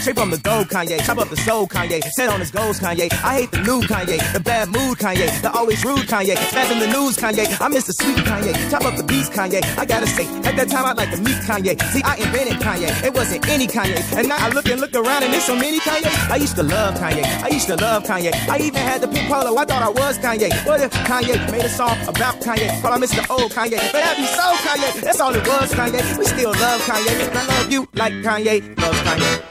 straight 0.00 0.16
from 0.16 0.30
the 0.30 0.38
gold 0.38 0.68
Kanye. 0.68 0.98
Chop 1.04 1.18
up 1.18 1.28
the 1.28 1.36
soul 1.36 1.66
Kanye, 1.66 2.02
set 2.16 2.28
on 2.28 2.40
his 2.40 2.50
goals 2.50 2.80
Kanye. 2.80 3.12
I 3.22 3.40
hate 3.40 3.50
the 3.50 3.60
new 3.60 3.80
Kanye, 3.82 4.18
the 4.32 4.40
bad 4.40 4.68
mood 4.68 4.98
Kanye, 4.98 5.28
the 5.42 5.50
always 5.52 5.84
rude 5.84 6.06
Kanye. 6.08 6.36
Snapping 6.50 6.80
the 6.80 6.86
news 6.88 7.16
Kanye, 7.16 7.44
I 7.60 7.68
miss 7.68 7.86
the 7.86 7.92
sweet 7.92 8.16
Kanye. 8.18 8.52
Chop 8.70 8.84
up 8.84 8.96
the 8.96 9.02
beast 9.02 9.32
Kanye. 9.32 9.60
I 9.78 9.84
gotta 9.84 10.06
say, 10.06 10.26
at 10.48 10.56
that 10.56 10.68
time 10.68 10.86
I'd 10.86 10.96
like 10.96 11.10
to 11.10 11.20
meet 11.20 11.36
Kanye. 11.44 11.80
See, 11.92 12.02
I 12.02 12.16
invented 12.16 12.58
Kanye, 12.60 12.88
it 13.04 13.12
wasn't 13.14 13.46
any 13.48 13.66
Kanye. 13.66 14.00
And 14.16 14.28
now 14.28 14.36
I 14.38 14.48
look 14.50 14.66
and 14.66 14.80
look 14.80 14.94
around 14.94 15.22
and 15.22 15.32
there's 15.32 15.44
so 15.44 15.56
many 15.56 15.78
Kanye. 15.80 16.10
I 16.30 16.36
used 16.36 16.56
to 16.56 16.62
love 16.62 16.94
Kanye, 16.94 17.24
I 17.42 17.48
used 17.48 17.66
to 17.68 17.76
love 17.76 18.04
Kanye. 18.04 18.32
I 18.48 18.58
even 18.58 18.80
had 18.80 19.00
the 19.02 19.08
pink 19.08 19.28
polo, 19.28 19.56
I 19.56 19.64
thought 19.64 19.82
I 19.82 19.90
was 19.90 20.18
Kanye. 20.18 20.50
What 20.66 20.80
if 20.80 20.92
Kanye 21.04 21.36
made 21.52 21.64
a 21.64 21.68
song 21.68 21.96
about 22.08 22.40
Kanye? 22.40 22.82
But 22.82 22.92
I 22.92 22.98
miss 22.98 23.10
the 23.14 23.26
old 23.30 23.52
Kanye. 23.52 23.80
But 23.92 24.02
happy 24.02 24.24
so 24.24 24.46
Kanye, 24.66 25.02
that's 25.02 25.20
all 25.20 25.34
it 25.34 25.46
was 25.46 25.72
Kanye. 25.72 26.00
We 26.18 26.24
still 26.24 26.52
love 26.52 26.80
Kanye, 26.82 27.36
I 27.36 27.46
love 27.46 27.70
you 27.70 27.88
like 27.94 28.14
Kanye 28.14 28.80
loves 28.80 28.98
Kanye. 29.00 29.49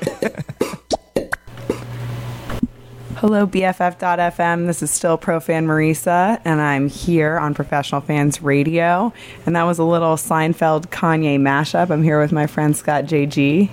Hello, 3.19 3.45
BFF.FM. 3.45 4.65
This 4.65 4.81
is 4.81 4.91
still 4.91 5.17
Profan 5.17 5.65
Marisa, 5.65 6.39
and 6.45 6.61
I'm 6.61 6.87
here 6.87 7.37
on 7.37 7.53
Professional 7.53 7.99
Fans 7.99 8.41
Radio. 8.41 9.11
And 9.45 9.57
that 9.57 9.63
was 9.63 9.77
a 9.77 9.83
little 9.83 10.15
Seinfeld 10.15 10.87
Kanye 10.87 11.37
mashup. 11.37 11.89
I'm 11.89 12.01
here 12.01 12.17
with 12.21 12.31
my 12.31 12.47
friend 12.47 12.77
Scott 12.77 13.03
JG. 13.03 13.69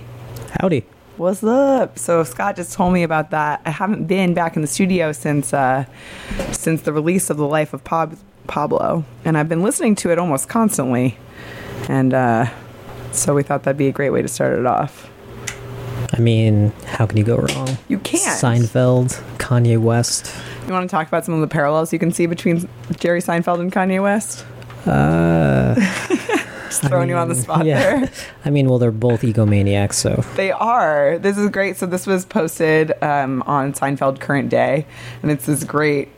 Howdy. 0.59 0.83
What's 1.15 1.45
up? 1.45 1.97
So 1.97 2.25
Scott 2.25 2.57
just 2.57 2.73
told 2.73 2.93
me 2.93 3.03
about 3.03 3.31
that. 3.31 3.61
I 3.63 3.69
haven't 3.69 4.05
been 4.05 4.33
back 4.33 4.57
in 4.57 4.63
the 4.63 4.67
studio 4.67 5.13
since 5.13 5.53
uh, 5.53 5.85
since 6.51 6.81
the 6.81 6.91
release 6.91 7.29
of 7.29 7.37
the 7.37 7.47
Life 7.47 7.73
of 7.73 7.85
Pab- 7.85 8.17
Pablo, 8.47 9.05
and 9.23 9.37
I've 9.37 9.47
been 9.47 9.63
listening 9.63 9.95
to 9.95 10.11
it 10.11 10.19
almost 10.19 10.49
constantly. 10.49 11.17
And 11.87 12.13
uh, 12.13 12.47
so 13.13 13.33
we 13.33 13.43
thought 13.43 13.63
that'd 13.63 13.77
be 13.77 13.87
a 13.87 13.93
great 13.93 14.09
way 14.09 14.21
to 14.21 14.27
start 14.27 14.59
it 14.59 14.65
off. 14.65 15.09
I 16.13 16.19
mean, 16.19 16.71
how 16.85 17.05
can 17.05 17.17
you 17.17 17.23
go 17.23 17.37
wrong? 17.37 17.77
You 17.87 17.99
can't. 17.99 18.21
Seinfeld, 18.23 19.21
Kanye 19.37 19.77
West. 19.77 20.33
You 20.65 20.73
want 20.73 20.89
to 20.89 20.93
talk 20.93 21.07
about 21.07 21.25
some 21.25 21.33
of 21.33 21.41
the 21.41 21.47
parallels 21.47 21.91
you 21.93 21.99
can 21.99 22.11
see 22.11 22.25
between 22.25 22.67
Jerry 22.99 23.21
Seinfeld 23.21 23.59
and 23.59 23.71
Kanye 23.71 24.01
West? 24.01 24.45
Uh, 24.85 25.75
Just 26.67 26.83
throwing 26.83 27.09
you 27.09 27.15
on 27.15 27.29
the 27.29 27.35
spot 27.35 27.65
yeah. 27.65 27.79
there. 27.79 28.11
I 28.43 28.49
mean, 28.49 28.67
well, 28.69 28.77
they're 28.77 28.91
both 28.91 29.21
egomaniacs, 29.21 29.93
so 29.93 30.23
They 30.35 30.51
are. 30.51 31.17
This 31.17 31.37
is 31.37 31.49
great. 31.49 31.77
So 31.77 31.85
this 31.85 32.05
was 32.05 32.25
posted 32.25 32.91
um, 33.01 33.41
on 33.43 33.73
Seinfeld 33.73 34.19
Current 34.19 34.49
Day, 34.49 34.85
and 35.21 35.31
it's 35.31 35.45
this 35.45 35.63
great 35.63 36.09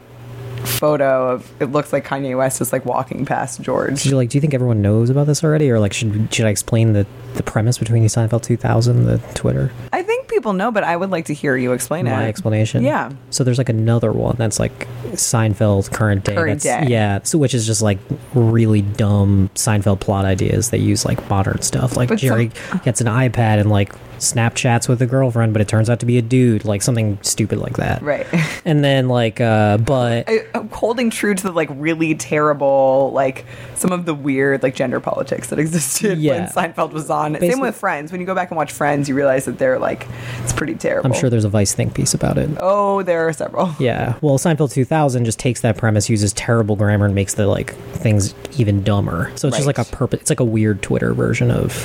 photo 0.66 1.32
of. 1.32 1.52
It 1.62 1.72
looks 1.72 1.94
like 1.94 2.06
Kanye 2.06 2.38
West 2.38 2.62
is 2.62 2.72
like 2.74 2.86
walking 2.86 3.26
past 3.26 3.62
George. 3.62 4.04
Did 4.04 4.12
you, 4.12 4.18
like, 4.18 4.30
do 4.30 4.38
you 4.38 4.42
think 4.42 4.54
everyone 4.54 4.82
knows 4.82 5.10
about 5.10 5.28
this 5.28 5.44
already, 5.44 5.70
or 5.72 5.80
like, 5.80 5.94
should 5.94 6.34
should 6.34 6.46
I 6.46 6.50
explain 6.50 6.94
the 6.94 7.06
the 7.36 7.44
premise 7.44 7.78
between 7.78 8.04
the 8.04 8.10
Seinfeld 8.10 8.44
2000, 8.44 9.06
the 9.06 9.18
Twitter, 9.36 9.72
I 9.94 10.02
think 10.04 10.19
people 10.30 10.54
know, 10.54 10.72
but 10.72 10.84
I 10.84 10.96
would 10.96 11.10
like 11.10 11.26
to 11.26 11.34
hear 11.34 11.58
you 11.58 11.74
explain 11.74 12.08
it. 12.08 12.12
my 12.12 12.28
explanation? 12.28 12.84
Yeah. 12.84 13.12
So 13.30 13.44
there's 13.44 13.58
like 13.58 13.70
another 13.70 14.12
one 14.12 14.36
that's 14.38 14.60
like 14.60 14.88
Seinfeld 15.14 15.92
current 15.92 16.24
day. 16.24 16.36
Current 16.36 16.62
that's, 16.62 16.86
day. 16.86 16.92
Yeah. 16.92 17.20
So 17.24 17.38
which 17.38 17.54
is 17.54 17.66
just 17.66 17.82
like 17.82 18.00
really 18.34 18.82
dumb 18.82 19.50
Seinfeld 19.56 20.00
plot 20.00 20.26
ideas. 20.26 20.70
They 20.70 20.78
use 20.78 21.06
like 21.06 21.30
modern 21.30 21.62
stuff. 21.62 21.98
Like 21.98 22.10
But 22.10 22.20
Jerry 22.20 22.52
gets 22.84 23.02
an 23.02 23.08
iPad 23.08 23.60
and 23.60 23.70
like 23.70 23.94
Snapchats 24.20 24.90
with 24.90 25.02
a 25.02 25.06
girlfriend, 25.06 25.54
but 25.54 25.62
it 25.62 25.68
turns 25.68 25.90
out 25.90 26.02
to 26.02 26.06
be 26.06 26.18
a 26.18 26.22
dude. 26.22 26.66
Like 26.66 26.82
something 26.82 27.18
stupid 27.22 27.60
like 27.60 27.78
that. 27.78 28.02
Right. 28.02 28.28
And 28.66 28.84
then 28.84 29.08
like, 29.08 29.40
uh, 29.42 29.78
but 29.78 30.26
I, 30.28 30.46
I'm 30.54 30.70
holding 30.70 31.10
true 31.10 31.34
to 31.34 31.44
the 31.44 31.52
like 31.52 31.70
really 31.72 32.14
terrible, 32.14 33.10
like 33.14 33.46
some 33.74 33.92
of 33.92 34.06
the 34.06 34.14
weird 34.14 34.62
like 34.62 34.76
gender 34.76 35.00
politics 35.00 35.48
that 35.48 35.58
existed 35.60 36.12
when 36.12 36.22
Yeah. 36.22 36.52
Seinfeld 36.52 36.92
was 36.92 37.10
on. 37.10 37.40
Same 37.40 37.62
with 37.62 37.76
Friends. 37.76 38.12
When 38.12 38.20
you 38.22 38.28
go 38.28 38.36
back 38.36 38.52
and 38.52 38.58
watch 38.58 38.72
Friends, 38.72 39.08
you 39.10 39.16
realize 39.16 39.46
that 39.46 39.58
they're 39.58 39.80
like 39.80 40.06
it's 40.44 40.54
pretty 40.54 40.76
terrible. 40.76 41.08
I'm 41.12 41.14
sure 41.18 41.30
there's 41.30 41.46
a 41.46 41.50
Vice 41.50 41.74
think 41.74 41.94
piece 41.94 42.14
about 42.14 42.38
it. 42.38 42.50
Oh, 42.60 43.04
there 43.04 43.28
are 43.28 43.34
several. 43.34 43.76
Yeah. 43.80 44.18
Well, 44.22 44.38
Seinfeld 44.38 44.72
2000 44.72 45.26
just 45.26 45.40
takes 45.40 45.62
that 45.62 45.78
premise, 45.78 46.10
uses 46.10 46.34
terrible 46.34 46.76
grammar, 46.76 47.06
and 47.06 47.16
makes 47.16 47.34
the 47.36 47.48
like 47.48 47.74
things 47.94 48.34
even 48.58 48.84
dumber. 48.84 49.32
So 49.36 49.48
it's 49.48 49.58
just 49.58 49.68
like 49.68 49.78
a 49.78 49.86
purpose. 49.86 50.22
It's 50.22 50.30
like 50.30 50.40
a 50.40 50.46
weird 50.46 50.82
Twitter 50.82 51.14
version 51.14 51.52
of 51.52 51.76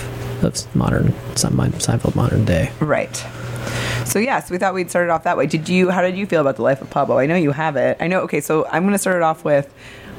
of 0.45 0.77
modern 0.77 1.13
Sein- 1.37 1.53
Seinfeld 1.53 2.15
modern 2.15 2.45
day. 2.45 2.71
Right. 2.81 3.15
So 4.05 4.19
yes, 4.19 4.51
we 4.51 4.59
thought 4.59 4.75
we'd 4.75 4.91
start 4.91 5.07
it 5.07 5.11
off 5.11 5.25
that 5.25 5.37
way. 5.37 5.47
Did 5.47 5.69
you? 5.69 5.91
How 5.91 6.03
did 6.03 6.17
you 6.17 6.27
feel 6.27 6.41
about 6.41 6.57
the 6.57 6.63
life 6.63 6.83
of 6.83 6.91
Pablo? 6.91 7.19
I 7.19 7.27
know 7.27 7.37
you 7.37 7.53
have 7.53 7.77
it. 7.77 7.97
I 8.01 8.07
know. 8.09 8.21
Okay, 8.21 8.41
so 8.41 8.67
I'm 8.67 8.83
going 8.83 8.93
to 8.93 8.99
start 8.99 9.17
it 9.17 9.23
off 9.23 9.45
with. 9.45 9.73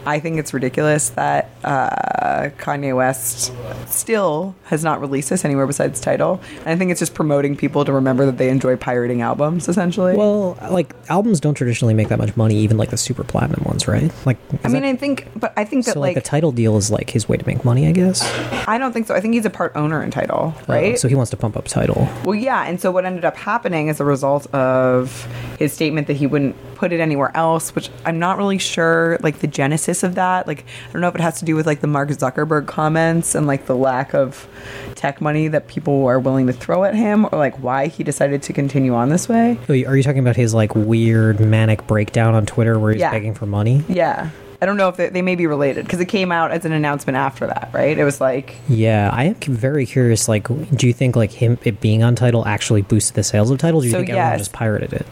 I 0.05 0.19
think 0.19 0.37
it's 0.37 0.53
ridiculous 0.53 1.09
that 1.11 1.49
uh, 1.63 2.49
Kanye 2.57 2.95
West 2.95 3.51
still 3.87 4.55
has 4.65 4.83
not 4.83 5.01
released 5.01 5.29
this 5.29 5.43
anywhere 5.45 5.65
besides 5.67 5.99
Tidal. 5.99 6.41
And 6.59 6.69
I 6.69 6.75
think 6.75 6.91
it's 6.91 6.99
just 6.99 7.13
promoting 7.13 7.55
people 7.55 7.85
to 7.85 7.93
remember 7.93 8.25
that 8.25 8.37
they 8.37 8.49
enjoy 8.49 8.75
pirating 8.75 9.21
albums, 9.21 9.67
essentially. 9.67 10.15
Well, 10.15 10.57
like 10.69 10.93
albums 11.09 11.39
don't 11.39 11.53
traditionally 11.55 11.93
make 11.93 12.09
that 12.09 12.19
much 12.19 12.35
money, 12.37 12.55
even 12.57 12.77
like 12.77 12.89
the 12.89 12.97
super 12.97 13.23
platinum 13.23 13.63
ones, 13.65 13.87
right? 13.87 14.11
Like, 14.25 14.37
I 14.63 14.67
mean, 14.67 14.83
that- 14.83 14.89
I 14.89 14.95
think, 14.95 15.27
but 15.35 15.53
I 15.57 15.65
think 15.65 15.85
that 15.85 15.93
so 15.93 15.99
like, 15.99 16.15
like, 16.15 16.23
the 16.23 16.29
Tidal 16.29 16.51
deal 16.51 16.77
is 16.77 16.91
like 16.91 17.09
his 17.09 17.27
way 17.27 17.37
to 17.37 17.45
make 17.47 17.65
money, 17.65 17.87
I 17.87 17.91
guess. 17.91 18.21
I 18.67 18.77
don't 18.77 18.91
think 18.93 19.07
so. 19.07 19.15
I 19.15 19.21
think 19.21 19.33
he's 19.33 19.45
a 19.45 19.49
part 19.49 19.71
owner 19.75 20.03
in 20.03 20.11
Tidal, 20.11 20.53
right? 20.67 20.93
Oh, 20.93 20.95
so 20.97 21.07
he 21.07 21.15
wants 21.15 21.31
to 21.31 21.37
pump 21.37 21.57
up 21.57 21.65
Tidal. 21.65 22.07
Well, 22.23 22.35
yeah, 22.35 22.63
and 22.65 22.79
so 22.79 22.91
what 22.91 23.05
ended 23.05 23.25
up 23.25 23.35
happening 23.37 23.89
as 23.89 23.99
a 23.99 24.05
result 24.05 24.45
of 24.53 25.27
his 25.57 25.73
statement 25.73 26.07
that 26.07 26.13
he 26.17 26.27
wouldn't 26.27 26.55
put 26.75 26.91
it 26.93 26.99
anywhere 26.99 27.31
else, 27.35 27.73
which 27.73 27.89
I'm 28.05 28.19
not 28.19 28.37
really 28.37 28.57
sure, 28.57 29.17
like 29.21 29.39
the 29.39 29.47
genesis 29.47 30.03
of 30.03 30.15
that. 30.15 30.47
Like, 30.47 30.65
I 30.89 30.91
don't 30.91 31.01
know 31.01 31.07
if 31.07 31.15
it 31.15 31.21
has 31.21 31.39
to 31.39 31.45
do 31.45 31.55
with 31.55 31.65
like 31.65 31.81
the 31.81 31.87
Mark 31.87 32.09
Zuckerberg 32.09 32.67
comments 32.67 33.33
and 33.35 33.47
like 33.47 33.65
the 33.65 33.75
lack 33.75 34.13
of 34.13 34.47
tech 34.95 35.21
money 35.21 35.47
that 35.47 35.67
people 35.67 36.05
are 36.05 36.19
willing 36.19 36.47
to 36.47 36.53
throw 36.53 36.83
at 36.83 36.95
him, 36.95 37.25
or 37.31 37.37
like 37.37 37.55
why 37.63 37.87
he 37.87 38.03
decided 38.03 38.43
to 38.43 38.53
continue 38.53 38.93
on 38.93 39.09
this 39.09 39.27
way. 39.27 39.57
Are 39.69 39.95
you 39.95 40.03
talking 40.03 40.19
about 40.19 40.35
his 40.35 40.53
like 40.53 40.75
weird 40.75 41.39
manic 41.39 41.87
breakdown 41.87 42.35
on 42.35 42.45
Twitter 42.45 42.77
where 42.79 42.91
he's 42.91 42.99
Yeah. 43.01 43.11
begging 43.11 43.33
for 43.33 43.45
money? 43.45 43.83
Yeah. 43.87 44.29
I 44.61 44.65
don't 44.65 44.77
know 44.77 44.87
if 44.87 44.95
they, 44.95 45.09
they 45.09 45.21
may 45.21 45.35
be 45.35 45.47
related 45.47 45.83
because 45.85 45.99
it 45.99 46.05
came 46.05 46.31
out 46.31 46.49
as 46.51 46.63
an 46.65 46.71
announcement 46.71 47.17
after 47.17 47.45
that, 47.45 47.69
right? 47.73 47.95
It 47.99 48.05
was 48.05 48.21
like, 48.21 48.55
Yeah, 48.69 49.09
I 49.11 49.25
am 49.25 49.35
very 49.35 49.85
curious. 49.85 50.29
Like, 50.29 50.47
do 50.75 50.87
you 50.87 50.93
think 50.93 51.15
like 51.17 51.31
him 51.31 51.57
it 51.65 51.81
being 51.81 52.03
on 52.03 52.15
Tidal 52.15 52.47
actually 52.47 52.81
boosted 52.81 53.15
the 53.15 53.23
sales 53.23 53.51
of 53.51 53.57
Tidal? 53.59 53.81
Do 53.81 53.87
you 53.87 53.91
So, 53.91 53.97
think 53.97 54.09
everyone 54.11 54.37
just 54.39 54.53
pirated 54.53 54.93
it? 54.93 55.05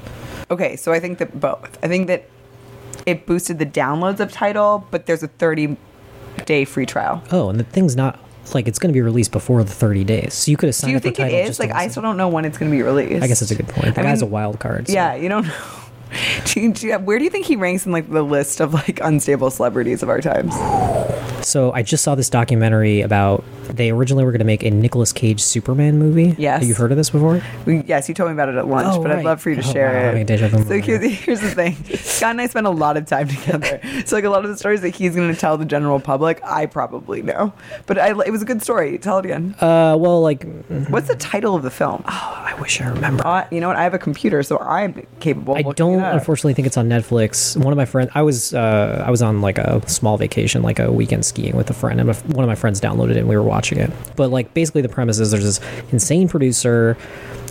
Okay, 0.51 0.75
so 0.75 0.91
I 0.91 0.99
think 0.99 1.17
that 1.19 1.39
both. 1.39 1.77
I 1.83 1.87
think 1.87 2.07
that 2.07 2.25
it 3.05 3.25
boosted 3.25 3.59
the 3.59 3.65
downloads 3.65 4.19
of 4.19 4.31
Tidal, 4.31 4.87
but 4.91 5.05
there's 5.05 5.23
a 5.23 5.27
30 5.27 5.77
day 6.45 6.65
free 6.65 6.85
trial. 6.85 7.23
Oh, 7.31 7.49
and 7.49 7.59
the 7.59 7.63
thing's 7.63 7.95
not 7.95 8.19
like 8.53 8.67
it's 8.67 8.77
going 8.79 8.89
to 8.91 8.93
be 8.97 9.01
released 9.01 9.31
before 9.31 9.63
the 9.63 9.71
30 9.71 10.03
days. 10.03 10.33
So 10.33 10.51
you 10.51 10.57
could 10.57 10.67
have 10.67 10.77
Do 10.81 10.91
you 10.91 10.99
think 10.99 11.19
it 11.19 11.31
is? 11.33 11.59
Like, 11.59 11.71
I 11.71 11.87
still 11.87 12.03
don't 12.03 12.17
know 12.17 12.27
when 12.27 12.45
it's 12.45 12.57
going 12.57 12.69
to 12.71 12.75
be 12.77 12.83
released. 12.83 13.23
I 13.23 13.27
guess 13.27 13.39
that's 13.39 13.51
a 13.51 13.55
good 13.55 13.69
point. 13.69 13.97
I 13.97 14.01
It 14.01 14.05
has 14.05 14.21
a 14.21 14.25
wild 14.25 14.59
card. 14.59 14.87
so- 14.87 14.93
Yeah, 14.93 15.15
you 15.15 15.29
don't 15.29 15.47
know. 15.47 15.53
Do 16.45 16.59
you- 16.61 16.73
do 16.73 16.87
you- 16.87 16.93
where 16.99 17.17
do 17.17 17.23
you 17.23 17.29
think 17.31 17.45
he 17.47 17.55
ranks 17.55 17.85
in 17.87 17.91
like 17.91 18.07
the 18.11 18.21
list 18.21 18.59
of 18.59 18.73
like 18.73 18.99
unstable 19.01 19.49
celebrities 19.49 20.03
of 20.03 20.09
our 20.09 20.21
times? 20.21 20.53
So 21.43 21.71
I 21.73 21.83
just 21.83 22.03
saw 22.03 22.15
this 22.15 22.29
documentary 22.29 23.01
about 23.01 23.43
they 23.69 23.91
originally 23.91 24.23
were 24.25 24.31
going 24.31 24.39
to 24.39 24.45
make 24.45 24.63
a 24.63 24.69
Nicolas 24.71 25.11
Cage 25.13 25.41
Superman 25.41 25.97
movie. 25.97 26.35
Yes. 26.37 26.59
Have 26.59 26.67
you 26.69 26.75
heard 26.75 26.91
of 26.91 26.97
this 26.97 27.09
before? 27.09 27.41
We, 27.65 27.81
yes, 27.83 28.07
you 28.09 28.15
told 28.15 28.29
me 28.29 28.33
about 28.33 28.49
it 28.49 28.55
at 28.55 28.67
lunch, 28.67 28.87
Oh, 28.91 29.01
but 29.01 29.11
I'd 29.11 29.23
love 29.23 29.41
for 29.41 29.49
you 29.49 29.55
to 29.61 29.67
Oh, 29.67 29.71
share 29.71 30.13
wow, 30.13 30.19
it. 30.19 30.25
deja 30.27 30.47
vu 30.49 30.63
So 30.63 30.79
here's, 30.81 31.03
here's 31.25 31.39
the 31.41 31.49
thing: 31.51 31.75
Scott 31.97 32.31
and 32.31 32.41
I 32.41 32.47
spend 32.47 32.67
a 32.67 32.71
lot 32.71 32.97
of 32.97 33.05
time 33.05 33.27
together. 33.35 33.79
So 34.05 34.15
like 34.15 34.25
a 34.25 34.29
lot 34.29 34.43
of 34.45 34.51
the 34.51 34.57
stories 34.57 34.81
that 34.81 34.89
he's 34.89 35.15
going 35.15 35.33
to 35.33 35.39
tell 35.39 35.57
the 35.57 35.65
general 35.65 35.99
public, 35.99 36.41
I 36.43 36.65
probably 36.65 37.21
know. 37.21 37.53
But 37.85 37.97
I, 37.99 38.09
it 38.09 38.31
was 38.31 38.41
a 38.41 38.45
good 38.45 38.61
story. 38.61 38.97
Tell 38.97 39.17
it 39.19 39.25
again. 39.25 39.55
Uh, 39.59 39.95
well, 39.99 40.21
like 40.21 40.43
What's 40.89 41.07
the 41.07 41.15
title 41.15 41.55
of 41.55 41.63
the 41.63 41.71
film? 41.71 42.03
Oh, 42.07 42.43
I 42.45 42.55
wish 42.59 42.81
I 42.81 42.87
remember. 42.89 43.25
Uh, 43.25 43.47
you 43.51 43.59
know 43.59 43.67
what? 43.67 43.77
I 43.77 43.83
have 43.83 43.93
a 43.93 43.99
computer, 43.99 44.43
so 44.43 44.59
I'm 44.59 45.05
capable. 45.19 45.55
I 45.55 45.61
don't 45.61 46.01
unfortunately 46.03 46.53
think 46.53 46.67
it's 46.67 46.77
on 46.77 46.89
Netflix. 46.89 47.55
One 47.57 47.71
of 47.73 47.77
my 47.77 47.85
friends, 47.85 48.11
I 48.13 48.21
was 48.21 48.53
uh, 48.53 49.03
I 49.05 49.09
was 49.11 49.21
on 49.21 49.41
like 49.41 49.57
a 49.57 49.87
small 49.89 50.17
vacation, 50.17 50.61
like 50.61 50.79
a 50.79 50.91
weekend 50.91 51.25
skiing 51.33 51.57
with 51.57 51.69
a 51.69 51.73
friend, 51.73 51.99
and 51.99 52.09
one 52.35 52.43
of 52.43 52.47
my 52.47 52.55
friends 52.55 52.79
downloaded 52.79 53.11
it 53.11 53.17
and 53.17 53.27
we 53.27 53.35
were 53.35 53.43
watching 53.43 53.79
it. 53.79 53.91
But 54.15 54.29
like 54.29 54.53
basically 54.53 54.83
the 54.83 54.89
premise 54.89 55.19
is 55.19 55.31
there's 55.31 55.43
this 55.43 55.59
insane 55.91 56.27
producer. 56.27 56.95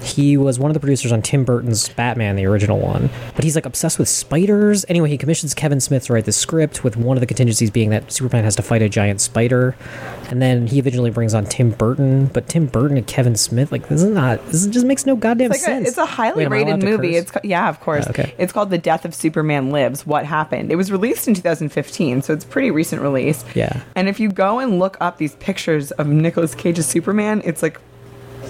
He 0.03 0.37
was 0.37 0.59
one 0.59 0.71
of 0.71 0.75
the 0.75 0.81
producers 0.81 1.13
on 1.13 1.23
Tim 1.23 1.45
Burton's 1.45 1.89
Batman, 1.91 2.37
the 2.37 2.47
original 2.47 2.79
one, 2.79 3.11
but 3.35 3.45
he's 3.45 3.55
like 3.55 3.67
obsessed 3.67 3.99
with 3.99 4.09
spiders. 4.09 4.85
Anyway, 4.89 5.09
he 5.09 5.19
commissions 5.19 5.55
Kevin 5.55 5.81
Smith 5.81 6.07
to 6.07 6.13
write 6.13 6.25
the 6.25 6.33
script, 6.33 6.85
with 6.85 6.97
one 6.97 7.17
of 7.17 7.21
the 7.21 7.27
contingencies 7.27 7.71
being 7.71 7.91
that 7.91 8.11
Superman 8.13 8.45
has 8.45 8.57
to 8.57 8.63
fight 8.63 8.83
a 8.83 8.89
giant 8.89 9.21
spider. 9.21 9.77
And 10.31 10.41
then 10.41 10.67
he 10.67 10.79
eventually 10.79 11.11
brings 11.11 11.35
on 11.35 11.45
Tim 11.45 11.71
Burton, 11.71 12.27
but 12.27 12.49
Tim 12.49 12.67
Burton 12.67 12.97
and 12.97 13.07
Kevin 13.07 13.37
Smith, 13.37 13.71
like 13.71 13.89
this 13.89 14.03
is 14.03 14.11
not, 14.11 14.45
this 14.47 14.67
just 14.67 14.87
makes 14.87 15.05
no 15.07 15.15
goddamn 15.17 15.53
It's 15.53 15.63
like 15.63 15.69
a, 15.69 15.75
sense. 15.77 15.89
it's 15.89 15.99
a 15.99 16.07
highly 16.07 16.47
Wait, 16.47 16.65
rated 16.65 16.83
movie. 16.83 17.17
It's 17.17 17.31
yeah, 17.45 17.69
of 17.69 17.81
course. 17.81 18.07
Oh, 18.07 18.11
okay. 18.11 18.35
It's 18.39 18.53
called 18.53 18.71
The 18.71 18.79
Death 18.79 19.05
of 19.05 19.15
Superman 19.15 19.71
Lives. 19.71 20.07
What 20.07 20.25
happened? 20.25 20.73
It 20.73 20.77
was 20.77 20.91
released 20.91 21.29
in 21.29 21.35
2015, 21.35 22.23
so 22.23 22.33
it's 22.33 22.45
a 22.45 22.49
pretty 22.49 22.71
recent 22.71 23.03
release. 23.03 23.45
Yeah. 23.55 23.83
And 23.95 24.09
if 24.09 24.19
you 24.19 24.31
go 24.31 24.59
and 24.59 24.79
look 24.79 24.97
up 25.01 25.19
these 25.19 25.35
pictures 25.37 25.91
of 25.93 26.07
Nicolas 26.07 26.55
Cage's 26.55 26.87
Superman, 26.87 27.43
it's 27.45 27.63
like 27.63 27.79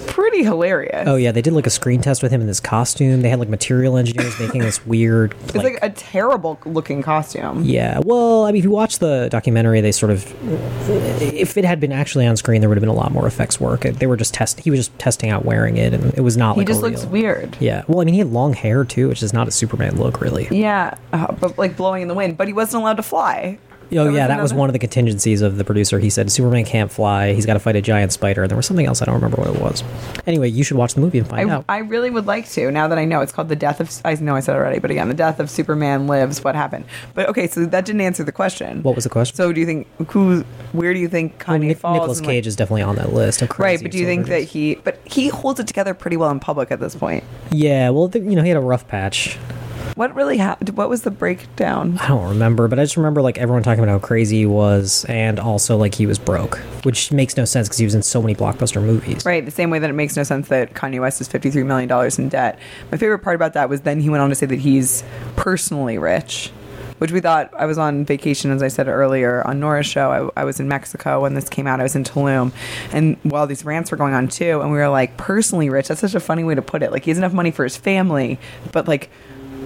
pretty 0.06 0.42
hilarious. 0.44 1.06
Oh 1.06 1.16
yeah, 1.16 1.32
they 1.32 1.42
did 1.42 1.52
like 1.52 1.66
a 1.66 1.70
screen 1.70 2.00
test 2.00 2.22
with 2.22 2.32
him 2.32 2.40
in 2.40 2.46
this 2.46 2.60
costume. 2.60 3.22
They 3.22 3.28
had 3.28 3.38
like 3.38 3.48
material 3.48 3.96
engineers 3.96 4.38
making 4.38 4.62
this 4.62 4.84
weird. 4.86 5.34
It's 5.52 5.56
like, 5.56 5.78
a 5.82 5.90
terrible 5.90 6.58
looking 6.64 7.02
costume. 7.02 7.64
yeah, 7.64 8.00
well, 8.02 8.46
I 8.46 8.52
mean, 8.52 8.60
if 8.60 8.64
you 8.64 8.70
watch 8.70 9.00
the 9.00 9.28
documentary, 9.30 9.82
they 9.82 9.92
sort 9.92 10.10
of, 10.10 10.24
if 11.20 11.58
it 11.58 11.64
had 11.64 11.78
been 11.78 11.92
actually 11.92 12.26
on 12.26 12.36
screen, 12.38 12.60
there 12.62 12.70
would 12.70 12.78
have 12.78 12.82
been 12.82 12.88
a 12.88 12.94
lot 12.94 13.12
more 13.12 13.26
effects 13.26 13.60
work. 13.60 13.82
They 13.82 14.06
were 14.06 14.16
just 14.16 14.32
test. 14.32 14.60
He 14.60 14.70
was 14.70 14.80
just 14.80 14.98
testing 14.98 15.28
out 15.28 15.44
wearing 15.44 15.76
it, 15.76 15.92
and 15.92 16.14
it 16.14 16.22
was 16.22 16.38
not 16.38 16.54
He 16.54 16.60
like 16.60 16.68
just 16.68 16.80
looks 16.80 17.04
weird. 17.04 17.56
Yeah, 17.60 17.84
well, 17.86 18.00
I 18.00 18.04
mean, 18.04 18.14
he 18.14 18.18
had 18.18 18.28
long 18.28 18.54
hair 18.54 18.84
too, 18.84 19.08
which 19.08 19.22
is 19.22 19.32
not 19.32 19.46
a 19.46 19.50
Superman 19.50 19.96
look, 19.98 20.20
really. 20.20 20.48
Yeah, 20.50 20.94
uh, 21.12 21.32
but 21.32 21.58
like 21.58 21.76
blowing 21.76 22.02
in 22.02 22.08
the 22.08 22.14
wind. 22.14 22.38
But 22.38 22.46
he 22.46 22.54
wasn't 22.54 22.82
allowed 22.82 22.96
to 22.96 23.02
fly. 23.02 23.58
Oh 23.94 24.08
yeah, 24.08 24.26
that 24.26 24.40
was 24.40 24.54
one 24.54 24.68
of 24.68 24.72
the 24.72 24.78
contingencies 24.78 25.42
of 25.42 25.56
the 25.56 25.64
producer. 25.64 25.98
He 25.98 26.10
said 26.10 26.30
Superman 26.30 26.64
can't 26.64 26.90
fly. 26.90 27.32
He's 27.34 27.46
got 27.46 27.54
to 27.54 27.60
fight 27.60 27.76
a 27.76 27.82
giant 27.82 28.12
spider. 28.12 28.42
And 28.42 28.50
there 28.50 28.56
was 28.56 28.66
something 28.66 28.86
else 28.86 29.02
I 29.02 29.04
don't 29.04 29.14
remember 29.14 29.36
what 29.36 29.54
it 29.54 29.60
was. 29.60 29.84
Anyway, 30.26 30.48
you 30.48 30.64
should 30.64 30.76
watch 30.76 30.94
the 30.94 31.00
movie 31.00 31.18
and 31.18 31.28
find 31.28 31.50
I, 31.50 31.54
out. 31.54 31.64
I 31.68 31.78
really 31.78 32.10
would 32.10 32.26
like 32.26 32.48
to 32.50 32.70
now 32.70 32.88
that 32.88 32.98
I 32.98 33.04
know 33.04 33.20
it's 33.20 33.32
called 33.32 33.48
the 33.48 33.56
death 33.56 33.80
of 33.80 33.90
I 34.04 34.14
know 34.14 34.34
I 34.36 34.40
said 34.40 34.54
it 34.54 34.58
already 34.58 34.78
but 34.78 34.90
again 34.90 35.08
the 35.08 35.14
death 35.14 35.40
of 35.40 35.50
Superman 35.50 36.06
lives 36.06 36.42
what 36.42 36.54
happened 36.54 36.84
but 37.14 37.28
okay 37.28 37.46
so 37.46 37.66
that 37.66 37.84
didn't 37.84 38.00
answer 38.00 38.24
the 38.24 38.32
question 38.32 38.82
what 38.82 38.94
was 38.94 39.04
the 39.04 39.10
question? 39.10 39.36
so 39.36 39.52
do 39.52 39.60
you 39.60 39.66
think 39.66 39.86
who 40.10 40.42
where 40.72 40.92
do 40.94 41.00
you 41.00 41.08
think 41.08 41.38
Kanye 41.38 41.68
Nic- 41.68 41.78
falls 41.78 41.94
Nicolas 41.94 42.18
in, 42.18 42.24
like- 42.24 42.32
Cage 42.34 42.46
is 42.46 42.56
definitely 42.56 42.82
on 42.82 42.96
that 42.96 43.12
list. 43.12 43.42
Of 43.42 43.58
right 43.58 43.80
but 43.80 43.90
do 43.90 43.98
you 43.98 44.06
think 44.06 44.26
that 44.28 44.42
he 44.42 44.76
but 44.76 44.98
he 45.04 45.28
holds 45.28 45.60
it 45.60 45.66
together 45.66 45.94
pretty 45.94 46.16
well 46.16 46.30
in 46.30 46.40
public 46.40 46.70
at 46.70 46.80
this 46.80 46.94
point 46.94 47.24
Yeah, 47.50 47.90
well, 47.90 48.08
th- 48.08 48.24
you 48.24 48.34
know, 48.36 48.42
he 48.42 48.48
had 48.48 48.56
a 48.56 48.60
rough 48.60 48.86
patch. 48.88 49.38
What 49.94 50.14
really 50.14 50.38
happened 50.38 50.70
what 50.76 50.88
was 50.88 51.02
the 51.02 51.10
breakdown 51.10 51.98
I 51.98 52.08
don't 52.08 52.28
remember, 52.28 52.68
but 52.68 52.78
I 52.78 52.82
just 52.84 52.96
remember 52.96 53.22
like 53.22 53.38
everyone 53.38 53.62
talking 53.62 53.82
about 53.82 53.92
how 53.92 53.98
crazy 53.98 54.38
he 54.38 54.46
was, 54.46 55.04
and 55.08 55.38
also 55.38 55.76
like 55.76 55.94
he 55.94 56.06
was 56.06 56.18
broke, 56.18 56.56
which 56.84 57.12
makes 57.12 57.36
no 57.36 57.44
sense 57.44 57.68
because 57.68 57.78
he 57.78 57.84
was 57.84 57.94
in 57.94 58.02
so 58.02 58.20
many 58.20 58.34
blockbuster 58.34 58.82
movies. 58.82 59.24
Right, 59.24 59.44
the 59.44 59.50
same 59.50 59.70
way 59.70 59.78
that 59.78 59.90
it 59.90 59.94
makes 59.94 60.16
no 60.16 60.22
sense 60.22 60.48
that 60.48 60.74
Kanye 60.74 61.00
West 61.00 61.20
is 61.20 61.28
$53 61.28 61.64
million 61.66 61.90
in 62.18 62.28
debt. 62.28 62.58
My 62.90 62.98
favorite 62.98 63.20
part 63.20 63.36
about 63.36 63.52
that 63.54 63.68
was 63.68 63.82
then 63.82 64.00
he 64.00 64.08
went 64.08 64.22
on 64.22 64.30
to 64.30 64.34
say 64.34 64.46
that 64.46 64.58
he's 64.58 65.04
personally 65.36 65.98
rich, 65.98 66.50
which 66.98 67.12
we 67.12 67.20
thought 67.20 67.52
I 67.56 67.66
was 67.66 67.78
on 67.78 68.04
vacation, 68.04 68.50
as 68.50 68.62
I 68.62 68.68
said 68.68 68.88
earlier, 68.88 69.46
on 69.46 69.60
Nora's 69.60 69.86
show. 69.86 70.32
I, 70.36 70.42
I 70.42 70.44
was 70.44 70.60
in 70.60 70.68
Mexico 70.68 71.20
when 71.22 71.34
this 71.34 71.48
came 71.48 71.66
out. 71.66 71.80
I 71.80 71.84
was 71.84 71.96
in 71.96 72.04
Tulum. 72.04 72.52
And 72.92 73.16
while 73.22 73.46
these 73.46 73.64
rants 73.64 73.90
were 73.90 73.96
going 73.96 74.14
on 74.14 74.28
too, 74.28 74.60
and 74.60 74.70
we 74.70 74.78
were 74.78 74.88
like, 74.88 75.16
personally 75.16 75.68
rich, 75.68 75.88
that's 75.88 76.00
such 76.00 76.14
a 76.14 76.20
funny 76.20 76.44
way 76.44 76.54
to 76.54 76.62
put 76.62 76.82
it. 76.82 76.92
Like, 76.92 77.04
he 77.04 77.10
has 77.10 77.18
enough 77.18 77.32
money 77.32 77.50
for 77.50 77.64
his 77.64 77.76
family, 77.76 78.38
but 78.72 78.88
like, 78.88 79.10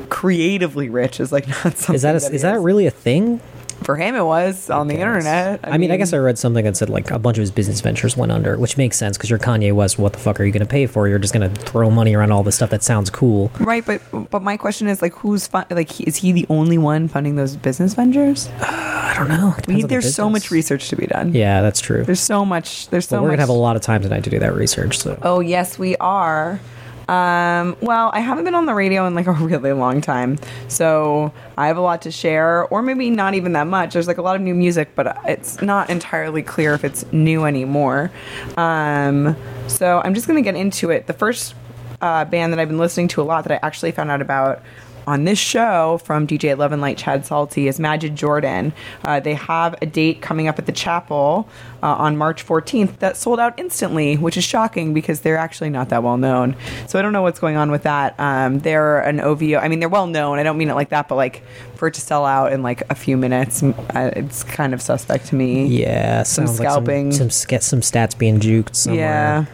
creatively 0.09 0.89
rich 0.89 1.21
is 1.21 1.33
like 1.33 1.47
not 1.65 1.77
something 1.77 1.95
Is 1.95 2.03
that 2.03 2.13
that 2.13 2.25
a, 2.25 2.29
he 2.31 2.37
is 2.37 2.43
that 2.43 2.61
really 2.61 2.87
a 2.87 2.91
thing? 2.91 3.41
for 3.83 3.95
him 3.95 4.15
it 4.15 4.25
was 4.25 4.71
on 4.71 4.89
the 4.89 4.95
guess. 4.95 5.03
internet 5.03 5.61
I, 5.63 5.77
mean, 5.77 5.91
I 5.91 5.99
guess 5.99 6.15
I 6.15 6.17
read 6.17 6.39
something 6.39 6.65
that 6.65 6.79
said 6.79 6.89
like 6.89 7.11
a 7.11 7.19
bunch 7.19 7.37
of 7.37 7.43
his 7.43 7.51
business 7.51 7.83
ventures 7.83 8.17
went 8.17 8.33
under, 8.33 8.57
which 8.57 8.79
makes 8.79 8.97
sense 8.97 9.19
because 9.19 9.29
you're 9.29 9.39
Kanye 9.39 9.73
West. 9.75 9.99
What 9.99 10.15
the 10.15 10.19
fuck 10.19 10.41
are 10.41 10.45
you 10.45 10.51
going 10.51 10.65
to 10.65 10.67
pay 10.67 10.87
for? 10.87 11.07
You're 11.09 11.19
just 11.19 11.35
going 11.35 11.53
to 11.53 11.61
throw 11.61 11.91
money 11.91 12.15
around 12.15 12.33
all 12.33 12.43
this 12.43 12.57
stuff 12.57 12.71
that 12.71 12.83
sounds 12.83 13.11
cool. 13.11 13.51
Right, 13.61 13.85
but 13.85 14.01
but 14.31 14.43
my 14.43 14.57
question 14.57 14.89
is 14.89 15.03
like, 15.03 15.13
who's 15.13 15.47
fun- 15.47 15.67
like, 15.71 15.91
he, 15.91 16.05
is 16.05 16.17
he 16.17 16.33
the 16.33 16.47
only 16.49 16.79
one 16.79 17.07
funding 17.07 17.37
those 17.37 17.55
business 17.55 17.93
ventures? 17.93 18.49
I 18.61 19.15
don't 19.15 19.29
know. 19.29 19.55
We, 19.69 19.75
on 19.75 19.81
the 19.83 19.87
there's 19.89 20.15
so 20.15 20.31
much 20.31 20.51
research 20.51 20.89
to 20.89 20.97
be 20.97 21.07
done. 21.07 21.35
Yeah, 21.35 21.61
that's 21.61 21.83
true. 21.83 22.03
There's 22.03 22.21
so 22.21 22.47
much. 22.47 22.89
There's 22.89 23.07
so 23.07 23.19
but 23.19 23.25
we're 23.25 23.29
much. 23.29 23.33
gonna 23.35 23.43
have 23.43 23.49
a 23.51 23.53
lot 23.53 23.77
of 23.77 23.83
time 23.83 24.01
tonight 24.03 24.25
to 24.25 24.31
do 24.31 24.39
that 24.39 24.55
research. 24.55 24.99
So 24.99 25.19
Oh 25.21 25.41
yes, 25.41 25.79
we 25.79 25.97
are. 25.97 26.61
Um, 27.09 27.77
well, 27.81 28.11
I 28.13 28.21
haven't 28.21 28.45
been 28.45 28.55
on 28.55 28.67
the 28.67 28.75
radio 28.75 29.07
in 29.07 29.15
like 29.15 29.27
a 29.27 29.33
really 29.33 29.73
long 29.73 30.01
time, 30.01 30.39
so 30.69 31.33
I 31.57 31.69
have 31.69 31.77
a 31.77 31.81
lot 31.81 32.03
to 32.03 32.11
share, 32.11 32.67
or 32.67 32.83
maybe 32.83 33.11
not 33.11 33.35
even 33.35 33.53
that 33.53 33.67
much. 33.67 33.93
There's 33.93 34.09
like 34.09 34.19
a 34.19 34.23
lot 34.23 34.37
of 34.37 34.43
new 34.43 34.55
music, 34.55 34.91
but 34.95 35.17
it's 35.27 35.63
not 35.63 35.89
entirely 35.89 36.43
clear 36.43 36.75
if 36.75 36.85
it's 36.85 37.11
new 37.13 37.45
anymore. 37.45 38.11
Um, 38.57 39.37
so 39.69 40.01
I'm 40.05 40.15
just 40.15 40.27
gonna 40.27 40.43
get 40.43 40.57
into 40.57 40.91
it. 40.91 41.07
The 41.07 41.13
first 41.13 41.55
uh, 42.01 42.25
band 42.25 42.53
that 42.53 42.59
I've 42.59 42.69
been 42.69 42.79
listening 42.79 43.09
to 43.09 43.23
a 43.23 43.25
lot 43.25 43.45
that 43.45 43.53
I 43.53 43.67
actually 43.67 43.93
found 43.93 44.11
out 44.11 44.21
about 44.21 44.63
on 45.07 45.25
this 45.25 45.39
show 45.39 45.99
from 46.05 46.27
DJ 46.27 46.51
Eleven 46.51 46.81
Light 46.81 46.99
Chad 46.99 47.25
Salty 47.25 47.69
is 47.69 47.79
Majid 47.79 48.17
Jordan. 48.17 48.73
Uh, 49.05 49.21
they 49.21 49.35
have 49.35 49.75
a 49.81 49.87
date 49.87 50.21
coming 50.21 50.49
up 50.49 50.59
at 50.59 50.67
the 50.67 50.73
Chapel 50.73 51.49
uh, 51.83 51.87
on 51.95 52.17
March 52.17 52.45
14th 52.45 52.99
that 52.99 53.17
sold 53.17 53.39
out 53.39 53.59
instantly, 53.59 54.17
which 54.17 54.37
is 54.37 54.45
shocking 54.45 54.93
because 54.95 55.21
they're 55.21 55.37
actually 55.37 55.71
not 55.71 55.89
that 55.91 56.03
well 56.03 56.17
known. 56.17 56.57
So 56.89 56.99
I 56.99 57.03
don't 57.03 57.13
know 57.13 57.23
what's 57.23 57.39
going 57.39 57.57
on 57.57 57.71
with 57.71 57.85
that. 57.85 58.19
Um, 58.19 58.59
they're 58.61 58.99
an 59.01 59.21
OVO. 59.21 59.59
I 59.59 59.69
mean, 59.69 59.81
they're 59.81 59.89
well 59.89 60.07
known. 60.07 60.39
I 60.39 60.43
don't 60.43 60.59
mean 60.59 60.71
it 60.71 60.75
like 60.75 60.89
that, 60.91 61.09
but 61.09 61.15
like 61.17 61.43
for 61.77 61.89
it 61.89 61.95
to 61.95 62.01
sell 62.01 62.25
out 62.25 62.53
in 62.53 62.63
like 62.63 62.83
a 62.91 62.95
few 62.95 63.17
minutes, 63.17 63.63
uh, 63.63 64.11
it's 64.17 64.43
kind 64.45 64.75
of 64.75 64.83
suspect 64.83 65.27
to 65.27 65.35
me. 65.35 65.67
yeah, 65.67 66.23
Some 66.25 66.47
scalping. 66.47 67.11
like 67.11 67.19
some 67.19 67.31
some, 67.31 67.61
some 67.61 67.81
stats 67.81 68.17
being 68.19 68.41
juked 68.41 68.75
somewhere. 68.75 69.01
Yeah. 69.01 69.45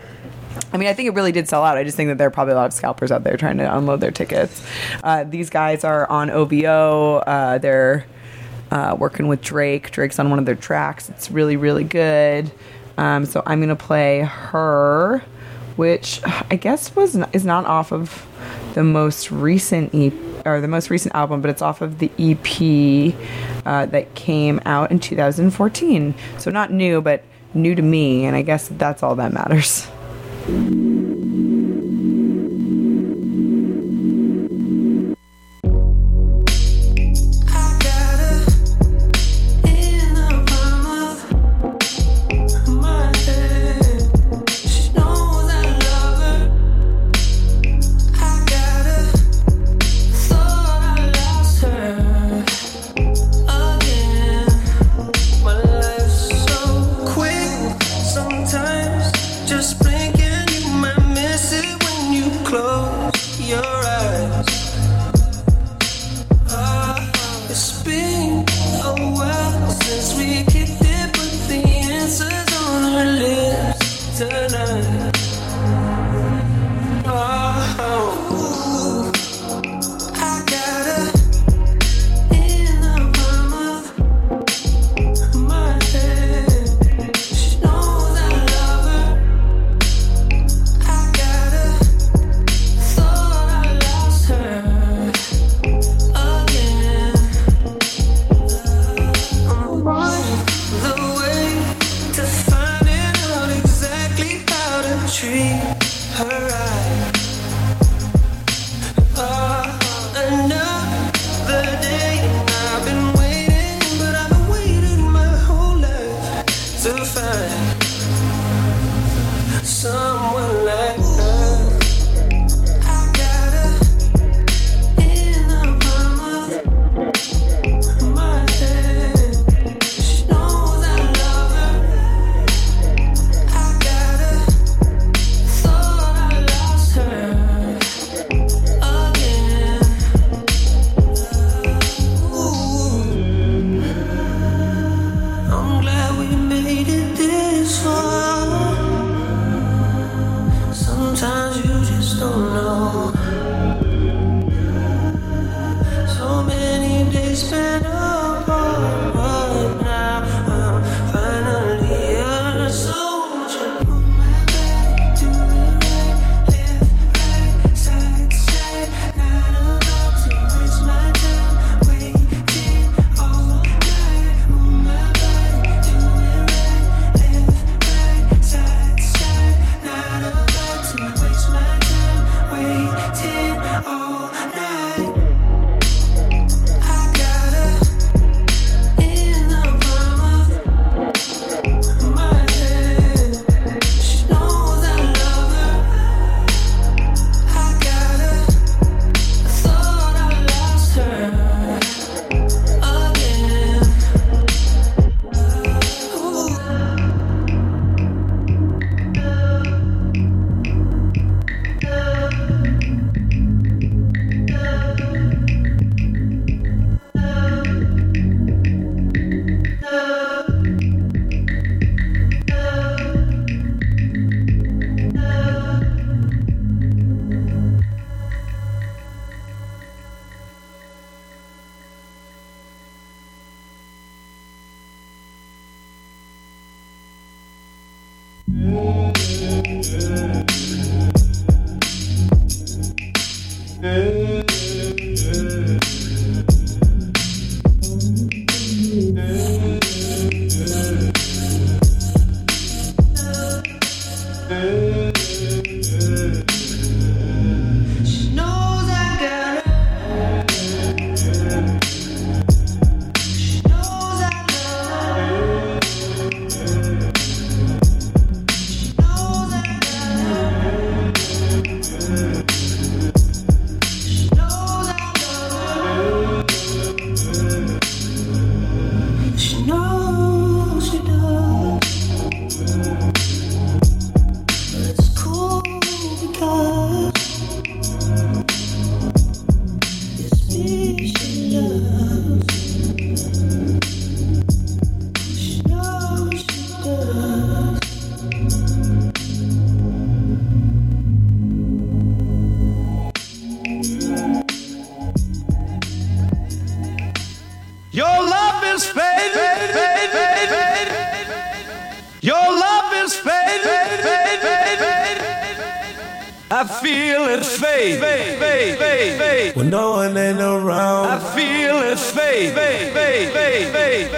I 0.72 0.78
mean, 0.78 0.88
I 0.88 0.94
think 0.94 1.08
it 1.08 1.14
really 1.14 1.32
did 1.32 1.48
sell 1.48 1.64
out. 1.64 1.76
I 1.76 1.84
just 1.84 1.96
think 1.96 2.08
that 2.08 2.18
there 2.18 2.26
are 2.26 2.30
probably 2.30 2.52
a 2.52 2.56
lot 2.56 2.66
of 2.66 2.72
scalpers 2.72 3.12
out 3.12 3.24
there 3.24 3.36
trying 3.36 3.58
to 3.58 3.76
unload 3.76 4.00
their 4.00 4.10
tickets. 4.10 4.64
Uh, 5.04 5.24
these 5.24 5.50
guys 5.50 5.84
are 5.84 6.08
on 6.08 6.30
OVO. 6.30 7.18
Uh, 7.18 7.58
they're 7.58 8.06
uh, 8.70 8.96
working 8.98 9.28
with 9.28 9.42
Drake. 9.42 9.90
Drake's 9.90 10.18
on 10.18 10.30
one 10.30 10.38
of 10.38 10.46
their 10.46 10.54
tracks. 10.54 11.10
It's 11.10 11.30
really, 11.30 11.56
really 11.56 11.84
good. 11.84 12.50
Um, 12.96 13.26
so 13.26 13.42
I'm 13.46 13.58
going 13.58 13.68
to 13.68 13.76
play 13.76 14.20
her, 14.20 15.22
which 15.76 16.20
I 16.24 16.56
guess 16.56 16.94
was 16.96 17.16
is 17.32 17.44
not 17.44 17.66
off 17.66 17.92
of 17.92 18.26
the 18.74 18.82
most 18.82 19.30
recent 19.30 19.94
EP 19.94 20.12
or 20.46 20.60
the 20.60 20.68
most 20.68 20.90
recent 20.90 21.14
album, 21.14 21.40
but 21.40 21.50
it's 21.50 21.62
off 21.62 21.82
of 21.82 21.98
the 21.98 22.10
EP 22.18 23.14
uh, 23.66 23.86
that 23.86 24.14
came 24.14 24.60
out 24.64 24.90
in 24.90 24.98
2014. 24.98 26.14
So 26.38 26.50
not 26.50 26.72
new, 26.72 27.00
but 27.00 27.22
new 27.54 27.74
to 27.74 27.82
me, 27.82 28.24
and 28.24 28.34
I 28.34 28.42
guess 28.42 28.68
that's 28.68 29.02
all 29.02 29.14
that 29.16 29.32
matters. 29.32 29.86
I 30.48 31.11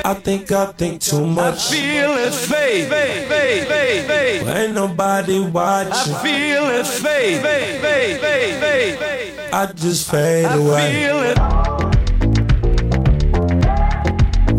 I 0.07 0.13
think 0.13 0.53
I 0.53 0.67
think 0.67 1.01
too 1.01 1.27
much. 1.27 1.73
I 1.73 1.77
feel 1.77 2.11
it 2.19 2.35
fade, 2.35 2.89
fade, 2.91 3.27
fade, 3.27 3.67
fade, 3.67 4.05
fade. 4.07 4.45
But 4.45 4.57
ain't 4.59 4.75
nobody 4.75 5.41
watching. 5.41 5.93
I 5.93 6.23
feel 6.23 6.65
it 6.69 6.87
fade, 6.87 7.41
fade, 7.41 7.81
fade, 7.81 8.21
fade, 8.21 8.99
fade. 8.99 9.39
I 9.51 9.67
just 9.73 10.11
fade 10.11 10.45
I 10.45 10.55
away, 10.57 10.93
feel 10.93 11.21
it, 11.21 11.39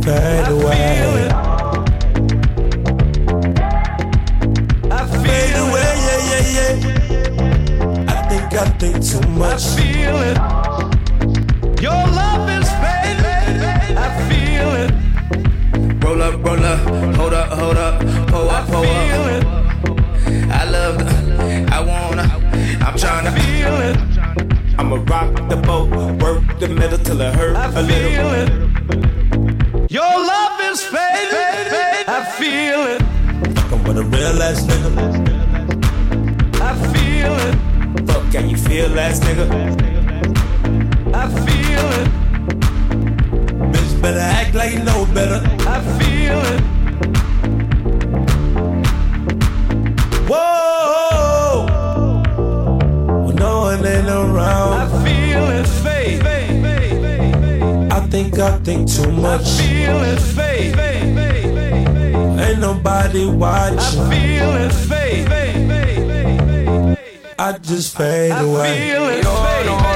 fade 0.04 0.46
I 0.46 0.48
feel 0.48 0.62
away, 0.62 1.22
it. 1.22 1.32
I 4.92 4.94
fade 5.06 5.22
feel 5.26 5.62
it, 5.62 5.70
away. 5.70 5.92
Yeah, 6.08 6.22
yeah, 6.34 6.74
yeah. 8.02 8.12
I 8.12 8.14
think 8.30 8.50
I 8.54 8.66
think 8.80 8.96
too 9.06 9.22
I 9.44 9.46
feel 9.76 10.18
it. 10.26 10.38
Your 11.84 11.92
love 11.94 12.35
Roll 16.06 16.22
up, 16.22 16.36
roll 16.46 16.64
up, 16.64 16.80
hold 17.16 17.34
up, 17.34 17.50
hold 17.58 17.78
up, 17.78 18.00
pull 18.28 18.48
I 18.50 18.60
up, 18.60 18.68
pull 18.68 18.84
feel 18.84 19.24
up. 19.24 19.32
it. 19.38 20.52
I 20.52 20.64
love, 20.70 20.98
the, 21.00 21.06
I 21.74 21.80
wanna, 21.82 22.22
I'm 22.86 22.94
tryna 22.94 23.34
Feel 23.34 23.76
it. 23.90 23.98
I'ma 24.78 24.98
rock 25.10 25.50
the 25.50 25.56
boat, 25.58 25.90
work 26.22 26.60
the 26.60 26.68
middle 26.68 27.00
till 27.00 27.20
it 27.22 27.34
hurt 27.34 27.56
I 27.56 27.66
a 27.66 27.82
little. 27.82 28.12
feel 28.12 28.32
it. 28.42 29.92
Your 29.92 30.04
love 30.04 30.62
is 30.70 30.84
fading. 30.84 32.06
I 32.08 32.24
feel 32.38 32.82
it. 32.94 33.02
I'm 33.72 33.84
with 33.86 33.98
a 33.98 34.04
real 34.04 34.44
ass 34.44 34.62
nigga. 34.62 34.92
I 36.62 36.72
feel 36.94 37.34
it. 37.48 38.08
Fuck, 38.08 38.32
can 38.32 38.48
you 38.48 38.58
feel 38.58 39.00
ass 39.00 39.20
nigga? 39.22 39.48
I 41.16 41.28
feel 41.46 41.88
it. 42.02 42.25
Better 44.06 44.20
act 44.20 44.54
like 44.54 44.72
you 44.72 44.84
know 44.84 45.04
better. 45.16 45.42
I 45.68 45.82
feel 45.98 46.40
it. 46.54 46.62
Whoa! 50.30 51.66
When 53.26 53.36
no 53.36 53.62
one 53.62 53.84
ain't 53.84 54.08
around, 54.08 54.74
I 54.74 54.88
feel 55.04 55.50
it 55.50 55.68
fade. 55.82 56.22
I 57.92 58.00
think 58.12 58.38
I 58.38 58.60
think 58.60 58.92
too 58.92 59.12
much. 59.12 59.42
I 59.42 59.44
feel 59.44 60.04
it 60.04 60.20
fade. 60.20 60.78
Ain't 62.40 62.60
nobody 62.60 63.26
watching. 63.26 63.80
I 63.80 64.10
feel 64.12 64.56
it 64.66 64.72
fade. 64.72 65.28
I 67.40 67.58
just 67.58 67.98
fade 67.98 68.32
I 68.32 68.42
away. 68.44 68.78
feel 68.78 69.06
it 69.06 69.26
fade. 69.26 69.95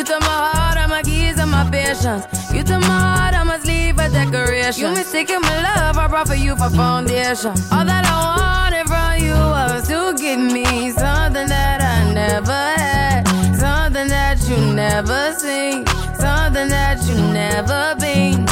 You 0.00 0.06
took 0.06 0.22
my 0.22 0.28
heart, 0.28 0.78
all 0.78 0.88
my 0.88 1.02
keys, 1.02 1.38
and 1.38 1.50
my 1.50 1.68
patience. 1.70 2.24
You 2.54 2.62
took 2.64 2.80
my 2.80 2.86
heart, 2.88 3.34
I 3.34 3.42
must 3.44 3.66
leave 3.66 3.98
a 3.98 4.08
decoration. 4.08 4.80
You 4.82 4.92
mistaken 4.94 5.42
my 5.42 5.62
love, 5.62 5.98
I 5.98 6.08
brought 6.08 6.26
for 6.26 6.34
you 6.36 6.56
for 6.56 6.70
foundation. 6.70 7.50
All 7.70 7.84
that 7.84 8.06
I 8.08 8.16
wanted 8.40 8.86
from 8.88 9.18
you 9.22 9.34
was 9.34 9.86
to 9.88 10.14
give 10.16 10.40
me 10.40 10.90
something 10.92 11.46
that 11.48 11.82
I 11.82 12.14
never 12.14 12.50
had, 12.80 13.24
something 13.58 14.08
that 14.08 14.40
you 14.48 14.56
never 14.72 15.34
seen, 15.34 15.84
something 16.16 16.70
that 16.70 16.96
you 17.06 17.16
never 17.34 17.94
been. 18.00 18.46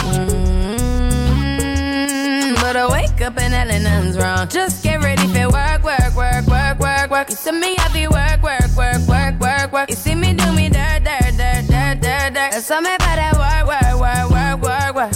Mm, 1.32 2.60
But 2.60 2.76
I 2.76 2.86
wake 2.92 3.22
up 3.22 3.38
and 3.38 3.54
hell 3.54 3.68
nothing's 3.80 4.18
wrong. 4.18 4.48
Just 4.48 4.82
get 4.84 5.02
ready 5.02 5.26
for 5.28 5.48
work, 5.48 5.82
work, 5.82 6.14
work, 6.14 6.46
work, 6.46 6.78
work, 6.78 7.10
work. 7.10 7.30
You 7.30 7.36
see 7.36 7.52
me 7.52 7.74
heavy 7.78 8.06
work, 8.06 8.42
work, 8.42 8.68
work, 8.76 9.00
work, 9.08 9.40
work, 9.40 9.72
work. 9.72 9.88
You 9.88 9.96
see 9.96 10.14
me 10.14 10.27
about 12.66 12.98
that 12.98 13.34
work, 13.38 13.68
work, 13.70 14.00
work, 14.00 14.30
work, 14.30 14.62
work, 14.62 14.94
work. 14.96 15.12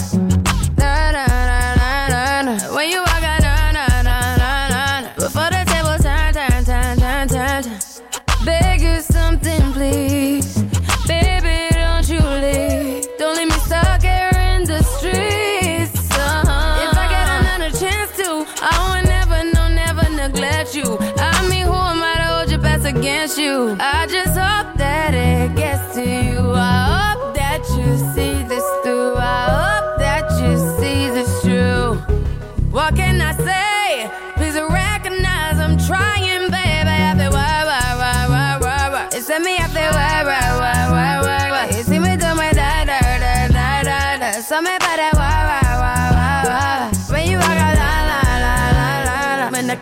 Na, 0.77 1.11
na, 1.11 1.25
na, 1.27 1.75
na, 1.75 2.07
na, 2.07 2.41
na. 2.41 2.75
When 2.75 2.89
you 2.89 2.99
walk 2.99 3.21
out, 3.21 3.41
na, 3.41 3.71
na, 3.71 3.85
na, 4.01 4.35
na, 4.37 4.67
na, 4.69 5.01
na. 5.01 5.09
Before 5.15 5.49
the 5.51 5.63
table 5.67 5.97
turn, 5.99 6.33
turn, 6.33 6.63
turn, 6.63 6.97
turn, 6.97 7.27
turn, 7.27 7.63
turn. 7.63 8.45
Beg 8.45 8.81
you 8.81 9.01
something, 9.01 9.73
please. 9.73 10.63
Baby, 11.05 11.67
don't 11.75 12.07
you 12.07 12.21
leave. 12.23 13.07
Don't 13.19 13.35
leave 13.35 13.49
me 13.49 13.59
stuck 13.59 14.01
here 14.01 14.31
in 14.55 14.63
the 14.63 14.81
streets. 14.95 15.99
Uh-huh. 16.15 16.87
If 16.87 16.97
I 16.97 17.07
get 17.11 17.27
another 17.41 17.71
chance 17.77 18.11
to, 18.23 18.45
I 18.61 18.73
would 18.87 19.05
never, 19.09 19.43
no, 19.51 19.67
never 19.67 20.09
neglect 20.15 20.75
you. 20.75 20.97
I 21.19 21.45
mean, 21.49 21.65
who 21.65 21.73
am 21.73 22.01
I 22.01 22.15
to 22.19 22.23
hold 22.23 22.51
your 22.51 22.59
best 22.59 22.85
against 22.85 23.37
you? 23.37 23.75
I 23.81 24.07
just 24.07 24.37
hope 24.37 24.62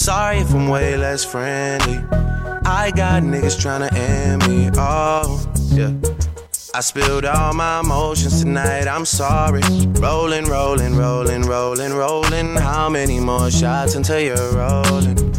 Sorry 0.00 0.38
if 0.38 0.54
I'm 0.54 0.66
way 0.68 0.96
less 0.96 1.26
friendly. 1.26 1.98
I 2.64 2.90
got 2.90 3.22
niggas 3.22 3.60
tryna 3.60 3.92
end 3.92 4.48
me. 4.48 4.70
Oh, 4.74 5.46
yeah. 5.72 5.92
I 6.74 6.80
spilled 6.80 7.26
all 7.26 7.52
my 7.52 7.80
emotions 7.80 8.40
tonight, 8.40 8.88
I'm 8.88 9.04
sorry. 9.04 9.60
Rolling, 10.00 10.46
rolling, 10.46 10.96
rolling, 10.96 11.42
rolling, 11.42 11.92
rolling. 11.92 12.56
How 12.56 12.88
many 12.88 13.20
more 13.20 13.50
shots 13.50 13.94
until 13.94 14.20
you're 14.20 14.52
rolling? 14.54 15.29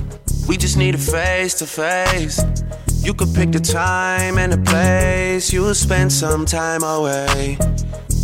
We 0.51 0.57
just 0.57 0.75
need 0.75 0.95
a 0.95 0.97
face 0.97 1.53
to 1.59 1.65
face. 1.65 2.43
You 2.97 3.13
could 3.13 3.33
pick 3.33 3.53
the 3.53 3.59
time 3.61 4.37
and 4.37 4.51
the 4.51 4.57
place. 4.57 5.53
You'll 5.53 5.73
spend 5.73 6.11
some 6.11 6.45
time 6.45 6.83
away. 6.83 7.57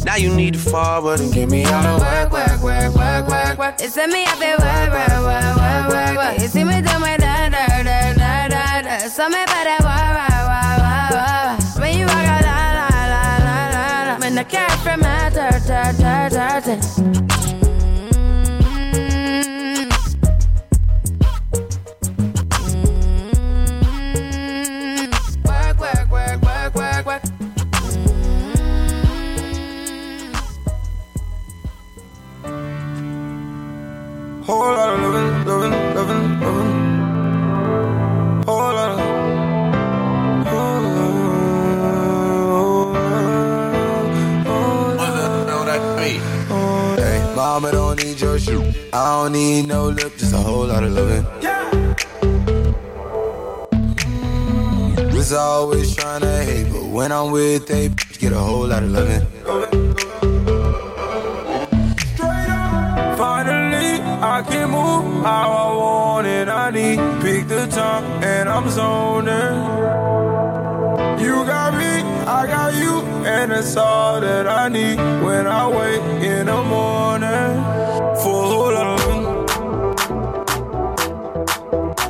Now 0.03 0.17
you 0.17 0.35
need 0.35 0.55
to 0.55 0.59
forward 0.59 1.21
and 1.21 1.33
get 1.33 1.49
me 1.49 1.63
out 1.63 1.85
of 1.85 2.01
work, 2.01 2.33
work, 2.33 2.61
work, 2.61 2.95
work, 2.95 3.27
work, 3.29 3.57
work. 3.57 3.75
It's 3.79 3.95
me, 3.95 4.25
I 4.27 4.35
feel 4.35 4.59
work, 4.59 4.91
work, 4.91 5.23
work, 5.23 5.55
work, 5.55 5.87
work, 5.87 6.17
work. 6.17 6.41
You 6.41 6.49
see 6.49 6.65
me 6.65 6.81
do 6.81 6.99
my 6.99 7.15
da, 7.15 7.47
da, 7.47 7.65
da, 7.83 8.13
da, 8.13 8.47
da, 8.49 8.81
da. 8.81 9.07
Something 9.07 9.43
about 9.43 9.63
that 9.63 9.79
wah, 9.87 10.11
wah, 10.17 10.43
wah, 10.51 10.83
wah, 10.83 11.15
wah. 11.15 11.81
When 11.81 11.97
you 11.97 12.07
walk 12.07 12.27
out, 12.27 12.43
la, 12.43 12.59
la, 12.75 12.89
la, 13.07 13.23
la, 13.47 13.57
la, 13.71 14.11
la. 14.11 14.19
When 14.19 14.35
the 14.35 14.43
cat 14.43 14.77
from 14.83 14.99
my 14.99 15.29
ta, 15.29 15.47
ta, 15.65 15.93
ta, 15.95 16.59
ta, 16.59 17.46
Whole 34.47 34.59
lot 34.59 34.89
of 34.93 34.99
loving, 35.01 35.45
loving, 35.45 35.71
loving, 35.93 36.39
loving. 36.39 36.71
Whole 38.45 38.73
lot 38.77 38.91
of. 38.91 38.99
Hey, 46.97 47.19
mama 47.35 47.71
don't 47.73 48.01
need 48.01 48.21
your 48.21 48.39
shoe. 48.39 48.63
I 48.93 49.23
don't 49.23 49.33
need 49.33 49.67
no 49.67 49.89
look, 49.89 50.17
just 50.17 50.33
a 50.33 50.37
whole 50.37 50.65
lot 50.65 50.81
of 50.81 50.93
loving. 50.93 51.25
Was 55.13 55.33
always 55.33 55.93
trying 55.93 56.21
to 56.21 56.43
hate, 56.43 56.71
but 56.71 56.85
when 56.85 57.11
I'm 57.11 57.31
with 57.31 57.67
they 57.67 57.89
get 58.17 58.31
a 58.31 58.39
whole 58.39 58.65
lot 58.65 58.81
of 58.81 58.91
loving. 58.91 60.06
I 64.19 64.41
can 64.41 64.71
move 64.71 65.23
how 65.23 65.51
I 65.51 65.75
want 65.77 66.25
it. 66.25 66.49
I 66.49 66.71
need 66.71 66.97
pick 67.21 67.47
the 67.47 67.67
time 67.67 68.03
and 68.23 68.49
I'm 68.49 68.67
zoning. 68.67 69.53
You 71.23 71.45
got 71.45 71.73
me, 71.75 72.01
I 72.25 72.47
got 72.47 72.73
you, 72.73 73.01
and 73.25 73.51
it's 73.51 73.75
all 73.77 74.19
that 74.19 74.47
I 74.47 74.69
need 74.69 74.97
when 75.23 75.45
I 75.45 75.67
wake 75.67 76.01
in 76.23 76.47
the 76.47 76.63
morning. 76.63 77.63
For 78.21 78.43
a 78.43 78.47
whole 78.49 78.71
lot 78.73 78.87
of 78.87 78.99
loving. 79.05 79.47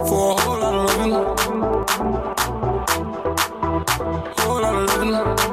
For 0.08 0.32
a 0.32 0.41
whole 0.41 0.60
lot 0.60 0.74
of 0.76 0.86
loving. 0.88 1.12
Whole 4.38 4.62
lot 4.62 5.41
of. 5.41 5.47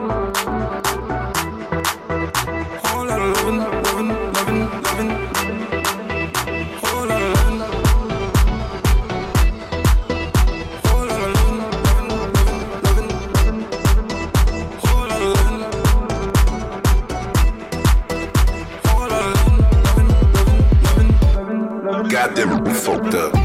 fucked 22.84 23.14
up. 23.14 23.43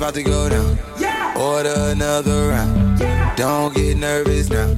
About 0.00 0.14
to 0.14 0.22
go 0.22 0.48
down. 0.48 0.78
Order 1.36 1.74
another 1.76 2.48
round. 2.48 2.98
Don't 3.36 3.74
get 3.74 3.96
nervous 3.96 4.48
now. 4.50 4.76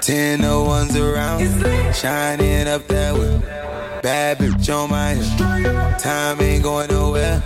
Ten 0.00 0.40
no 0.40 0.64
ones 0.64 0.96
around. 0.96 1.40
Shining 1.94 2.66
up 2.66 2.86
that 2.88 3.14
way. 3.14 3.40
Bad 4.02 4.38
bitch 4.38 4.74
on 4.74 4.90
my 4.90 5.14
hip. 5.14 5.98
Time 5.98 6.40
ain't 6.40 6.62
going 6.62 6.88
nowhere. 6.90 7.42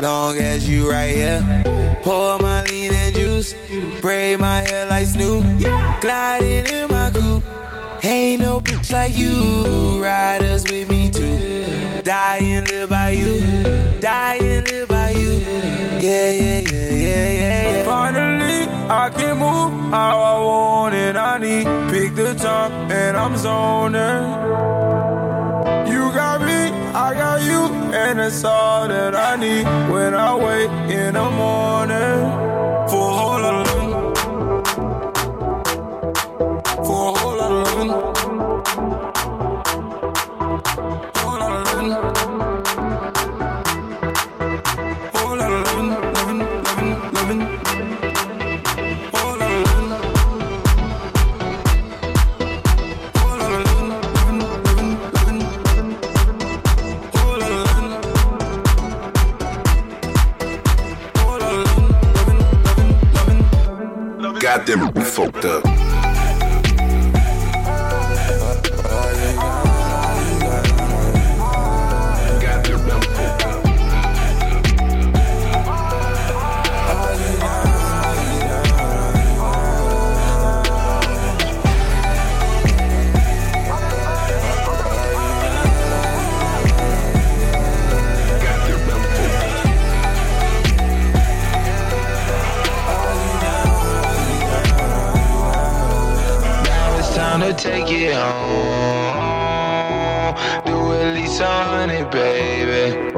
Long 0.00 0.36
as 0.38 0.68
you 0.68 0.90
right 0.90 1.14
here. 1.14 2.00
Pour 2.02 2.38
my 2.38 2.62
lean 2.64 2.92
and 2.92 3.14
juice. 3.14 3.54
Braid 4.00 4.40
my 4.40 4.60
hair 4.62 4.86
like 4.86 5.06
Snoop. 5.06 5.44
Gliding 6.00 6.66
in 6.66 6.90
my 6.90 7.10
coupe. 7.10 7.44
Ain't 8.02 8.42
no 8.42 8.60
bitch 8.60 8.92
like 8.92 9.16
you. 9.16 10.02
Riders 10.02 10.64
with 10.64 10.90
me 10.90 11.10
too. 11.10 11.63
Die 12.04 12.36
and 12.36 12.70
live 12.70 12.90
by 12.90 13.10
you. 13.12 13.40
Die 13.98 14.34
and 14.34 14.70
live 14.70 14.88
by 14.88 15.08
you. 15.12 15.38
Yeah, 16.00 16.30
yeah, 16.30 16.60
yeah, 16.60 16.90
yeah, 16.90 17.32
yeah, 17.32 17.78
yeah. 17.78 17.84
Finally, 17.84 18.68
I 18.90 19.08
can 19.08 19.38
move 19.38 19.90
how 19.90 20.20
I 20.20 20.38
want 20.44 20.94
and 20.94 21.16
I 21.16 21.38
need 21.38 21.64
pick 21.90 22.14
the 22.14 22.34
top 22.34 22.70
and 22.90 23.16
I'm 23.16 23.38
zoning. 23.38 24.22
You 25.90 26.12
got 26.12 26.42
me, 26.42 26.60
I 26.92 27.14
got 27.14 27.40
you, 27.40 27.72
and 27.94 28.20
it's 28.20 28.44
all 28.44 28.86
that 28.86 29.14
I 29.14 29.36
need 29.36 29.64
when 29.90 30.12
I 30.14 30.34
wake 30.34 30.70
in 30.94 31.14
the 31.14 31.30
morning. 31.30 32.20
For 32.90 33.13
fucked 65.04 65.44
up. 65.44 65.73
It 97.94 98.14
home. 98.14 99.14
Do 100.66 100.92
at 100.92 101.14
least 101.14 101.40
a 101.40 101.46
hundred, 101.46 102.10
baby. 102.10 103.12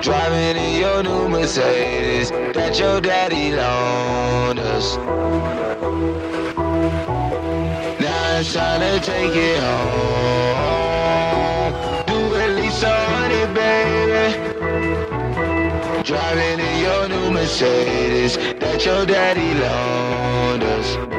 Driving 0.00 0.56
in 0.56 0.80
your 0.80 1.02
new 1.02 1.28
Mercedes 1.28 2.30
that 2.30 2.78
your 2.78 3.00
daddy 3.00 3.52
loaned 3.52 4.58
us. 4.58 4.96
Now 8.00 8.38
it's 8.38 8.52
time 8.52 8.80
to 8.80 9.00
take 9.04 9.34
it 9.34 9.58
home. 9.62 10.86
Do 12.06 12.34
at 12.36 12.50
least 12.56 12.82
a 12.82 12.94
hundred, 13.12 13.54
baby. 13.54 14.36
Driving 16.02 16.60
in 16.60 16.80
your 16.80 17.08
new 17.08 17.30
Mercedes 17.32 18.36
that 18.36 18.84
your 18.84 19.04
daddy 19.06 19.54
loaned 19.54 20.62
us. 20.62 21.15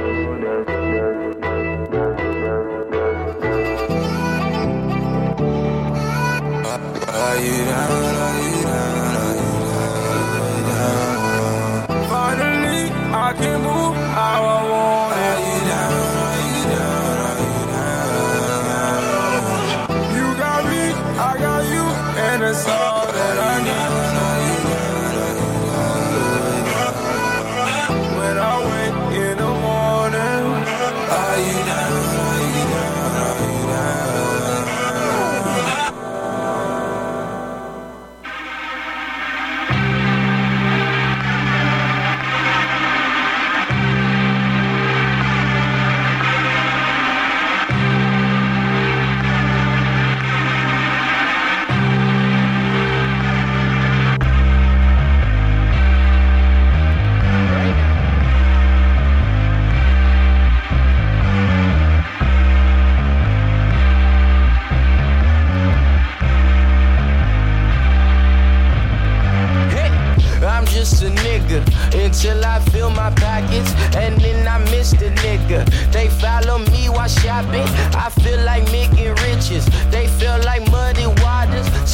Until 72.17 72.43
I 72.43 72.59
fill 72.71 72.89
my 72.89 73.11
pockets 73.11 73.71
and 73.95 74.19
then 74.19 74.47
I 74.47 74.57
miss 74.71 74.89
the 74.89 75.11
nigga. 75.21 75.69
They 75.91 76.07
follow 76.07 76.57
me 76.57 76.89
while 76.89 77.07
shopping. 77.07 77.67
I 77.95 78.09
feel 78.09 78.41
like 78.41 78.63
making 78.71 79.13
riches. 79.25 79.65
They 79.91 80.07
feel 80.07 80.39
like. 80.43 80.66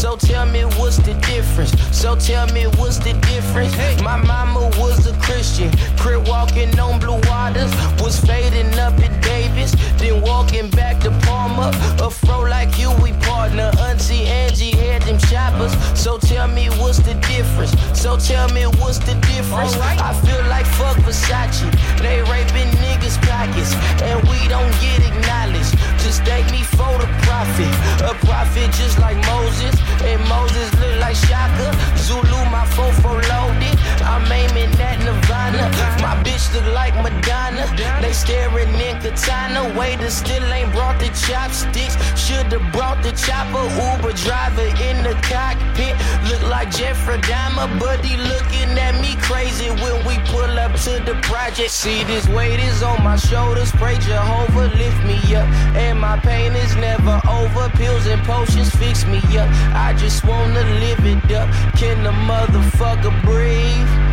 So 0.03 0.17
tell 0.17 0.45
me 0.45 0.65
what's 0.65 0.97
the 0.97 1.13
difference? 1.31 1.71
So 1.97 2.17
tell 2.17 2.45
me 2.47 2.65
what's 2.75 2.97
the 2.97 3.13
difference? 3.31 3.73
Hey. 3.73 3.95
My 4.03 4.17
mama 4.17 4.67
was 4.77 5.07
a 5.07 5.17
Christian, 5.21 5.71
crib 5.95 6.27
walking 6.27 6.77
on 6.77 6.99
blue 6.99 7.21
waters, 7.29 7.71
was 8.01 8.19
fading 8.19 8.77
up 8.79 8.99
at 8.99 9.23
Davis, 9.23 9.71
then 9.95 10.21
walking 10.21 10.69
back 10.71 10.99
to 11.03 11.11
Palmer. 11.23 11.71
A 12.03 12.09
fro 12.11 12.41
like 12.41 12.77
you, 12.77 12.91
we 13.01 13.13
partner. 13.23 13.71
Auntie 13.79 14.25
Angie 14.25 14.75
had 14.75 15.03
them 15.03 15.17
choppers. 15.19 15.71
So 15.97 16.17
tell 16.17 16.49
me 16.49 16.67
what's 16.79 16.99
the 16.99 17.13
difference? 17.31 17.71
So 17.97 18.17
tell 18.17 18.49
me 18.49 18.65
what's 18.65 18.97
the 18.97 19.15
difference? 19.31 19.73
I 19.77 20.11
feel 20.25 20.43
like 20.49 20.65
fuck 20.83 20.97
Versace. 21.07 21.63
They 22.03 22.19
raping 22.27 22.71
niggas' 22.83 23.17
pockets, 23.23 23.71
and 24.03 24.19
we 24.27 24.39
don't 24.51 24.73
get 24.83 24.99
acknowledged. 25.09 25.71
Just 26.03 26.25
take 26.25 26.47
me 26.51 26.61
for 26.75 26.93
the 26.99 27.07
prophet. 27.23 27.71
A 28.11 28.13
prophet 28.27 28.67
just 28.75 28.99
like 28.99 29.17
Moses, 29.33 29.73
and 30.03 30.19
Moses 30.27 30.67
look 30.81 30.95
like 30.99 31.15
Shaka. 31.15 31.67
Zulu, 32.05 32.39
my 32.51 32.65
fofo 32.75 33.11
loaded. 33.31 33.75
I'm 34.03 34.29
aiming 34.31 34.73
at 34.81 34.99
Nirvana. 34.99 35.63
My 36.03 36.15
bitch 36.25 36.45
look 36.53 36.67
like 36.73 36.95
Madonna. 37.05 37.65
They 38.01 38.11
staring 38.11 38.73
in 38.87 38.99
katana. 38.99 39.61
Waiter 39.77 40.09
still 40.09 40.43
ain't 40.51 40.71
brought 40.73 40.99
the 40.99 41.09
chopsticks. 41.25 41.95
Should've 42.19 42.67
brought 42.73 43.01
the 43.01 43.13
chopper. 43.13 43.65
Uber 43.87 44.13
driver 44.25 44.67
in 44.87 44.97
the 45.07 45.15
cockpit. 45.31 45.95
Look 46.29 46.43
like 46.49 46.69
Jeffrey 46.71 47.19
Dahmer, 47.29 47.67
but 47.79 48.03
he 48.03 48.17
looking 48.17 48.71
at 48.77 48.99
me 49.01 49.15
crazy 49.21 49.69
when 49.83 49.97
we 50.05 50.15
pull 50.31 50.53
up 50.65 50.73
to 50.83 50.99
the 51.05 51.15
project. 51.21 51.71
See 51.71 52.03
this 52.03 52.27
weight 52.27 52.59
is 52.59 52.83
on 52.83 53.01
my 53.03 53.15
shoulders. 53.15 53.71
Pray 53.71 53.97
Jehovah 53.99 54.67
lift 54.75 55.01
me 55.05 55.17
up, 55.33 55.47
and 55.75 55.97
my 55.99 56.19
pain 56.19 56.53
is 56.53 56.75
never 56.75 57.21
over. 57.29 57.69
Pills 57.69 58.05
and 58.05 58.21
potions 58.23 58.69
fix 58.75 59.05
me 59.05 59.19
up. 59.37 59.49
I 59.73 59.93
just 59.93 60.25
wanna 60.25 60.63
live 60.83 61.05
it 61.05 61.31
up. 61.31 61.49
Can 61.77 62.03
the 62.03 62.11
motherfucker 62.11 63.13
breathe? 63.23 64.12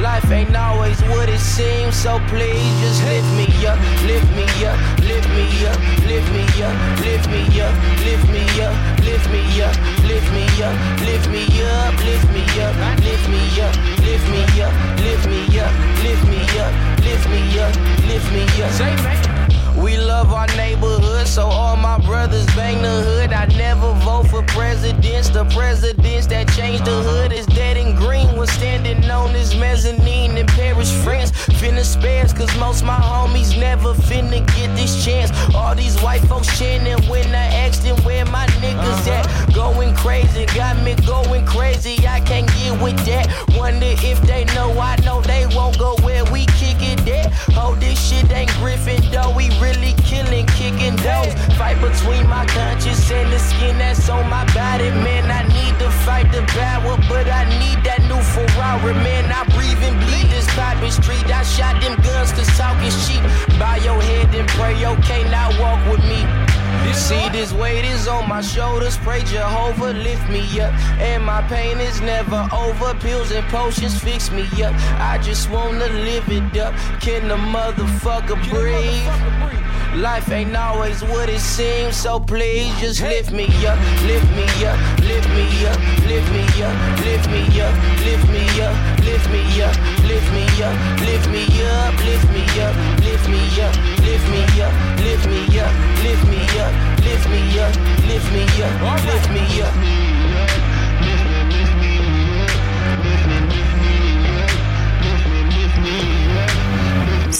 Life 0.00 0.30
ain't 0.30 0.54
always 0.54 1.00
what 1.10 1.28
it 1.28 1.40
seems. 1.40 1.96
So 1.96 2.20
please 2.28 2.80
just 2.80 3.02
lift 3.02 3.26
me 3.34 3.66
up, 3.66 3.78
lift 4.06 4.30
me 4.38 4.46
up, 4.64 4.78
lift 5.02 5.28
me 5.34 5.66
up, 5.66 5.78
lift 6.06 6.30
me 6.30 6.44
up, 6.62 6.74
lift 7.02 7.26
me 7.28 7.42
up, 7.60 7.74
lift 8.06 8.28
me 8.30 8.46
up, 8.62 8.74
lift 9.02 9.26
me 9.30 9.42
up, 9.58 9.74
lift 10.06 10.30
me 10.30 10.46
up, 10.62 10.74
lift 11.02 11.28
me 11.34 11.42
up, 11.66 11.94
lift 12.06 12.30
me 12.30 12.46
up, 12.54 12.76
lift 13.02 13.26
me 13.28 13.42
up, 13.58 13.74
lift 14.06 14.28
me 14.30 14.60
up, 14.60 14.74
lift 15.02 15.26
me 15.26 15.58
up, 15.58 15.72
lift 16.04 16.24
me 16.28 16.42
up, 16.62 16.78
lift 17.02 17.28
me 17.28 17.58
up, 17.58 17.74
lift 18.06 18.32
me 18.32 18.44
up. 18.62 19.37
We 19.82 19.96
love 19.96 20.32
our 20.32 20.46
neighborhood, 20.56 21.26
so 21.28 21.46
all 21.46 21.76
my 21.76 21.98
brothers 21.98 22.46
bang 22.46 22.82
the 22.82 23.02
hood. 23.02 23.32
I 23.32 23.46
never 23.56 23.92
vote 24.04 24.28
for 24.28 24.42
presidents. 24.42 25.28
The 25.28 25.44
presidents 25.46 26.26
that 26.26 26.48
changed 26.48 26.84
the 26.84 27.02
hood 27.02 27.32
is 27.32 27.46
dead 27.46 27.76
and 27.76 27.96
green. 27.96 28.36
Was 28.36 28.50
standing 28.50 29.08
on 29.10 29.32
this 29.32 29.54
mezzanine 29.54 30.36
in 30.36 30.46
Paris, 30.46 30.90
France. 31.04 31.30
Finna 31.60 31.84
spares, 31.84 32.32
cause 32.32 32.54
most 32.58 32.84
my 32.84 32.96
homies 32.96 33.58
never 33.58 33.94
finna 33.94 34.46
get 34.56 34.74
this 34.76 35.04
chance. 35.04 35.30
All 35.54 35.74
these 35.74 36.00
white 36.02 36.22
folks 36.22 36.58
chanting 36.58 37.08
when 37.08 37.26
I 37.34 37.46
asked 37.64 37.82
them 37.82 37.96
where 38.04 38.24
my 38.26 38.46
niggas 38.62 39.06
uh-huh. 39.06 39.46
at. 39.46 39.54
Going 39.54 39.94
crazy, 39.94 40.46
got 40.46 40.76
me 40.82 40.94
going 41.06 41.46
crazy. 41.46 42.06
I 42.06 42.20
can't 42.20 42.48
get 42.54 42.80
with 42.82 42.98
that. 43.06 43.26
Wonder 43.56 43.94
if 44.02 44.20
they 44.22 44.44
know 44.56 44.78
I 44.78 44.96
know 45.04 45.20
they 45.20 45.46
won't 45.54 45.78
go 45.78 45.94
where 46.02 46.24
we 46.32 46.46
kick 46.46 46.78
it 46.80 47.06
at. 47.08 47.32
Oh, 47.56 47.76
this 47.78 47.98
shit 47.98 48.30
ain't 48.32 48.50
Griffin, 48.54 49.00
though. 49.10 49.34
We 49.34 49.48
really 49.68 49.92
killing, 50.04 50.46
kicking 50.46 50.96
those. 50.96 51.32
Fight 51.56 51.80
between 51.80 52.26
my 52.28 52.44
conscience 52.46 53.10
and 53.10 53.32
the 53.32 53.38
skin 53.38 53.78
that's 53.78 54.08
on 54.08 54.28
my 54.28 54.44
body, 54.54 54.90
man. 54.90 55.30
I 55.30 55.42
need 55.48 55.78
to 55.78 55.90
fight 56.04 56.30
the 56.32 56.42
battle, 56.56 56.96
but 57.08 57.26
I 57.28 57.44
need 57.58 57.84
that 57.84 58.00
new 58.08 58.20
Ferrari, 58.32 58.94
man. 58.94 59.30
I 59.30 59.44
breathe 59.54 59.82
and 59.82 59.96
bleed 60.00 60.28
this 60.30 60.48
poppin' 60.54 60.90
street. 60.90 61.26
I 61.30 61.42
shot 61.42 61.80
them 61.82 61.96
guns 62.02 62.32
cause 62.32 62.48
talk 62.56 62.80
is 62.84 62.96
cheap. 63.06 63.22
Bow 63.58 63.76
your 63.76 64.00
head 64.00 64.34
and 64.34 64.48
pray, 64.48 64.74
okay, 64.84 65.22
now 65.30 65.48
walk 65.60 65.80
with 65.90 66.04
me. 66.04 66.57
See 66.94 67.28
this 67.30 67.52
weight 67.52 67.84
is 67.84 68.08
on 68.08 68.28
my 68.28 68.42
shoulders. 68.42 68.98
Pray 68.98 69.22
Jehovah 69.22 69.92
lift 69.92 70.28
me 70.28 70.42
up. 70.60 70.74
And 71.00 71.24
my 71.24 71.42
pain 71.42 71.78
is 71.78 72.00
never 72.00 72.48
over. 72.52 72.94
Pills 73.00 73.30
and 73.30 73.46
potions 73.48 73.98
fix 73.98 74.30
me 74.30 74.42
up. 74.62 74.74
I 75.00 75.18
just 75.18 75.48
wanna 75.48 75.86
live 75.86 76.28
it 76.28 76.58
up. 76.58 76.74
Can 77.00 77.28
the 77.28 77.36
motherfucker 77.36 78.38
breathe? 78.50 79.67
Life 79.98 80.30
ain't 80.30 80.54
always 80.54 81.02
what 81.02 81.28
it 81.28 81.40
seems, 81.40 81.96
so 81.96 82.20
please 82.20 82.70
just 82.78 83.02
lift 83.02 83.32
me 83.32 83.46
up, 83.66 83.76
lift 84.06 84.30
me 84.30 84.46
up, 84.64 84.78
lift 85.02 85.28
me 85.34 85.66
up, 85.66 85.76
lift 86.06 86.30
me 86.30 86.62
up, 86.62 86.70
lift 87.02 87.26
me 87.28 87.42
up, 87.60 87.74
lift 88.06 88.30
me 88.30 88.46
up, 88.62 88.74
lift 89.02 89.28
me 89.28 89.58
up, 89.58 89.74
lift 90.06 90.30
me 90.30 90.62
up, 90.62 90.76
lift 91.02 91.26
me 91.26 91.42
up, 91.42 91.98
lift 92.06 92.30
me 92.30 92.38
up, 92.62 92.78
lift 93.02 93.26
me 93.26 93.42
up, 93.58 93.74
lift 94.06 94.28
me 94.30 94.38
up, 94.54 94.78
lift 95.02 95.26
me 95.26 95.58
up, 95.58 95.72
lift 95.98 96.24
me 96.30 96.46
up, 96.62 96.72
lift 97.02 97.28
me 97.28 97.58
up, 97.58 97.74
lift 98.06 98.30
me 98.30 98.62
up, 98.62 99.04
lift 99.04 99.30
me 99.32 99.62
up. 99.62 100.17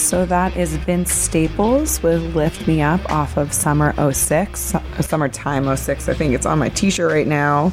So 0.09 0.25
that 0.25 0.57
is 0.57 0.75
Vince 0.75 1.13
Staples 1.13 2.01
with 2.01 2.35
Lift 2.35 2.67
Me 2.67 2.81
Up 2.81 2.99
off 3.11 3.37
of 3.37 3.53
Summer 3.53 3.93
06. 4.11 4.73
uh, 4.73 5.01
Summertime 5.03 5.77
06. 5.77 6.09
I 6.09 6.15
think 6.15 6.33
it's 6.33 6.47
on 6.47 6.57
my 6.57 6.69
t 6.69 6.89
shirt 6.89 7.11
right 7.11 7.27
now. 7.27 7.69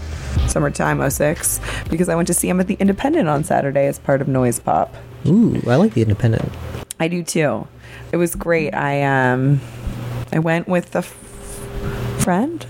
Summertime 0.46 1.00
06. 1.10 1.60
Because 1.88 2.10
I 2.10 2.14
went 2.14 2.26
to 2.26 2.34
see 2.34 2.46
him 2.50 2.60
at 2.60 2.66
the 2.66 2.74
Independent 2.74 3.26
on 3.26 3.42
Saturday 3.42 3.86
as 3.86 3.98
part 3.98 4.20
of 4.20 4.28
Noise 4.28 4.60
Pop. 4.60 4.94
Ooh, 5.26 5.62
I 5.66 5.76
like 5.76 5.94
the 5.94 6.02
Independent. 6.02 6.52
I 7.00 7.08
do 7.08 7.22
too. 7.22 7.66
It 8.12 8.18
was 8.18 8.34
great. 8.34 8.74
I 8.74 9.02
um 9.02 9.62
I 10.30 10.38
went 10.38 10.68
with 10.68 10.94
a 10.94 10.98
f- 10.98 11.06
friend. 12.18 12.66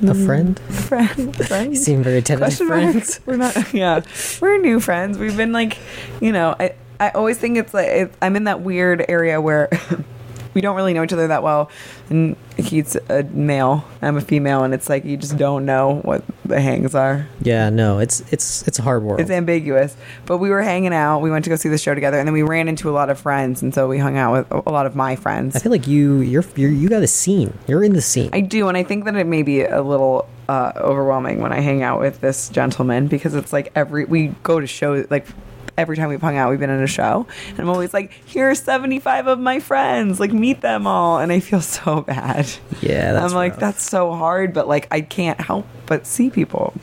A 0.00 0.14
friend? 0.14 0.58
Friend. 0.58 1.36
friend. 1.46 1.74
You 1.74 1.76
seem 1.76 2.02
very 2.02 2.22
tentative. 2.22 2.66
Friends. 2.66 3.20
We're 3.26 3.36
not. 3.36 3.74
Yeah, 3.74 4.00
we're 4.40 4.56
new 4.62 4.80
friends. 4.80 5.18
We've 5.18 5.36
been 5.36 5.52
like, 5.52 5.76
you 6.22 6.32
know, 6.32 6.56
I 6.58 6.74
I 7.02 7.10
always 7.10 7.36
think 7.36 7.58
it's 7.58 7.74
like 7.74 7.88
it, 7.88 8.14
I'm 8.22 8.36
in 8.36 8.44
that 8.44 8.60
weird 8.60 9.04
area 9.08 9.40
where 9.40 9.68
we 10.54 10.60
don't 10.60 10.76
really 10.76 10.94
know 10.94 11.02
each 11.02 11.12
other 11.12 11.26
that 11.26 11.42
well, 11.42 11.68
and 12.10 12.36
he's 12.56 12.94
a 13.08 13.24
male, 13.24 13.84
I'm 14.00 14.16
a 14.16 14.20
female, 14.20 14.62
and 14.62 14.72
it's 14.72 14.88
like 14.88 15.04
you 15.04 15.16
just 15.16 15.36
don't 15.36 15.66
know 15.66 15.96
what 16.02 16.22
the 16.44 16.60
hangs 16.60 16.94
are. 16.94 17.26
Yeah, 17.40 17.70
no, 17.70 17.98
it's 17.98 18.20
it's 18.32 18.66
it's 18.68 18.78
a 18.78 18.82
hard 18.82 19.02
world. 19.02 19.20
It's 19.20 19.32
ambiguous. 19.32 19.96
But 20.26 20.38
we 20.38 20.48
were 20.48 20.62
hanging 20.62 20.94
out. 20.94 21.22
We 21.22 21.30
went 21.32 21.44
to 21.44 21.50
go 21.50 21.56
see 21.56 21.68
the 21.68 21.76
show 21.76 21.92
together, 21.92 22.20
and 22.20 22.28
then 22.28 22.34
we 22.34 22.42
ran 22.42 22.68
into 22.68 22.88
a 22.88 22.92
lot 22.92 23.10
of 23.10 23.18
friends, 23.18 23.62
and 23.62 23.74
so 23.74 23.88
we 23.88 23.98
hung 23.98 24.16
out 24.16 24.32
with 24.32 24.66
a 24.66 24.70
lot 24.70 24.86
of 24.86 24.94
my 24.94 25.16
friends. 25.16 25.56
I 25.56 25.58
feel 25.58 25.72
like 25.72 25.88
you 25.88 26.20
you're, 26.20 26.44
you're 26.54 26.70
you 26.70 26.88
got 26.88 27.02
a 27.02 27.08
scene. 27.08 27.52
You're 27.66 27.82
in 27.82 27.94
the 27.94 28.00
scene. 28.00 28.30
I 28.32 28.42
do, 28.42 28.68
and 28.68 28.76
I 28.76 28.84
think 28.84 29.06
that 29.06 29.16
it 29.16 29.26
may 29.26 29.42
be 29.42 29.64
a 29.64 29.82
little 29.82 30.28
uh, 30.48 30.70
overwhelming 30.76 31.40
when 31.40 31.52
I 31.52 31.58
hang 31.58 31.82
out 31.82 31.98
with 31.98 32.20
this 32.20 32.48
gentleman 32.48 33.08
because 33.08 33.34
it's 33.34 33.52
like 33.52 33.72
every 33.74 34.04
we 34.04 34.28
go 34.44 34.60
to 34.60 34.68
shows 34.68 35.10
like 35.10 35.26
every 35.78 35.96
time 35.96 36.08
we've 36.08 36.20
hung 36.20 36.36
out, 36.36 36.50
we've 36.50 36.60
been 36.60 36.70
in 36.70 36.82
a 36.82 36.86
show, 36.86 37.26
and 37.48 37.58
I'm 37.60 37.68
always 37.68 37.92
like, 37.94 38.12
"Here's 38.26 38.60
75 38.62 39.26
of 39.26 39.38
my 39.38 39.58
friends, 39.60 40.20
like 40.20 40.32
meet 40.32 40.60
them 40.60 40.86
all," 40.86 41.18
and 41.18 41.32
I 41.32 41.40
feel 41.40 41.60
so 41.60 42.02
bad. 42.02 42.50
Yeah, 42.80 43.12
that's 43.12 43.32
I'm 43.32 43.36
like, 43.36 43.52
rough. 43.52 43.60
that's 43.60 43.82
so 43.88 44.12
hard, 44.12 44.52
but 44.52 44.68
like 44.68 44.88
I 44.90 45.00
can't 45.00 45.40
help 45.40 45.66
but 45.86 46.06
see 46.06 46.30
people. 46.30 46.74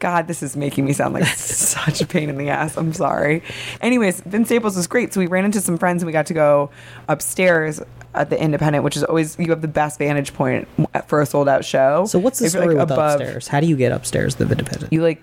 God, 0.00 0.26
this 0.26 0.42
is 0.42 0.56
making 0.56 0.84
me 0.84 0.92
sound 0.92 1.14
like 1.14 1.24
such 1.36 2.00
a 2.00 2.06
pain 2.06 2.28
in 2.28 2.36
the 2.38 2.48
ass. 2.48 2.76
I'm 2.76 2.92
sorry. 2.92 3.42
Anyways, 3.80 4.20
Vince 4.22 4.48
Staples 4.48 4.76
was 4.76 4.88
great. 4.88 5.14
So 5.14 5.20
we 5.20 5.28
ran 5.28 5.44
into 5.44 5.60
some 5.60 5.78
friends 5.78 6.02
and 6.02 6.06
we 6.08 6.12
got 6.12 6.26
to 6.26 6.34
go 6.34 6.70
upstairs 7.08 7.80
at 8.14 8.30
the 8.30 8.40
Independent, 8.42 8.82
which 8.82 8.96
is 8.96 9.04
always 9.04 9.38
you 9.38 9.48
have 9.50 9.62
the 9.62 9.68
best 9.68 9.98
vantage 10.00 10.34
point 10.34 10.66
for 11.06 11.20
a 11.20 11.26
sold 11.26 11.48
out 11.48 11.64
show. 11.64 12.04
So 12.06 12.18
what's 12.18 12.40
the 12.40 12.50
story 12.50 12.66
like, 12.74 12.76
with 12.78 12.90
above- 12.90 13.20
upstairs? 13.20 13.46
How 13.46 13.60
do 13.60 13.66
you 13.66 13.76
get 13.76 13.92
upstairs 13.92 14.34
the 14.36 14.48
Independent? 14.48 14.92
You 14.92 15.02
like. 15.02 15.22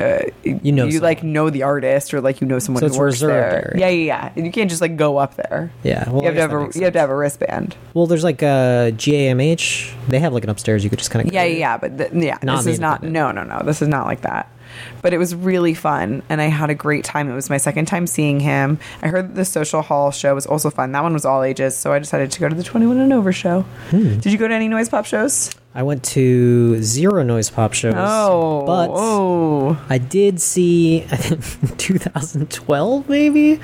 Uh, 0.00 0.18
you 0.42 0.72
know 0.72 0.86
you 0.86 0.98
like 0.98 1.22
know 1.22 1.50
the 1.50 1.62
artist 1.62 2.12
or 2.12 2.20
like 2.20 2.40
you 2.40 2.46
know 2.48 2.58
someone 2.58 2.80
So 2.80 2.88
who 2.88 2.98
works 2.98 3.14
reserved 3.14 3.32
there. 3.32 3.68
area. 3.76 3.80
Yeah, 3.80 3.88
yeah, 3.90 4.32
yeah. 4.36 4.44
You 4.44 4.50
can't 4.50 4.68
just 4.68 4.80
like 4.80 4.96
go 4.96 5.18
up 5.18 5.36
there. 5.36 5.70
Yeah, 5.84 6.08
well, 6.10 6.20
you 6.22 6.26
have 6.26 6.34
to 6.34 6.40
have 6.40 6.52
a 6.52 6.78
you 6.78 6.84
have 6.84 6.92
to 6.94 6.98
have 6.98 7.10
a 7.10 7.16
wristband. 7.16 7.76
Well, 7.94 8.06
there's 8.06 8.24
like 8.24 8.42
uh, 8.42 8.90
GAMH. 8.90 9.94
They 10.08 10.18
have 10.18 10.32
like 10.32 10.42
an 10.44 10.50
upstairs 10.50 10.82
you 10.82 10.90
could 10.90 10.98
just 10.98 11.10
kind 11.12 11.26
of 11.26 11.32
Yeah, 11.32 11.44
yeah, 11.44 11.56
yeah, 11.58 11.76
but 11.78 11.96
th- 11.96 12.10
yeah, 12.12 12.38
this 12.38 12.66
is 12.66 12.80
not. 12.80 13.02
No, 13.04 13.30
no, 13.30 13.44
no. 13.44 13.60
This 13.64 13.82
is 13.82 13.88
not 13.88 14.06
like 14.06 14.22
that. 14.22 14.50
But 15.02 15.12
it 15.14 15.18
was 15.18 15.36
really 15.36 15.74
fun, 15.74 16.24
and 16.28 16.40
I 16.40 16.46
had 16.46 16.68
a 16.70 16.74
great 16.74 17.04
time. 17.04 17.30
It 17.30 17.34
was 17.34 17.48
my 17.48 17.58
second 17.58 17.86
time 17.86 18.08
seeing 18.08 18.40
him. 18.40 18.80
I 19.02 19.06
heard 19.08 19.36
the 19.36 19.44
Social 19.44 19.82
Hall 19.82 20.10
show 20.10 20.34
was 20.34 20.46
also 20.46 20.70
fun. 20.70 20.90
That 20.90 21.04
one 21.04 21.12
was 21.12 21.24
all 21.24 21.44
ages, 21.44 21.76
so 21.76 21.92
I 21.92 22.00
decided 22.00 22.32
to 22.32 22.40
go 22.40 22.48
to 22.48 22.54
the 22.56 22.64
Twenty 22.64 22.86
One 22.86 22.98
and 22.98 23.12
Over 23.12 23.32
show. 23.32 23.60
Hmm. 23.90 24.18
Did 24.18 24.32
you 24.32 24.38
go 24.38 24.48
to 24.48 24.54
any 24.54 24.66
noise 24.66 24.88
pop 24.88 25.06
shows? 25.06 25.50
I 25.76 25.82
went 25.82 26.04
to 26.04 26.80
zero 26.82 27.24
noise 27.24 27.50
pop 27.50 27.72
shows. 27.72 27.94
Oh, 27.96 28.64
but 28.64 28.90
oh. 28.92 29.84
I 29.88 29.98
did 29.98 30.40
see 30.40 31.02
I 31.10 31.16
think 31.16 31.78
2012 31.78 33.08
maybe 33.08 33.54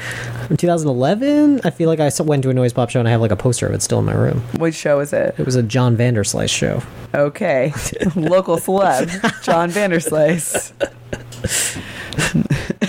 or 0.51 0.57
2011. 0.57 1.61
I 1.63 1.71
feel 1.71 1.89
like 1.89 2.01
I 2.01 2.11
went 2.25 2.43
to 2.43 2.51
a 2.51 2.55
noise 2.55 2.73
pop 2.73 2.91
show 2.91 2.99
and 2.99 3.07
I 3.07 3.13
have 3.13 3.21
like 3.21 3.31
a 3.31 3.37
poster 3.37 3.69
of 3.69 3.75
it 3.75 3.83
still 3.83 4.01
in 4.01 4.07
my 4.07 4.15
room. 4.15 4.41
Which 4.59 4.75
show 4.75 4.99
is 4.99 5.13
it? 5.13 5.37
It 5.39 5.47
was 5.47 5.55
a 5.55 5.63
John 5.63 5.97
Vanderslice 5.97 6.51
show. 6.51 6.83
Okay, 7.15 7.73
local 8.17 8.57
celeb 8.57 9.43
John 9.45 9.71
Vanderslice. 9.71 10.73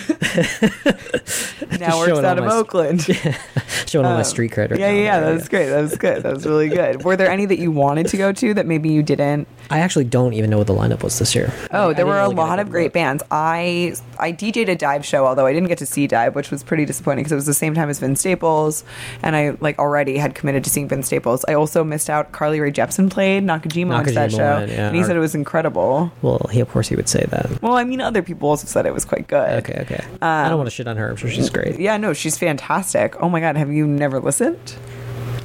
now 1.79 1.97
works 1.99 2.19
out 2.19 2.37
of 2.37 2.45
Oakland. 2.45 3.01
Showing 3.87 4.05
all 4.05 4.13
my 4.13 4.19
Um, 4.19 4.23
street 4.23 4.51
cred. 4.51 4.71
right 4.71 4.79
Yeah, 4.79 4.87
now. 4.91 4.93
yeah, 4.97 5.03
yeah. 5.03 5.19
That 5.21 5.33
was 5.33 5.49
great. 5.49 5.67
That 5.69 5.81
was 5.81 5.95
good. 5.97 6.23
That 6.23 6.33
was 6.33 6.45
really 6.45 6.69
good. 6.69 7.03
Were 7.03 7.15
there 7.15 7.29
any 7.29 7.45
that 7.45 7.59
you 7.59 7.71
wanted 7.71 8.07
to 8.07 8.17
go 8.17 8.31
to 8.31 8.53
that 8.53 8.65
maybe 8.65 8.89
you 8.89 9.03
didn't? 9.03 9.47
I 9.69 9.79
actually 9.79 10.05
don't 10.05 10.33
even 10.33 10.49
know 10.49 10.57
what 10.57 10.67
the 10.67 10.73
lineup 10.73 11.03
was 11.03 11.17
this 11.19 11.33
year. 11.35 11.51
Oh, 11.71 11.89
I 11.89 11.93
there 11.93 12.05
were 12.05 12.19
a 12.19 12.23
really 12.23 12.35
lot 12.35 12.59
of 12.59 12.69
great 12.69 12.93
bands. 12.93 13.23
I 13.31 13.95
I 14.19 14.31
DJ'd 14.33 14.69
a 14.69 14.75
dive 14.75 15.05
show, 15.05 15.25
although 15.25 15.45
I 15.45 15.53
didn't 15.53 15.69
get 15.69 15.77
to 15.79 15.85
see 15.85 16.07
dive, 16.07 16.35
which 16.35 16.51
was 16.51 16.63
pretty 16.63 16.85
disappointing 16.85 17.23
because 17.23 17.31
it 17.31 17.35
was 17.35 17.45
the 17.45 17.53
same 17.53 17.73
time 17.73 17.89
as 17.89 17.99
Vince 17.99 18.19
Staples, 18.19 18.83
and 19.23 19.35
I 19.35 19.55
like 19.61 19.79
already 19.79 20.17
had 20.17 20.35
committed 20.35 20.63
to 20.65 20.69
seeing 20.69 20.87
Vince 20.87 21.07
Staples. 21.07 21.45
I 21.47 21.53
also 21.53 21.83
missed 21.83 22.09
out. 22.09 22.31
Carly 22.31 22.59
Rae 22.59 22.71
Jepsen 22.71 23.09
played. 23.09 23.43
Nakajima 23.43 24.03
to 24.05 24.11
that 24.11 24.31
show, 24.31 24.37
went, 24.59 24.71
yeah. 24.71 24.87
and 24.87 24.95
he 24.95 25.03
said 25.03 25.15
it 25.15 25.19
was 25.19 25.35
incredible. 25.35 26.11
Well, 26.21 26.47
he 26.51 26.59
of 26.59 26.69
course 26.69 26.87
he 26.89 26.95
would 26.95 27.09
say 27.09 27.25
that. 27.29 27.61
Well, 27.61 27.73
I 27.77 27.83
mean, 27.83 28.01
other 28.01 28.21
people 28.21 28.49
also 28.49 28.67
said 28.67 28.85
it 28.85 28.93
was 28.93 29.05
quite 29.05 29.27
good. 29.27 29.63
Okay, 29.63 29.79
okay. 29.81 30.03
I 30.21 30.49
don't 30.49 30.57
want 30.57 30.67
to 30.69 30.75
shit 30.75 30.87
on 30.87 30.97
her. 30.97 31.09
I'm 31.09 31.15
sure 31.15 31.29
she's 31.29 31.49
great. 31.49 31.79
Yeah, 31.79 31.97
no, 31.97 32.13
she's 32.13 32.37
fantastic. 32.37 33.15
Oh 33.21 33.29
my 33.29 33.39
god, 33.39 33.57
have 33.57 33.71
you 33.71 33.87
never 33.87 34.19
listened? 34.19 34.75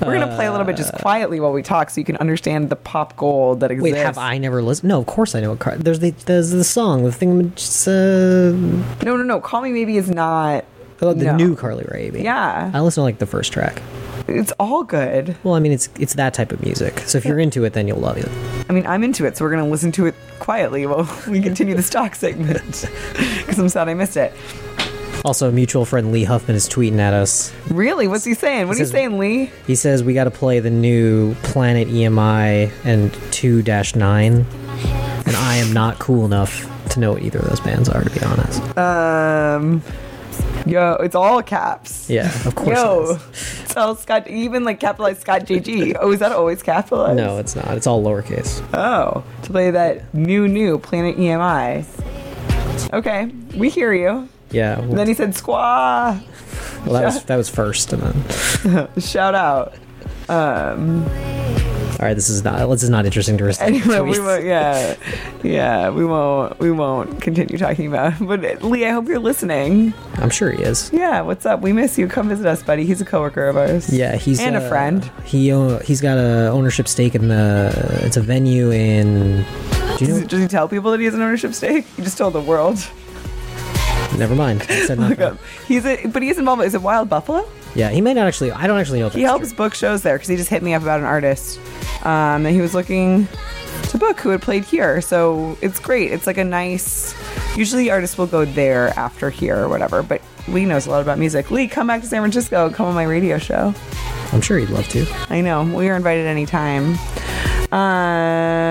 We're 0.04 0.12
gonna 0.18 0.34
play 0.36 0.44
a 0.46 0.50
little 0.50 0.66
bit 0.66 0.76
just 0.76 0.92
quietly 0.92 1.40
while 1.40 1.52
we 1.52 1.62
talk, 1.62 1.88
so 1.88 2.00
you 2.00 2.04
can 2.04 2.18
understand 2.18 2.68
the 2.68 2.76
pop 2.76 3.16
gold 3.16 3.60
that 3.60 3.70
exists. 3.70 3.94
Wait, 3.94 3.98
have 4.04 4.18
I 4.18 4.36
never 4.36 4.60
listened? 4.62 4.90
No, 4.90 5.00
of 5.00 5.06
course 5.06 5.34
I 5.34 5.40
know 5.40 5.50
what 5.50 5.58
car. 5.58 5.76
There's 5.78 6.00
the 6.00 6.10
there's 6.10 6.50
the 6.50 6.64
song, 6.64 7.04
the 7.04 7.12
thing. 7.12 7.52
Just, 7.54 7.88
uh, 7.88 7.92
No, 7.92 9.16
no, 9.16 9.22
no. 9.22 9.40
Call 9.40 9.62
me 9.62 9.72
maybe 9.72 9.96
is 9.96 10.10
not. 10.10 10.66
oh, 11.00 11.14
the 11.14 11.24
No. 11.24 11.36
new 11.36 11.56
Carly 11.56 11.86
Rae. 11.90 12.10
Yeah. 12.14 12.70
I 12.74 12.80
listen 12.80 13.00
to 13.00 13.04
like 13.04 13.18
the 13.18 13.26
first 13.26 13.52
track. 13.54 13.80
It's 14.28 14.52
all 14.60 14.82
good. 14.82 15.36
Well, 15.44 15.54
I 15.54 15.60
mean, 15.60 15.72
it's 15.72 15.88
it's 15.98 16.14
that 16.14 16.34
type 16.34 16.52
of 16.52 16.60
music. 16.62 16.98
So 17.00 17.16
if 17.16 17.24
you're 17.24 17.38
into 17.38 17.64
it, 17.64 17.72
then 17.72 17.88
you'll 17.88 17.98
love 18.00 18.18
it. 18.18 18.28
I 18.68 18.74
mean, 18.74 18.86
I'm 18.86 19.02
into 19.02 19.24
it, 19.24 19.36
so 19.38 19.44
we're 19.46 19.50
gonna 19.50 19.66
listen 19.66 19.92
to 19.92 20.04
it 20.06 20.14
quietly 20.40 20.84
while 20.84 21.08
we 21.28 21.40
continue 21.40 21.74
the 21.74 21.82
stock 21.82 22.14
segment 22.14 22.84
because 23.16 23.58
I'm 23.58 23.70
sad 23.70 23.88
I 23.88 23.94
missed 23.94 24.18
it. 24.18 24.34
Also, 25.26 25.50
mutual 25.50 25.84
friend 25.84 26.12
Lee 26.12 26.22
Huffman 26.22 26.54
is 26.54 26.68
tweeting 26.68 27.00
at 27.00 27.12
us. 27.12 27.52
Really? 27.68 28.06
What's 28.06 28.24
he 28.24 28.34
saying? 28.34 28.68
What 28.68 28.76
are 28.76 28.78
you 28.78 28.86
saying, 28.86 29.18
Lee? 29.18 29.50
He 29.66 29.74
says 29.74 30.04
we 30.04 30.14
got 30.14 30.24
to 30.24 30.30
play 30.30 30.60
the 30.60 30.70
new 30.70 31.34
Planet 31.42 31.88
EMI 31.88 32.70
and 32.84 33.12
2 33.32 33.64
9. 33.64 34.32
And 34.32 35.36
I 35.36 35.56
am 35.56 35.72
not 35.72 35.98
cool 35.98 36.24
enough 36.24 36.70
to 36.90 37.00
know 37.00 37.14
what 37.14 37.22
either 37.22 37.40
of 37.40 37.48
those 37.48 37.58
bands 37.58 37.88
are, 37.88 38.04
to 38.04 38.10
be 38.10 38.24
honest. 38.24 38.78
Um, 38.78 39.82
yo, 40.64 40.92
it's 41.00 41.16
all 41.16 41.42
caps. 41.42 42.08
Yeah, 42.08 42.32
of 42.46 42.54
course. 42.54 42.78
Yo, 42.78 43.18
it's 43.64 43.76
all 43.76 43.96
Scott. 43.96 44.28
Even 44.28 44.62
like 44.62 44.78
capitalized 44.78 45.22
Scott 45.22 45.40
JG. 45.42 45.96
Oh, 46.00 46.12
is 46.12 46.20
that 46.20 46.30
always 46.30 46.62
capitalized? 46.62 47.16
No, 47.16 47.38
it's 47.38 47.56
not. 47.56 47.76
It's 47.76 47.88
all 47.88 48.00
lowercase. 48.00 48.62
Oh, 48.72 49.24
to 49.42 49.50
play 49.50 49.72
that 49.72 50.14
new 50.14 50.46
new 50.46 50.78
Planet 50.78 51.16
EMI. 51.16 51.84
Okay, 52.92 53.24
we 53.56 53.70
hear 53.70 53.92
you. 53.92 54.28
Yeah. 54.50 54.78
And 54.78 54.96
then 54.96 55.08
he 55.08 55.14
said 55.14 55.30
squaw. 55.30 56.20
Well, 56.84 56.94
that 56.94 57.04
was 57.04 57.24
that 57.26 57.36
was 57.36 57.48
first, 57.48 57.92
and 57.92 58.02
then. 58.02 59.00
Shout 59.00 59.34
out. 59.34 59.74
Um. 60.28 61.04
All 61.98 62.04
right, 62.04 62.12
this 62.12 62.28
is 62.28 62.44
not. 62.44 62.68
This 62.68 62.82
is 62.82 62.90
not 62.90 63.06
interesting 63.06 63.38
to 63.38 63.44
recite. 63.44 63.68
Anyway, 63.68 64.00
we 64.00 64.20
won't. 64.20 64.44
Yeah, 64.44 64.96
yeah, 65.42 65.88
we 65.88 66.04
won't. 66.04 66.58
We 66.58 66.70
won't 66.70 67.22
continue 67.22 67.56
talking 67.56 67.86
about. 67.86 68.20
it. 68.20 68.26
But 68.26 68.62
Lee, 68.62 68.84
I 68.84 68.90
hope 68.90 69.08
you're 69.08 69.18
listening. 69.18 69.94
I'm 70.16 70.28
sure 70.28 70.50
he 70.50 70.62
is. 70.62 70.90
Yeah, 70.92 71.22
what's 71.22 71.46
up? 71.46 71.62
We 71.62 71.72
miss 71.72 71.96
you. 71.96 72.06
Come 72.06 72.28
visit 72.28 72.44
us, 72.44 72.62
buddy. 72.62 72.84
He's 72.84 73.00
a 73.00 73.06
coworker 73.06 73.46
of 73.48 73.56
ours. 73.56 73.90
Yeah, 73.90 74.16
he's 74.16 74.40
and 74.40 74.56
a 74.56 74.62
uh, 74.62 74.68
friend. 74.68 75.10
He 75.24 75.50
uh, 75.50 75.78
he's 75.80 76.02
got 76.02 76.18
a 76.18 76.48
ownership 76.48 76.86
stake 76.86 77.14
in 77.14 77.28
the. 77.28 77.72
It's 78.02 78.18
a 78.18 78.22
venue 78.22 78.70
in. 78.70 79.42
Do 79.96 80.04
you 80.04 80.06
Does, 80.06 80.20
know? 80.20 80.26
does 80.26 80.42
he 80.42 80.48
tell 80.48 80.68
people 80.68 80.90
that 80.90 80.98
he 81.00 81.06
has 81.06 81.14
an 81.14 81.22
ownership 81.22 81.54
stake? 81.54 81.86
He 81.96 82.02
just 82.02 82.18
told 82.18 82.34
the 82.34 82.42
world. 82.42 82.86
Never 84.18 84.34
mind. 84.34 84.62
I 84.68 84.86
said 84.86 84.98
Look. 84.98 85.38
He's 85.66 85.84
a, 85.84 86.06
but 86.06 86.22
he's 86.22 86.38
involved. 86.38 86.62
Is 86.62 86.74
it 86.74 86.82
Wild 86.82 87.08
Buffalo? 87.08 87.48
Yeah, 87.74 87.90
he 87.90 88.00
may 88.00 88.14
not 88.14 88.26
actually. 88.26 88.52
I 88.52 88.66
don't 88.66 88.78
actually 88.78 89.00
know. 89.00 89.08
If 89.08 89.12
He 89.12 89.22
helps 89.22 89.52
book 89.52 89.74
shows 89.74 90.02
there 90.02 90.14
because 90.16 90.28
he 90.28 90.36
just 90.36 90.48
hit 90.48 90.62
me 90.62 90.72
up 90.72 90.82
about 90.82 91.00
an 91.00 91.06
artist 91.06 91.58
um, 92.04 92.44
that 92.44 92.52
he 92.52 92.60
was 92.62 92.74
looking 92.74 93.28
to 93.90 93.98
book 93.98 94.18
who 94.20 94.30
had 94.30 94.40
played 94.40 94.64
here. 94.64 95.02
So 95.02 95.58
it's 95.60 95.78
great. 95.78 96.12
It's 96.12 96.26
like 96.26 96.38
a 96.38 96.44
nice. 96.44 97.14
Usually 97.56 97.90
artists 97.90 98.16
will 98.16 98.26
go 98.26 98.46
there 98.46 98.88
after 98.98 99.28
here 99.28 99.58
or 99.58 99.68
whatever. 99.68 100.02
But 100.02 100.22
Lee 100.48 100.64
knows 100.64 100.86
a 100.86 100.90
lot 100.90 101.02
about 101.02 101.18
music. 101.18 101.50
Lee, 101.50 101.68
come 101.68 101.86
back 101.86 102.00
to 102.00 102.06
San 102.06 102.22
Francisco. 102.22 102.70
Come 102.70 102.86
on 102.86 102.94
my 102.94 103.04
radio 103.04 103.36
show. 103.38 103.74
I'm 104.32 104.40
sure 104.40 104.58
he'd 104.58 104.70
love 104.70 104.88
to. 104.88 105.06
I 105.28 105.40
know. 105.42 105.62
We 105.64 105.88
are 105.88 105.96
invited 105.96 106.26
anytime. 106.26 106.96
Um. 107.72 108.66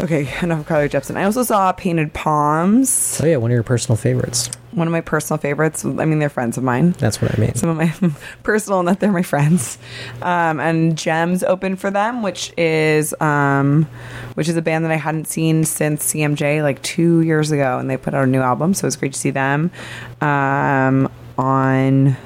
Okay, 0.00 0.28
enough 0.42 0.60
of 0.60 0.66
Carly 0.66 0.88
Jepsen. 0.88 1.16
I 1.16 1.24
also 1.24 1.42
saw 1.42 1.70
Painted 1.72 2.12
Palms. 2.12 3.20
Oh 3.22 3.26
yeah, 3.26 3.36
one 3.36 3.50
of 3.50 3.54
your 3.54 3.62
personal 3.62 3.96
favorites. 3.96 4.50
One 4.72 4.86
of 4.86 4.92
my 4.92 5.02
personal 5.02 5.38
favorites. 5.38 5.84
I 5.84 6.06
mean, 6.06 6.18
they're 6.18 6.30
friends 6.30 6.56
of 6.56 6.64
mine. 6.64 6.92
That's 6.92 7.20
what 7.20 7.36
I 7.36 7.40
mean. 7.40 7.54
Some 7.54 7.68
of 7.68 7.76
my 7.76 7.92
personal, 8.42 8.78
and 8.78 8.88
that 8.88 9.00
they're 9.00 9.12
my 9.12 9.22
friends. 9.22 9.76
Um, 10.22 10.60
and 10.60 10.96
Gems 10.96 11.44
opened 11.44 11.78
for 11.78 11.90
them, 11.90 12.22
which 12.22 12.54
is 12.56 13.14
um, 13.20 13.86
which 14.34 14.48
is 14.48 14.56
a 14.56 14.62
band 14.62 14.84
that 14.86 14.90
I 14.92 14.96
hadn't 14.96 15.26
seen 15.26 15.64
since 15.64 16.12
CMJ 16.12 16.62
like 16.62 16.82
two 16.82 17.20
years 17.20 17.50
ago, 17.50 17.78
and 17.78 17.90
they 17.90 17.98
put 17.98 18.14
out 18.14 18.24
a 18.24 18.26
new 18.26 18.40
album, 18.40 18.72
so 18.72 18.86
it 18.86 18.88
was 18.88 18.96
great 18.96 19.12
to 19.12 19.18
see 19.18 19.30
them. 19.30 19.70
Um, 20.22 21.10
on 21.38 22.16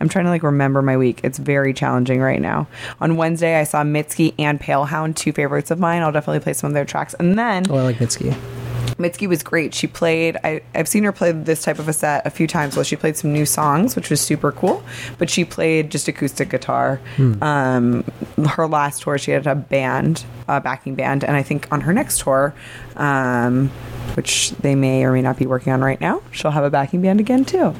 I'm 0.00 0.08
trying 0.08 0.24
to 0.24 0.30
like 0.30 0.42
remember 0.42 0.82
my 0.82 0.96
week. 0.96 1.20
It's 1.22 1.38
very 1.38 1.72
challenging 1.74 2.20
right 2.20 2.40
now. 2.40 2.66
On 3.00 3.16
Wednesday, 3.16 3.58
I 3.58 3.64
saw 3.64 3.82
Mitski 3.82 4.34
and 4.38 4.60
Palehound, 4.60 5.16
two 5.16 5.32
favorites 5.32 5.70
of 5.70 5.78
mine. 5.78 6.02
I'll 6.02 6.12
definitely 6.12 6.40
play 6.40 6.52
some 6.52 6.68
of 6.68 6.74
their 6.74 6.84
tracks. 6.84 7.14
And 7.14 7.38
then 7.38 7.64
Oh, 7.70 7.76
I 7.76 7.82
like 7.82 7.96
Mitski. 7.96 8.36
Mitski 8.96 9.26
was 9.28 9.42
great. 9.42 9.74
She 9.74 9.88
played, 9.88 10.36
I, 10.44 10.62
I've 10.72 10.86
seen 10.86 11.02
her 11.02 11.10
play 11.10 11.32
this 11.32 11.62
type 11.64 11.80
of 11.80 11.88
a 11.88 11.92
set 11.92 12.24
a 12.26 12.30
few 12.30 12.46
times. 12.46 12.76
Well, 12.76 12.84
she 12.84 12.94
played 12.94 13.16
some 13.16 13.32
new 13.32 13.44
songs, 13.44 13.96
which 13.96 14.08
was 14.08 14.20
super 14.20 14.52
cool, 14.52 14.84
but 15.18 15.28
she 15.28 15.44
played 15.44 15.90
just 15.90 16.06
acoustic 16.06 16.50
guitar. 16.50 17.00
Hmm. 17.16 17.42
Um, 17.42 18.04
her 18.50 18.68
last 18.68 19.02
tour, 19.02 19.18
she 19.18 19.32
had 19.32 19.48
a 19.48 19.56
band, 19.56 20.24
a 20.46 20.60
backing 20.60 20.94
band, 20.94 21.24
and 21.24 21.34
I 21.36 21.42
think 21.42 21.66
on 21.72 21.80
her 21.80 21.92
next 21.92 22.20
tour, 22.20 22.54
um, 22.94 23.68
which 24.14 24.50
they 24.60 24.76
may 24.76 25.04
or 25.04 25.10
may 25.12 25.22
not 25.22 25.38
be 25.38 25.46
working 25.46 25.72
on 25.72 25.80
right 25.82 26.00
now, 26.00 26.22
she'll 26.30 26.52
have 26.52 26.64
a 26.64 26.70
backing 26.70 27.02
band 27.02 27.18
again 27.18 27.44
too. 27.44 27.74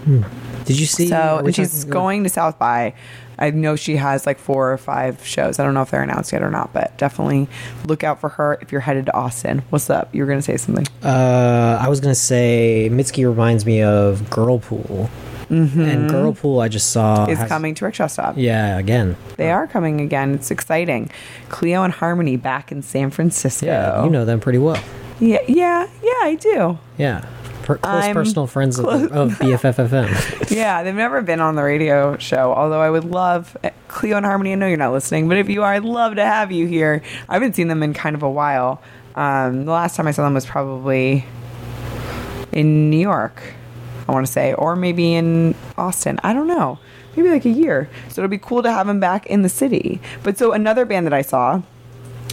Did 0.65 0.79
you 0.81 0.87
see? 0.87 1.09
So, 1.09 1.39
and 1.45 1.55
she's 1.55 1.85
going 1.85 2.23
to 2.25 2.29
South 2.31 2.59
by. 2.59 2.95
I 3.37 3.51
know 3.51 3.75
she 3.75 3.97
has 3.97 4.27
like 4.27 4.39
four 4.39 4.73
or 4.73 4.79
five 4.79 5.27
shows. 5.27 5.59
I 5.59 5.65
don't 5.65 5.75
know 5.75 5.83
if 5.83 5.91
they're 5.91 6.03
announced 6.05 6.33
yet 6.33 6.41
or 6.43 6.51
not, 6.51 6.73
but 6.73 6.97
definitely 6.99 7.49
look 7.85 8.05
out 8.05 8.21
for 8.21 8.29
her 8.31 8.59
if 8.63 8.71
you're 8.71 8.81
headed 8.81 9.07
to 9.07 9.15
Austin. 9.15 9.63
What's 9.71 9.91
up? 9.91 10.15
You 10.15 10.23
were 10.23 10.27
going 10.29 10.39
to 10.39 10.43
say 10.43 10.57
something. 10.57 10.87
Uh, 11.03 11.79
I 11.81 11.89
was 11.89 12.01
gonna 12.01 12.15
say 12.15 12.89
Mitski 12.93 13.27
reminds 13.29 13.67
me 13.67 13.83
of 13.83 14.21
Girlpool, 14.31 15.11
and 15.51 16.09
Girlpool 16.11 16.63
I 16.63 16.69
just 16.69 16.91
saw 16.91 17.27
is 17.27 17.39
has- 17.39 17.49
coming 17.49 17.75
to 17.75 17.85
Rickshaw 17.85 18.07
Stop. 18.07 18.37
Yeah, 18.39 18.79
again. 18.79 19.17
They 19.37 19.51
are 19.51 19.67
coming 19.67 20.01
again. 20.01 20.35
It's 20.35 20.51
exciting. 20.53 21.11
Cleo 21.49 21.83
and 21.83 21.93
Harmony 21.93 22.37
back 22.37 22.71
in 22.71 22.83
San 22.83 23.11
Francisco. 23.11 23.67
Yeah, 23.67 24.05
you 24.05 24.11
know 24.11 24.25
them 24.25 24.39
pretty 24.41 24.59
well. 24.59 24.83
Yeah, 25.21 25.39
yeah, 25.49 25.89
yeah, 26.03 26.13
I 26.23 26.37
do. 26.41 26.79
Yeah, 26.99 27.25
per- 27.65 27.79
close 27.79 28.05
I'm 28.05 28.15
personal 28.15 28.47
friends 28.47 28.79
of, 28.79 28.87
of 28.87 29.31
BFF.FM. 29.39 30.51
Yeah, 30.51 30.83
they've 30.83 30.95
never 30.95 31.23
been 31.23 31.41
on 31.41 31.57
the 31.57 31.63
radio 31.63 32.17
show. 32.19 32.53
Although 32.53 32.81
I 32.81 32.91
would 32.91 33.05
love 33.05 33.57
Cleo 33.89 34.17
and 34.17 34.27
Harmony. 34.27 34.53
I 34.53 34.55
know 34.57 34.67
you're 34.67 34.77
not 34.77 34.93
listening, 34.93 35.29
but 35.29 35.39
if 35.39 35.49
you 35.49 35.63
are, 35.63 35.73
I'd 35.73 35.85
love 35.85 36.17
to 36.17 36.25
have 36.25 36.53
you 36.53 36.67
here. 36.67 37.03
I 37.29 37.35
haven't 37.35 37.55
seen 37.57 37.69
them 37.69 37.83
in 37.83 37.95
kind 37.95 38.15
of 38.15 38.23
a 38.23 38.31
while. 38.31 38.83
Um, 39.15 39.65
the 39.65 39.73
last 39.73 39.97
time 39.97 40.07
I 40.07 40.11
saw 40.11 40.25
them 40.25 40.35
was 40.35 40.47
probably 40.47 41.25
in 42.53 42.91
New 42.91 42.99
York. 42.99 43.43
I 44.07 44.13
want 44.13 44.27
to 44.27 44.33
say, 44.33 44.53
or 44.55 44.77
maybe 44.77 45.15
in 45.15 45.55
Austin. 45.79 46.21
I 46.23 46.35
don't 46.35 46.47
know. 46.47 46.79
Maybe 47.17 47.31
like 47.31 47.45
a 47.45 47.51
year. 47.51 47.89
So 48.09 48.21
it'll 48.21 48.31
be 48.31 48.39
cool 48.39 48.63
to 48.63 48.71
have 48.71 48.87
them 48.87 49.01
back 49.01 49.27
in 49.27 49.43
the 49.43 49.49
city. 49.49 50.01
But 50.23 50.37
so 50.37 50.53
another 50.53 50.85
band 50.85 51.07
that 51.07 51.15
I 51.15 51.23
saw 51.23 51.63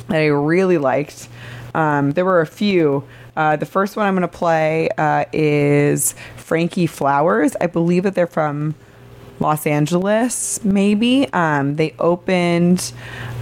that 0.08 0.18
I 0.18 0.26
really 0.26 0.78
liked. 0.78 1.30
Um, 1.74 2.12
there 2.12 2.26
were 2.26 2.42
a 2.42 2.48
few. 2.48 3.06
Uh, 3.36 3.56
the 3.56 3.66
first 3.66 3.96
one 3.96 4.06
I'm 4.06 4.16
going 4.16 4.22
to 4.22 4.28
play 4.28 4.90
uh, 4.98 5.26
is 5.32 6.16
Franky 6.36 6.88
Flowers. 6.88 7.56
I 7.62 7.68
believe 7.68 8.04
that 8.04 8.16
they're 8.16 8.28
from 8.28 8.76
Los 9.42 9.66
Angeles, 9.66 10.64
maybe. 10.64 11.28
Um, 11.34 11.76
they 11.76 11.96
opened 11.98 12.94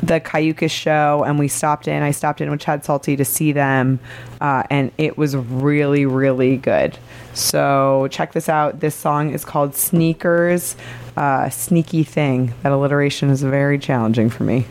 the 0.02 0.22
Cayucas 0.22 0.72
show, 0.72 1.24
and 1.26 1.38
we 1.38 1.50
stopped 1.50 1.88
in. 1.88 2.02
I 2.02 2.12
stopped 2.12 2.40
in 2.40 2.50
with 2.50 2.62
Chad 2.62 2.86
Salty 2.86 3.18
to 3.18 3.26
see 3.26 3.52
them, 3.52 4.00
uh, 4.40 4.64
and 4.70 4.92
it 4.98 5.18
was 5.18 5.36
really, 5.36 6.06
really 6.06 6.56
good. 6.56 6.98
So 7.34 8.08
check 8.12 8.32
this 8.32 8.48
out. 8.48 8.80
This 8.80 8.96
song 8.96 9.34
is 9.34 9.44
called 9.44 9.76
Sneakers, 9.76 10.78
uh, 11.18 11.50
Sneaky 11.50 12.04
Thing. 12.04 12.54
That 12.64 12.72
alliteration 12.72 13.30
is 13.30 13.44
very 13.44 13.78
challenging 13.78 14.30
for 14.30 14.44
me. 14.46 14.66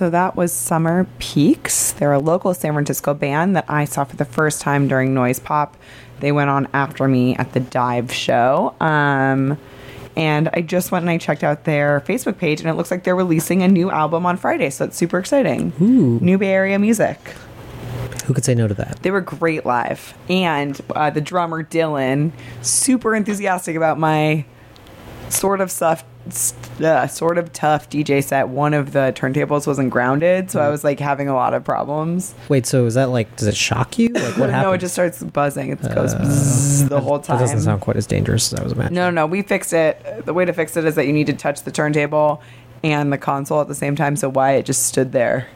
So 0.00 0.08
that 0.08 0.34
was 0.34 0.50
Summer 0.50 1.06
Peaks. 1.18 1.92
They're 1.92 2.14
a 2.14 2.18
local 2.18 2.54
San 2.54 2.72
Francisco 2.72 3.12
band 3.12 3.54
that 3.54 3.66
I 3.68 3.84
saw 3.84 4.04
for 4.04 4.16
the 4.16 4.24
first 4.24 4.62
time 4.62 4.88
during 4.88 5.12
Noise 5.12 5.40
Pop. 5.40 5.76
They 6.20 6.32
went 6.32 6.48
on 6.48 6.68
after 6.72 7.06
me 7.06 7.36
at 7.36 7.52
the 7.52 7.60
Dive 7.60 8.10
Show. 8.10 8.74
Um, 8.80 9.58
and 10.16 10.48
I 10.54 10.62
just 10.62 10.90
went 10.90 11.02
and 11.02 11.10
I 11.10 11.18
checked 11.18 11.44
out 11.44 11.64
their 11.64 12.00
Facebook 12.00 12.38
page, 12.38 12.60
and 12.60 12.70
it 12.70 12.76
looks 12.76 12.90
like 12.90 13.04
they're 13.04 13.14
releasing 13.14 13.62
a 13.62 13.68
new 13.68 13.90
album 13.90 14.24
on 14.24 14.38
Friday. 14.38 14.70
So 14.70 14.86
it's 14.86 14.96
super 14.96 15.18
exciting. 15.18 15.74
New 16.22 16.38
Bay 16.38 16.48
Area 16.48 16.78
music. 16.78 17.18
Who 18.24 18.32
could 18.32 18.46
say 18.46 18.54
no 18.54 18.68
to 18.68 18.74
that? 18.74 19.00
They 19.02 19.10
were 19.10 19.20
great 19.20 19.66
live. 19.66 20.14
And 20.30 20.80
uh, 20.96 21.10
the 21.10 21.20
drummer, 21.20 21.62
Dylan, 21.62 22.32
super 22.62 23.14
enthusiastic 23.14 23.76
about 23.76 23.98
my 23.98 24.46
sort 25.28 25.60
of 25.60 25.70
tough, 25.70 26.04
uh, 26.80 27.06
sort 27.06 27.38
of 27.38 27.52
tough 27.52 27.88
DJ 27.88 28.22
set. 28.22 28.48
One 28.48 28.74
of 28.74 28.92
the 28.92 29.12
turntables 29.16 29.66
wasn't 29.66 29.90
grounded, 29.90 30.50
so 30.50 30.60
I 30.60 30.68
was 30.68 30.84
like 30.84 31.00
having 31.00 31.28
a 31.28 31.34
lot 31.34 31.54
of 31.54 31.64
problems. 31.64 32.34
Wait, 32.48 32.66
so 32.66 32.86
is 32.86 32.94
that 32.94 33.10
like, 33.10 33.34
does 33.36 33.48
it 33.48 33.56
shock 33.56 33.98
you? 33.98 34.08
Like, 34.08 34.36
what 34.36 34.50
happened? 34.50 34.62
no, 34.62 34.72
it 34.72 34.78
just 34.78 34.94
starts 34.94 35.22
buzzing. 35.22 35.70
It 35.70 35.80
goes 35.94 36.14
bzzz 36.14 36.88
the 36.88 37.00
whole 37.00 37.18
time. 37.18 37.38
That 37.38 37.44
doesn't 37.44 37.60
sound 37.60 37.80
quite 37.80 37.96
as 37.96 38.06
dangerous 38.06 38.52
as 38.52 38.60
I 38.60 38.62
was 38.62 38.72
imagining. 38.72 38.96
No, 38.96 39.10
no, 39.10 39.26
we 39.26 39.42
fixed 39.42 39.72
it. 39.72 40.24
The 40.24 40.34
way 40.34 40.44
to 40.44 40.52
fix 40.52 40.76
it 40.76 40.84
is 40.84 40.94
that 40.94 41.06
you 41.06 41.12
need 41.12 41.26
to 41.26 41.32
touch 41.32 41.62
the 41.62 41.70
turntable 41.72 42.42
and 42.82 43.12
the 43.12 43.18
console 43.18 43.60
at 43.60 43.68
the 43.68 43.74
same 43.74 43.96
time. 43.96 44.16
So 44.16 44.28
why 44.28 44.52
it 44.52 44.66
just 44.66 44.86
stood 44.86 45.12
there. 45.12 45.48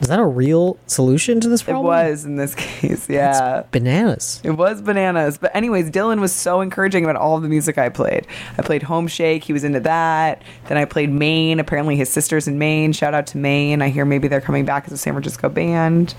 Is 0.00 0.08
that 0.08 0.18
a 0.20 0.26
real 0.26 0.78
solution 0.86 1.40
to 1.40 1.48
this 1.48 1.62
problem? 1.62 1.84
It 1.84 1.88
was 1.88 2.24
in 2.24 2.36
this 2.36 2.54
case, 2.56 3.08
yeah. 3.08 3.64
Bananas. 3.70 4.40
It 4.44 4.52
was 4.52 4.80
bananas. 4.80 5.38
But 5.38 5.54
anyways, 5.54 5.90
Dylan 5.90 6.20
was 6.20 6.32
so 6.32 6.60
encouraging 6.60 7.04
about 7.04 7.16
all 7.16 7.40
the 7.40 7.48
music 7.48 7.78
I 7.78 7.88
played. 7.88 8.26
I 8.56 8.62
played 8.62 8.82
Homeshake. 8.82 9.42
He 9.42 9.52
was 9.52 9.64
into 9.64 9.80
that. 9.80 10.42
Then 10.68 10.78
I 10.78 10.84
played 10.84 11.10
Maine. 11.10 11.58
Apparently 11.58 11.96
his 11.96 12.08
sister's 12.08 12.46
in 12.46 12.58
Maine. 12.58 12.92
Shout 12.92 13.12
out 13.14 13.26
to 13.28 13.38
Maine. 13.38 13.82
I 13.82 13.88
hear 13.88 14.04
maybe 14.04 14.28
they're 14.28 14.40
coming 14.40 14.64
back 14.64 14.86
as 14.86 14.92
a 14.92 14.98
San 14.98 15.14
Francisco 15.14 15.48
band. 15.48 16.14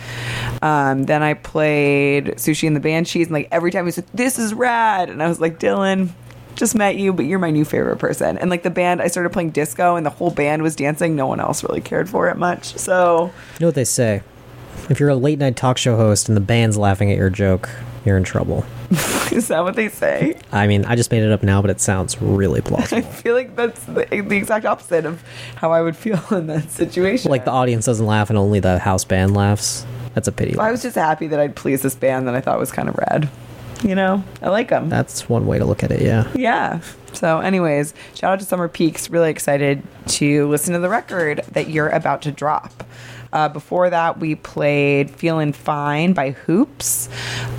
Um, 0.61 1.03
then 1.03 1.23
I 1.23 1.33
played 1.35 2.27
Siouxsie 2.35 2.67
and 2.67 2.75
the 2.75 2.81
Banshees. 2.81 3.27
And 3.27 3.33
like 3.33 3.47
every 3.51 3.71
time 3.71 3.85
he 3.85 3.91
said, 3.91 4.05
this 4.13 4.37
is 4.37 4.53
rad. 4.53 5.09
And 5.09 5.23
I 5.23 5.27
was 5.29 5.39
like, 5.39 5.59
Dylan, 5.59 6.09
just 6.55 6.75
met 6.75 6.97
you, 6.97 7.13
but 7.13 7.25
you're 7.25 7.39
my 7.39 7.51
new 7.51 7.65
favorite 7.65 7.97
person. 7.97 8.37
And 8.37 8.49
like 8.49 8.63
the 8.63 8.69
band, 8.69 9.01
I 9.01 9.07
started 9.07 9.31
playing 9.31 9.51
disco 9.51 9.95
and 9.95 10.05
the 10.05 10.09
whole 10.09 10.31
band 10.31 10.61
was 10.61 10.75
dancing. 10.75 11.15
No 11.15 11.27
one 11.27 11.39
else 11.39 11.63
really 11.63 11.81
cared 11.81 12.09
for 12.09 12.29
it 12.29 12.37
much. 12.37 12.75
So 12.77 13.31
You 13.53 13.61
know 13.61 13.67
what 13.67 13.75
they 13.75 13.85
say? 13.85 14.21
If 14.89 14.99
you're 14.99 15.09
a 15.09 15.15
late 15.15 15.39
night 15.39 15.55
talk 15.55 15.77
show 15.77 15.95
host 15.95 16.27
and 16.27 16.35
the 16.35 16.41
band's 16.41 16.77
laughing 16.77 17.11
at 17.11 17.17
your 17.17 17.29
joke, 17.29 17.69
you're 18.05 18.17
in 18.17 18.23
trouble. 18.23 18.65
is 19.31 19.49
that 19.49 19.63
what 19.63 19.75
they 19.75 19.89
say? 19.89 20.35
I 20.51 20.67
mean, 20.67 20.85
I 20.85 20.95
just 20.95 21.11
made 21.11 21.21
it 21.21 21.31
up 21.31 21.43
now, 21.43 21.61
but 21.61 21.69
it 21.69 21.79
sounds 21.79 22.19
really 22.21 22.61
plausible. 22.61 22.97
I 22.97 23.01
feel 23.01 23.35
like 23.35 23.55
that's 23.55 23.83
the, 23.85 24.05
the 24.05 24.35
exact 24.35 24.65
opposite 24.65 25.05
of 25.05 25.23
how 25.55 25.71
I 25.71 25.81
would 25.81 25.95
feel 25.95 26.21
in 26.31 26.47
that 26.47 26.71
situation. 26.71 27.29
like 27.29 27.45
the 27.45 27.51
audience 27.51 27.85
doesn't 27.85 28.05
laugh 28.05 28.29
and 28.29 28.39
only 28.39 28.59
the 28.59 28.79
house 28.79 29.03
band 29.05 29.33
laughs. 29.35 29.85
That's 30.15 30.27
a 30.27 30.31
pity. 30.31 30.57
I 30.57 30.71
was 30.71 30.81
just 30.81 30.95
happy 30.95 31.27
that 31.27 31.39
I'd 31.39 31.55
please 31.55 31.81
this 31.83 31.95
band 31.95 32.27
that 32.27 32.35
I 32.35 32.41
thought 32.41 32.57
was 32.59 32.71
kind 32.71 32.89
of 32.89 32.97
rad. 32.97 33.29
You 33.83 33.95
know, 33.95 34.23
I 34.41 34.49
like 34.49 34.69
them. 34.69 34.89
That's 34.89 35.29
one 35.29 35.45
way 35.45 35.57
to 35.57 35.65
look 35.65 35.83
at 35.83 35.91
it, 35.91 36.01
yeah. 36.01 36.29
Yeah. 36.35 36.81
So, 37.13 37.39
anyways, 37.39 37.93
shout 38.13 38.33
out 38.33 38.39
to 38.39 38.45
Summer 38.45 38.67
Peaks. 38.67 39.09
Really 39.09 39.29
excited 39.29 39.81
to 40.07 40.47
listen 40.47 40.73
to 40.73 40.79
the 40.79 40.89
record 40.89 41.43
that 41.51 41.69
you're 41.69 41.89
about 41.89 42.21
to 42.23 42.31
drop. 42.31 42.83
Uh, 43.31 43.47
before 43.47 43.89
that, 43.89 44.19
we 44.19 44.35
played 44.35 45.11
Feeling 45.11 45.53
Fine 45.53 46.13
by 46.13 46.31
Hoops. 46.31 47.09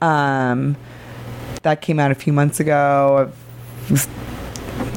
Um, 0.03 0.77
that 1.63 1.81
came 1.81 1.99
out 1.99 2.11
a 2.11 2.15
few 2.15 2.33
months 2.33 2.61
ago. 2.61 3.33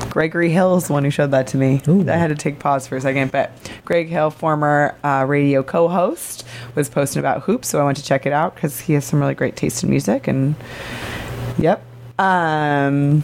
Gregory 0.09 0.49
Hill 0.49 0.77
is 0.77 0.87
the 0.87 0.93
one 0.93 1.03
who 1.03 1.09
showed 1.09 1.31
that 1.31 1.47
to 1.47 1.57
me. 1.57 1.81
Ooh. 1.87 2.07
I 2.07 2.15
had 2.15 2.27
to 2.27 2.35
take 2.35 2.59
pause 2.59 2.87
for 2.87 2.95
a 2.95 3.01
second, 3.01 3.31
but 3.31 3.51
Greg 3.83 4.09
Hill, 4.09 4.29
former 4.29 4.95
uh, 5.03 5.25
radio 5.27 5.63
co-host, 5.63 6.45
was 6.75 6.89
posting 6.89 7.19
about 7.19 7.41
hoops, 7.41 7.67
so 7.67 7.81
I 7.81 7.83
went 7.83 7.97
to 7.97 8.03
check 8.03 8.25
it 8.25 8.33
out 8.33 8.53
because 8.55 8.79
he 8.81 8.93
has 8.93 9.05
some 9.05 9.19
really 9.19 9.33
great 9.33 9.55
taste 9.55 9.83
in 9.83 9.89
music. 9.89 10.27
And 10.27 10.55
yep, 11.57 11.83
um, 12.19 13.23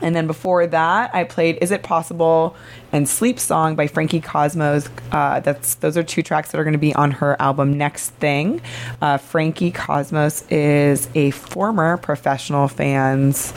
and 0.00 0.14
then 0.14 0.26
before 0.26 0.66
that, 0.66 1.14
I 1.14 1.24
played 1.24 1.58
"Is 1.60 1.70
It 1.70 1.82
Possible" 1.82 2.56
and 2.92 3.08
"Sleep 3.08 3.38
Song" 3.38 3.76
by 3.76 3.86
Frankie 3.86 4.20
Cosmos. 4.20 4.88
Uh, 5.12 5.40
that's 5.40 5.76
those 5.76 5.96
are 5.96 6.02
two 6.02 6.22
tracks 6.22 6.52
that 6.52 6.58
are 6.58 6.64
going 6.64 6.72
to 6.72 6.78
be 6.78 6.94
on 6.94 7.10
her 7.12 7.40
album 7.40 7.76
"Next 7.76 8.10
Thing." 8.10 8.60
Uh, 9.00 9.18
Frankie 9.18 9.70
Cosmos 9.70 10.44
is 10.50 11.08
a 11.14 11.30
former 11.30 11.96
professional 11.96 12.68
fans 12.68 13.52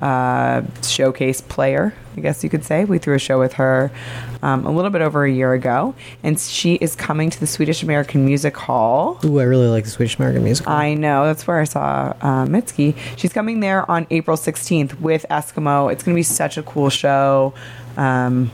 uh, 0.00 0.62
showcase 0.82 1.40
player, 1.40 1.94
I 2.16 2.20
guess 2.20 2.44
you 2.44 2.50
could 2.50 2.64
say. 2.64 2.84
We 2.84 2.98
threw 2.98 3.14
a 3.14 3.18
show 3.18 3.38
with 3.38 3.54
her 3.54 3.90
um, 4.42 4.66
a 4.66 4.70
little 4.70 4.90
bit 4.90 5.02
over 5.02 5.24
a 5.24 5.30
year 5.30 5.52
ago, 5.52 5.94
and 6.22 6.38
she 6.38 6.74
is 6.74 6.94
coming 6.94 7.30
to 7.30 7.40
the 7.40 7.46
Swedish 7.46 7.82
American 7.82 8.24
Music 8.24 8.56
Hall. 8.56 9.18
Ooh, 9.24 9.40
I 9.40 9.44
really 9.44 9.68
like 9.68 9.84
the 9.84 9.90
Swedish 9.90 10.16
American 10.18 10.44
music. 10.44 10.68
I 10.68 10.94
know. 10.94 11.24
That's 11.24 11.46
where 11.46 11.60
I 11.60 11.64
saw 11.64 12.14
uh, 12.20 12.46
Mitski. 12.46 12.96
She's 13.16 13.32
coming 13.32 13.60
there 13.60 13.88
on 13.90 14.06
April 14.10 14.36
16th 14.36 15.00
with 15.00 15.26
Eskimeaux. 15.30 15.92
It's 15.92 16.02
going 16.02 16.14
to 16.14 16.18
be 16.18 16.22
such 16.22 16.56
a 16.56 16.62
cool 16.62 16.90
show. 16.90 17.54
Um, 17.96 18.50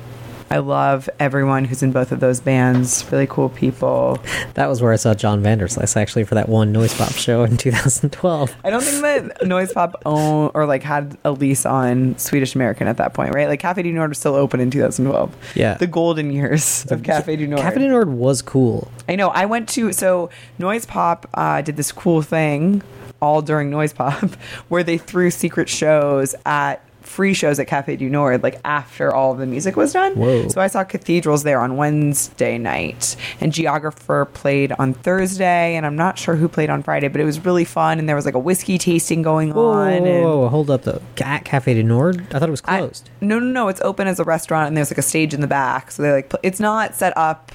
I 0.54 0.58
love 0.58 1.10
everyone 1.18 1.64
who's 1.64 1.82
in 1.82 1.90
both 1.90 2.12
of 2.12 2.20
those 2.20 2.38
bands. 2.38 3.04
Really 3.10 3.26
cool 3.26 3.48
people. 3.48 4.20
That 4.54 4.68
was 4.68 4.80
where 4.80 4.92
I 4.92 4.96
saw 4.96 5.12
John 5.12 5.42
Vanderslice 5.42 5.96
actually 5.96 6.22
for 6.22 6.36
that 6.36 6.48
one 6.48 6.70
Noise 6.70 6.94
Pop 6.94 7.10
show 7.10 7.42
in 7.42 7.56
2012. 7.56 8.54
I 8.62 8.70
don't 8.70 8.80
think 8.80 9.02
that 9.02 9.44
Noise 9.44 9.72
Pop 9.72 10.00
owned 10.06 10.52
or 10.54 10.64
like 10.64 10.84
had 10.84 11.18
a 11.24 11.32
lease 11.32 11.66
on 11.66 12.16
Swedish 12.18 12.54
American 12.54 12.86
at 12.86 12.98
that 12.98 13.14
point, 13.14 13.34
right? 13.34 13.48
Like 13.48 13.58
Cafe 13.58 13.82
du 13.82 13.90
Nord 13.90 14.10
was 14.10 14.18
still 14.18 14.36
open 14.36 14.60
in 14.60 14.70
2012. 14.70 15.34
Yeah. 15.56 15.74
The 15.74 15.88
golden 15.88 16.30
years 16.30 16.86
of 16.88 17.02
Cafe 17.02 17.34
du 17.34 17.48
Nord. 17.48 17.60
Cafe 17.60 17.80
du 17.80 17.88
Nord 17.88 18.10
was 18.10 18.40
cool. 18.40 18.92
I 19.08 19.16
know. 19.16 19.30
I 19.30 19.46
went 19.46 19.68
to 19.70 19.92
so 19.92 20.30
Noise 20.60 20.86
Pop 20.86 21.28
uh, 21.34 21.62
did 21.62 21.76
this 21.76 21.90
cool 21.90 22.22
thing 22.22 22.80
all 23.20 23.42
during 23.42 23.70
Noise 23.70 23.92
Pop, 23.92 24.22
where 24.68 24.84
they 24.84 24.98
threw 24.98 25.32
secret 25.32 25.68
shows 25.68 26.36
at 26.46 26.80
free 27.06 27.34
shows 27.34 27.58
at 27.60 27.66
Cafe 27.66 27.96
du 27.96 28.08
Nord, 28.08 28.42
like 28.42 28.60
after 28.64 29.14
all 29.14 29.34
the 29.34 29.46
music 29.46 29.76
was 29.76 29.92
done. 29.92 30.14
Whoa. 30.16 30.48
So 30.48 30.60
I 30.60 30.66
saw 30.66 30.84
Cathedrals 30.84 31.42
there 31.42 31.60
on 31.60 31.76
Wednesday 31.76 32.58
night, 32.58 33.14
and 33.40 33.52
Geographer 33.52 34.24
played 34.24 34.72
on 34.72 34.94
Thursday, 34.94 35.76
and 35.76 35.84
I'm 35.86 35.96
not 35.96 36.18
sure 36.18 36.34
who 36.36 36.48
played 36.48 36.70
on 36.70 36.82
Friday, 36.82 37.08
but 37.08 37.20
it 37.20 37.24
was 37.24 37.44
really 37.44 37.64
fun, 37.64 37.98
and 37.98 38.08
there 38.08 38.16
was 38.16 38.24
like 38.24 38.34
a 38.34 38.38
whiskey 38.38 38.78
tasting 38.78 39.22
going 39.22 39.52
Whoa, 39.54 39.68
on. 39.72 39.90
whoa, 39.90 39.96
and- 39.96 40.24
whoa, 40.24 40.48
hold 40.48 40.70
up 40.70 40.82
though. 40.82 41.00
At 41.20 41.44
Cafe 41.44 41.74
du 41.74 41.82
Nord? 41.82 42.26
I 42.34 42.38
thought 42.38 42.48
it 42.48 42.50
was 42.50 42.60
closed. 42.60 43.10
no, 43.20 43.38
no, 43.38 43.46
no. 43.46 43.68
It's 43.68 43.80
open 43.82 44.06
as 44.08 44.18
a 44.20 44.24
restaurant, 44.24 44.68
and 44.68 44.76
there's 44.76 44.90
like 44.90 44.98
a 44.98 45.02
stage 45.02 45.32
in 45.34 45.40
the 45.40 45.46
back. 45.46 45.90
So 45.90 46.02
they 46.02 46.12
like 46.12 46.32
it's 46.42 46.60
not 46.60 46.94
set 46.94 47.16
up. 47.16 47.52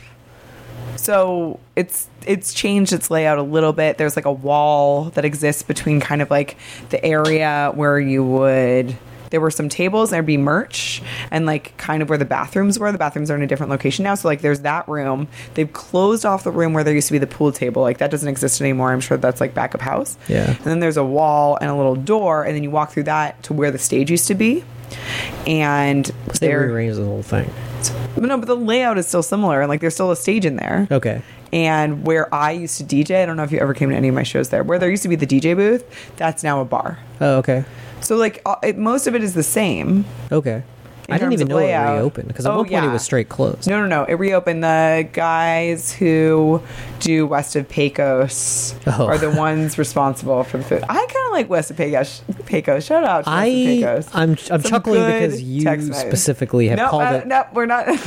So 0.96 1.60
it's 1.76 2.08
it's 2.26 2.54
changed 2.54 2.92
its 2.94 3.10
layout 3.10 3.38
a 3.38 3.42
little 3.44 3.74
bit. 3.74 3.98
There's 3.98 4.16
like 4.16 4.26
a 4.26 4.32
wall 4.32 5.06
that 5.12 5.24
exists 5.24 5.64
between 5.64 6.00
kind 6.02 6.22
of 6.22 6.30
like 6.30 6.58
the 6.90 7.04
area 7.06 7.72
where 7.74 8.00
you 8.00 8.24
would. 8.24 8.98
There 9.30 9.40
were 9.42 9.52
some 9.52 9.70
tables, 9.70 10.10
there'd 10.10 10.26
be 10.26 10.38
merch, 10.38 11.02
and 11.32 11.46
like 11.46 11.76
kind 11.78 12.02
of 12.02 12.10
where 12.10 12.18
the 12.18 12.26
bathrooms 12.26 12.80
were. 12.80 12.92
The 12.92 12.98
bathrooms 12.98 13.30
are 13.32 13.36
in 13.36 13.42
a 13.42 13.48
different 13.48 13.70
location 13.70 14.04
now. 14.04 14.16
So, 14.16 14.28
like, 14.28 14.42
there's 14.42 14.62
that 14.62 14.88
room. 14.88 15.28
They've 15.54 15.72
closed 15.72 16.26
off 16.26 16.44
the 16.44 16.52
room 16.52 16.74
where 16.74 16.84
there 16.84 16.94
used 16.94 17.08
to 17.08 17.14
be 17.14 17.20
the 17.20 17.28
pool 17.28 17.52
table. 17.52 17.82
Like, 17.82 18.00
that 18.00 18.12
doesn't 18.12 18.28
exist 18.30 18.60
anymore. 18.62 18.92
I'm 18.92 19.02
sure 19.02 19.18
that's 19.18 19.40
like 19.42 19.54
backup 19.54 19.82
house. 19.82 20.18
Yeah. 20.28 20.48
And 20.50 20.64
then 20.66 20.80
there's 20.80 20.98
a 20.98 21.04
wall 21.06 21.58
and 21.62 21.70
a 21.70 21.76
little 21.76 21.96
door, 21.96 22.44
and 22.44 22.56
then 22.56 22.64
you 22.64 22.72
walk 22.72 22.92
through 22.92 23.04
that 23.04 23.42
to 23.44 23.54
where 23.54 23.72
the 23.72 23.80
stage 23.80 24.10
used 24.12 24.28
to 24.28 24.36
be. 24.36 24.64
And 25.48 26.06
They 26.40 26.54
rearranged 26.54 26.98
the 27.00 27.06
whole 27.06 27.22
thing. 27.24 27.52
no, 28.18 28.38
but 28.38 28.48
the 28.48 28.56
layout 28.56 28.98
is 28.98 29.08
still 29.08 29.24
similar, 29.24 29.62
and 29.62 29.70
like 29.70 29.82
there's 29.82 29.94
still 29.94 30.12
a 30.12 30.16
stage 30.16 30.46
in 30.46 30.56
there. 30.56 30.88
Okay. 30.92 31.22
And 31.52 32.06
where 32.06 32.34
I 32.34 32.52
used 32.52 32.78
to 32.78 32.84
DJ, 32.84 33.24
I 33.24 33.26
don't 33.26 33.36
know 33.38 33.44
if 33.44 33.52
you 33.52 33.60
ever 33.60 33.74
came 33.74 33.90
to 33.90 33.96
any 33.96 34.08
of 34.08 34.16
my 34.16 34.24
shows 34.24 34.50
there. 34.50 34.64
Where 34.64 34.78
there 34.78 34.90
used 34.90 35.04
to 35.04 35.10
be 35.10 35.16
the 35.16 35.26
DJ 35.26 35.56
booth, 35.56 35.84
that's 36.18 36.44
now 36.44 36.62
a 36.62 36.66
bar. 36.66 37.00
Oh, 37.22 37.38
okay. 37.38 37.66
So 38.02 38.16
like 38.16 38.42
uh, 38.46 38.56
it, 38.64 38.78
most 38.78 39.08
of 39.08 39.16
it 39.16 39.24
is 39.24 39.34
the 39.34 39.44
same. 39.44 40.06
Okay. 40.32 40.64
I 41.12 41.18
didn't 41.18 41.34
even 41.34 41.48
know 41.48 41.56
layout. 41.58 41.96
it 41.96 42.00
reopened 42.00 42.28
because 42.28 42.46
at 42.46 42.52
Oh, 42.54 42.58
one 42.58 42.70
point 42.70 42.86
it 42.86 42.90
was 42.90 43.04
straight 43.04 43.30
closed. 43.30 43.68
No, 43.70 43.80
no, 43.82 43.88
no. 43.88 44.04
It 44.06 44.16
reopened. 44.16 44.64
The 44.64 45.08
guys 45.14 45.92
who 45.92 46.62
do 47.00 47.26
West 47.28 47.56
of 47.56 47.68
Pecos 47.70 48.76
Oh. 48.88 49.06
are 49.08 49.18
the 49.18 49.32
ones 49.32 49.78
responsible 49.78 50.44
for 50.44 50.58
the 50.58 50.64
food. 50.64 50.84
I 50.84 50.96
kind 50.96 51.26
of 51.28 51.32
like 51.32 51.50
West 51.50 51.72
of 51.72 51.78
Pecos. 51.78 52.22
Pecos. 52.46 52.86
Shout 52.86 53.04
out 53.04 53.26
to 53.26 53.30
West 53.30 53.32
of 53.32 53.34
I 53.34 53.46
Pecos. 53.50 54.10
I'm 54.14 54.30
I'm 54.32 54.38
Some 54.38 54.62
chuckling 54.64 55.06
because 55.06 55.42
you 55.42 55.62
specifically 55.94 56.68
have 56.70 56.78
no, 56.78 56.90
called 56.90 57.04
uh, 57.04 57.14
it. 57.22 57.28
No, 57.28 57.46
we're 57.54 57.66
not. 57.66 57.86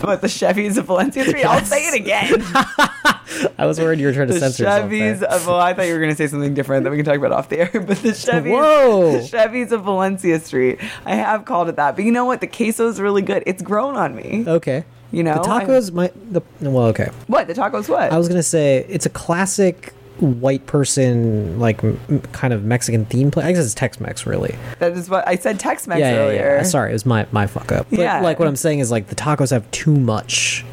but 0.00 0.20
the 0.20 0.28
Chevys 0.28 0.76
of 0.76 0.86
Valencia 0.86 1.24
Street. 1.24 1.44
I'll 1.44 1.64
say 1.64 1.82
it 1.88 1.94
again. 1.94 2.42
I 3.58 3.66
was 3.66 3.78
worried 3.78 3.98
you 4.00 4.06
were 4.06 4.12
trying 4.12 4.28
to 4.28 4.34
the 4.34 4.40
censor 4.40 4.64
Chevys 4.64 5.20
there. 5.20 5.28
of 5.30 5.46
well, 5.46 5.58
I 5.60 5.74
thought 5.74 5.86
you 5.86 5.92
were 5.92 5.98
going 5.98 6.10
to 6.12 6.16
say 6.16 6.26
something 6.26 6.54
different 6.54 6.84
that 6.84 6.90
we 6.90 6.96
can 6.96 7.04
talk 7.04 7.16
about 7.16 7.32
off 7.32 7.48
the 7.48 7.58
air. 7.60 7.70
But 7.86 7.98
the 7.98 8.10
Chevys, 8.10 8.50
Whoa. 8.50 9.12
the 9.12 9.18
Chevys 9.18 9.72
of 9.72 9.82
Valencia 9.84 10.40
Street. 10.40 10.78
I 11.04 11.16
have 11.16 11.44
called 11.44 11.68
it 11.68 11.75
that, 11.76 11.96
but 11.96 12.04
you 12.04 12.12
know 12.12 12.24
what? 12.24 12.40
The 12.40 12.46
queso 12.46 12.88
is 12.88 13.00
really 13.00 13.22
good. 13.22 13.42
It's 13.46 13.62
grown 13.62 13.96
on 13.96 14.14
me. 14.14 14.44
Okay. 14.46 14.84
You 15.12 15.22
know, 15.22 15.34
the 15.42 15.48
I- 15.50 15.64
tacos 15.64 15.92
might 15.92 16.12
the 16.32 16.42
well 16.60 16.86
okay. 16.86 17.10
what 17.28 17.46
the 17.46 17.54
tacos? 17.54 17.88
What? 17.88 18.12
I 18.12 18.18
was 18.18 18.28
gonna 18.28 18.42
say 18.42 18.84
it's 18.88 19.06
a 19.06 19.10
classic 19.10 19.92
white 20.18 20.66
person 20.66 21.60
like 21.60 21.84
m- 21.84 22.22
kind 22.32 22.52
of 22.54 22.64
Mexican 22.64 23.04
theme 23.04 23.30
play. 23.30 23.44
I 23.44 23.52
guess 23.52 23.64
it's 23.66 23.74
Tex-Mex 23.74 24.26
really. 24.26 24.56
that 24.78 24.92
is 24.92 25.08
what 25.10 25.28
I 25.28 25.36
said. 25.36 25.60
Tex-Mex 25.60 26.00
yeah, 26.00 26.10
yeah, 26.12 26.16
earlier. 26.18 26.56
yeah. 26.56 26.62
Sorry, 26.62 26.90
it 26.90 26.94
was 26.94 27.06
my 27.06 27.26
my 27.32 27.46
fuck 27.46 27.70
up. 27.70 27.86
But 27.90 27.98
Yeah. 28.00 28.20
like 28.20 28.38
what 28.38 28.48
I'm 28.48 28.56
saying 28.56 28.78
is 28.80 28.90
like 28.90 29.08
the 29.08 29.14
tacos 29.14 29.50
have 29.50 29.70
too 29.70 29.94
much 29.94 30.64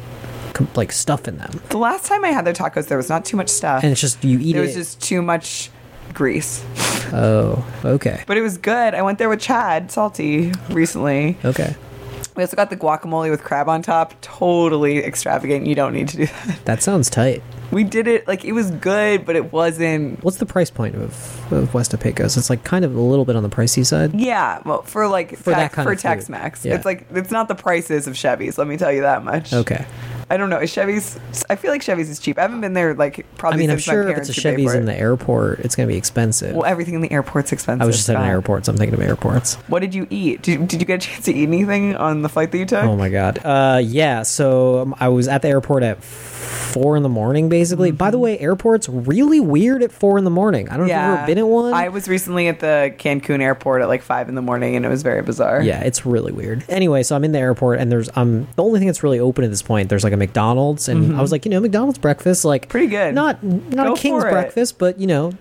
like 0.76 0.92
stuff 0.92 1.26
in 1.28 1.36
them, 1.38 1.60
The 1.70 1.78
last 1.78 2.06
time 2.06 2.24
I 2.24 2.28
had 2.28 2.44
their 2.44 2.54
tacos, 2.54 2.86
there 2.86 2.96
was 2.96 3.08
not 3.08 3.24
too 3.24 3.36
much 3.36 3.48
stuff. 3.48 3.82
and 3.82 3.90
it's 3.92 4.00
just 4.00 4.22
you 4.24 4.38
eat 4.38 4.50
it 4.50 4.52
there 4.54 4.62
it. 4.62 4.66
was 4.66 4.74
just 4.76 5.02
too 5.02 5.20
much 5.20 5.68
grease. 6.14 6.64
oh, 7.12 7.64
okay, 7.84 8.22
But 8.26 8.36
it 8.36 8.42
was 8.42 8.56
good. 8.58 8.94
I 8.94 9.02
went 9.02 9.18
there 9.18 9.28
with 9.28 9.40
Chad 9.40 9.90
Salty 9.90 10.52
recently. 10.70 11.36
okay. 11.44 11.74
We 12.36 12.42
also 12.42 12.56
got 12.56 12.68
the 12.68 12.76
guacamole 12.76 13.30
with 13.30 13.44
crab 13.44 13.68
on 13.68 13.80
top. 13.82 14.12
Totally 14.20 14.98
extravagant. 14.98 15.66
You 15.68 15.76
don't 15.76 15.92
need 15.92 16.08
to 16.08 16.16
do 16.16 16.26
that. 16.26 16.64
That 16.64 16.82
sounds 16.82 17.08
tight. 17.08 17.44
We 17.70 17.84
did 17.84 18.08
it 18.08 18.26
like 18.26 18.44
it 18.44 18.50
was 18.50 18.72
good, 18.72 19.24
but 19.24 19.36
it 19.36 19.52
wasn't. 19.52 20.20
What's 20.24 20.38
the 20.38 20.46
price 20.46 20.68
point 20.68 20.96
of, 20.96 21.52
of 21.52 21.72
West 21.74 21.94
of 21.94 22.00
Pecos? 22.00 22.36
It's 22.36 22.50
like 22.50 22.64
kind 22.64 22.84
of 22.84 22.96
a 22.96 23.00
little 23.00 23.24
bit 23.24 23.36
on 23.36 23.44
the 23.44 23.48
pricey 23.48 23.86
side. 23.86 24.18
Yeah, 24.18 24.60
well, 24.64 24.82
for 24.82 25.06
like 25.06 25.36
For 25.36 25.50
that 25.50 25.56
Tex- 25.56 25.74
kind 25.76 25.86
for 25.86 25.92
of 25.92 25.98
food. 25.98 26.02
Tex-Mex, 26.08 26.64
Yeah. 26.64 26.74
it's 26.74 26.84
like 26.84 27.06
it's 27.14 27.30
not 27.30 27.46
the 27.46 27.54
prices 27.54 28.08
of 28.08 28.14
Chevys. 28.14 28.58
Let 28.58 28.66
me 28.66 28.76
tell 28.78 28.90
you 28.90 29.02
that 29.02 29.22
much. 29.24 29.52
Okay. 29.52 29.86
I 30.34 30.36
don't 30.36 30.50
know. 30.50 30.58
Is 30.58 30.70
Chevy's? 30.70 31.16
I 31.48 31.54
feel 31.54 31.70
like 31.70 31.80
Chevy's 31.80 32.10
is 32.10 32.18
cheap. 32.18 32.38
I 32.38 32.42
haven't 32.42 32.60
been 32.60 32.72
there 32.72 32.92
like 32.94 33.20
I 33.20 33.22
probably 33.38 33.60
mean, 33.60 33.70
I'm 33.70 33.78
sure 33.78 34.08
if 34.08 34.18
it's 34.18 34.28
a 34.28 34.32
Chevy's 34.32 34.74
in 34.74 34.84
the 34.84 34.98
airport, 34.98 35.60
it's 35.60 35.76
going 35.76 35.88
to 35.88 35.92
be 35.92 35.96
expensive. 35.96 36.56
Well, 36.56 36.64
everything 36.64 36.94
in 36.94 37.02
the 37.02 37.12
airport's 37.12 37.52
expensive. 37.52 37.82
I 37.82 37.86
was 37.86 37.96
just 37.96 38.10
at 38.10 38.16
an 38.16 38.22
airport, 38.24 38.66
so 38.66 38.72
I'm 38.72 38.78
thinking 38.78 38.94
of 38.94 39.00
airports. 39.00 39.54
What 39.68 39.78
did 39.78 39.94
you 39.94 40.08
eat? 40.10 40.42
Did, 40.42 40.66
did 40.66 40.80
you 40.80 40.86
get 40.86 41.04
a 41.04 41.06
chance 41.06 41.24
to 41.26 41.32
eat 41.32 41.44
anything 41.44 41.94
on 41.94 42.22
the 42.22 42.28
flight 42.28 42.50
that 42.50 42.58
you 42.58 42.66
took? 42.66 42.82
Oh 42.82 42.96
my 42.96 43.10
god. 43.10 43.38
Uh, 43.44 43.80
yeah. 43.84 44.22
So 44.22 44.80
um, 44.80 44.94
I 44.98 45.08
was 45.08 45.28
at 45.28 45.42
the 45.42 45.48
airport 45.48 45.84
at 45.84 46.02
four 46.02 46.96
in 46.96 47.02
the 47.04 47.08
morning, 47.08 47.48
basically. 47.48 47.92
By 47.92 48.10
the 48.10 48.18
way, 48.18 48.38
airports 48.38 48.88
really 48.88 49.38
weird 49.40 49.82
at 49.82 49.92
four 49.92 50.18
in 50.18 50.24
the 50.24 50.30
morning. 50.30 50.68
I 50.68 50.76
don't 50.76 50.88
know 50.88 50.92
if 50.94 50.98
you've 51.00 51.18
ever 51.18 51.26
been 51.26 51.38
at 51.38 51.46
one. 51.46 51.72
I 51.72 51.88
was 51.88 52.08
recently 52.08 52.48
at 52.48 52.58
the 52.60 52.92
Cancun 52.98 53.40
airport 53.40 53.82
at 53.82 53.88
like 53.88 54.02
five 54.02 54.28
in 54.28 54.34
the 54.34 54.42
morning, 54.42 54.74
and 54.74 54.84
it 54.84 54.88
was 54.88 55.02
very 55.02 55.22
bizarre. 55.22 55.62
yeah, 55.62 55.80
it's 55.80 56.04
really 56.04 56.32
weird. 56.32 56.64
Anyway, 56.68 57.02
so 57.04 57.14
I'm 57.14 57.24
in 57.24 57.32
the 57.32 57.38
airport, 57.38 57.78
and 57.78 57.92
there's 57.92 58.08
um 58.16 58.48
the 58.56 58.64
only 58.64 58.80
thing 58.80 58.86
that's 58.88 59.02
really 59.02 59.20
open 59.20 59.44
at 59.44 59.50
this 59.50 59.62
point. 59.62 59.88
There's 59.88 60.04
like 60.04 60.12
a 60.12 60.16
McDonald's, 60.24 60.88
and 60.88 61.12
Mhm. 61.12 61.18
I 61.18 61.20
was 61.22 61.32
like, 61.32 61.44
you 61.44 61.50
know, 61.50 61.60
McDonald's 61.60 61.98
breakfast, 61.98 62.44
like 62.44 62.68
pretty 62.68 62.86
good. 62.88 63.14
Not 63.14 63.42
not 63.42 63.86
Go 63.86 63.92
a 63.94 63.96
king's 63.96 64.24
breakfast, 64.24 64.78
but 64.78 64.98
you 65.00 65.06
know, 65.06 65.32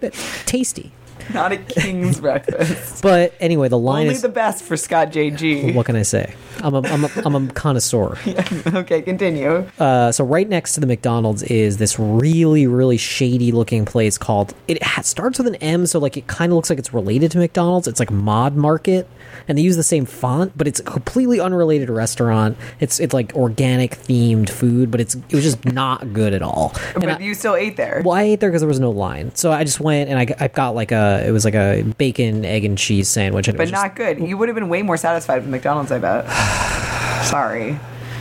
tasty. 0.46 0.92
Not 1.34 1.52
a 1.52 1.58
king's 1.58 2.20
breakfast. 2.20 3.02
But 3.04 3.34
anyway, 3.40 3.68
the 3.70 3.78
line 3.78 4.04
Only 4.04 4.16
is. 4.16 4.22
the 4.22 4.30
best 4.30 4.64
for 4.64 4.76
Scott 4.78 5.12
JG. 5.12 5.74
what 5.76 5.86
can 5.86 5.96
I 5.96 6.02
say? 6.04 6.34
I'm 6.62 6.74
a, 6.76 6.82
I'm 6.88 7.04
a, 7.06 7.10
I'm 7.26 7.36
a 7.36 7.54
connoisseur. 7.54 8.18
okay, 8.68 9.02
continue. 9.02 9.68
Uh, 9.80 10.12
so 10.12 10.24
right 10.24 10.48
next 10.48 10.74
to 10.74 10.80
the 10.80 10.88
McDonald's 10.88 11.44
is 11.44 11.78
this 11.78 11.98
really, 12.00 12.68
really 12.68 12.98
shady 12.98 13.52
looking 13.52 13.86
place 13.86 14.18
called. 14.18 14.54
It 14.68 14.82
ha- 14.84 15.02
starts 15.02 15.38
with 15.40 15.48
an 15.48 15.56
M, 15.56 15.86
so 15.88 16.00
like 16.00 16.16
it 16.18 16.28
kind 16.28 16.52
of 16.52 16.56
looks 16.56 16.70
like 16.70 16.80
it's 16.80 16.94
related 16.94 17.32
to 17.32 17.38
McDonald's. 17.40 17.88
It's 17.88 18.00
like 18.00 18.12
Mod 18.12 18.56
Market, 18.56 19.08
and 19.48 19.58
they 19.58 19.62
use 19.64 19.76
the 19.78 19.84
same 19.84 20.06
font, 20.06 20.56
but 20.58 20.68
it's 20.68 20.80
a 20.80 20.84
completely 20.84 21.40
unrelated 21.40 21.90
restaurant. 21.90 22.58
It's 22.80 23.00
it's 23.00 23.14
like 23.14 23.34
organic 23.36 23.92
themed 23.98 24.50
food, 24.50 24.92
but 24.92 25.02
it's 25.02 25.16
it 25.16 25.34
was 25.34 25.44
just 25.44 25.66
not 25.66 26.14
good 26.14 26.34
at 26.34 26.42
all. 26.44 26.74
And 26.94 27.02
But 27.02 27.10
I- 27.10 27.20
you 27.20 27.34
still 27.34 27.56
ate 27.56 27.78
there. 27.78 28.02
well, 28.06 28.16
I 28.16 28.24
ate 28.24 28.40
there 28.40 28.50
because 28.50 28.62
there 28.62 28.68
was 28.68 28.80
no 28.80 28.92
line, 28.92 29.34
so 29.36 29.52
I 29.52 29.64
just 29.64 29.80
went 29.80 30.10
and 30.10 30.20
I, 30.20 30.28
I 30.40 30.48
got 30.50 30.76
like 30.76 30.92
a 30.92 31.13
it 31.26 31.32
was 31.32 31.46
like 31.46 31.56
a 31.56 31.84
bacon, 31.98 32.46
egg, 32.46 32.64
and 32.66 32.78
cheese 32.78 33.08
sandwich, 33.10 33.48
and 33.48 33.58
but 33.58 33.64
was 33.64 33.72
just- 33.72 33.84
not 33.84 33.96
good. 33.96 34.20
You 34.20 34.38
would 34.38 34.48
have 34.50 34.56
been 34.56 34.70
way 34.70 34.82
more 34.82 34.98
satisfied 34.98 35.42
with 35.42 35.50
McDonald's, 35.50 35.92
I 35.92 36.00
bet. 36.00 36.26
Sorry. 37.26 37.78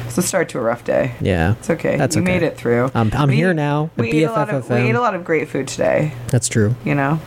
It's 0.06 0.16
the 0.16 0.22
start 0.22 0.48
to 0.50 0.58
a 0.58 0.62
rough 0.62 0.84
day. 0.84 1.14
yeah, 1.20 1.52
It's 1.58 1.70
okay. 1.70 1.96
That's 1.96 2.16
you 2.16 2.22
okay. 2.22 2.32
made 2.32 2.42
it 2.42 2.56
through. 2.56 2.90
I'm 2.94 3.10
I'm 3.14 3.28
We- 3.30 3.36
here 3.36 3.54
now. 3.54 3.90
We 3.96 4.10
ate, 4.10 4.24
a 4.24 4.30
lot 4.32 4.50
of, 4.50 4.68
we 4.68 4.76
ate 4.76 4.94
a 4.94 5.00
lot 5.00 5.14
of 5.14 5.24
great 5.24 5.48
food 5.48 5.68
today. 5.68 6.12
That's 6.28 6.48
true. 6.48 6.74
You 6.84 6.94
know, 6.94 7.18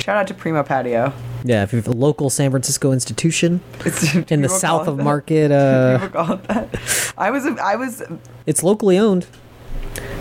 shout 0.00 0.16
out 0.16 0.26
to 0.28 0.34
Primo 0.34 0.62
Patio. 0.62 1.12
Yeah, 1.46 1.62
if 1.62 1.72
you 1.74 1.76
have 1.76 1.88
a 1.88 1.92
local 1.92 2.30
San 2.30 2.50
Francisco 2.50 2.92
institution 2.92 3.60
in 4.30 4.40
the 4.40 4.48
south 4.48 4.88
of. 4.88 4.96
Market, 4.96 5.52
uh, 5.52 5.98
People 5.98 6.24
call 6.24 6.32
it 6.36 6.44
that. 6.44 7.12
I 7.18 7.30
was 7.30 7.44
I 7.46 7.76
was 7.76 8.02
it's 8.46 8.62
locally 8.62 8.96
owned. 8.98 9.26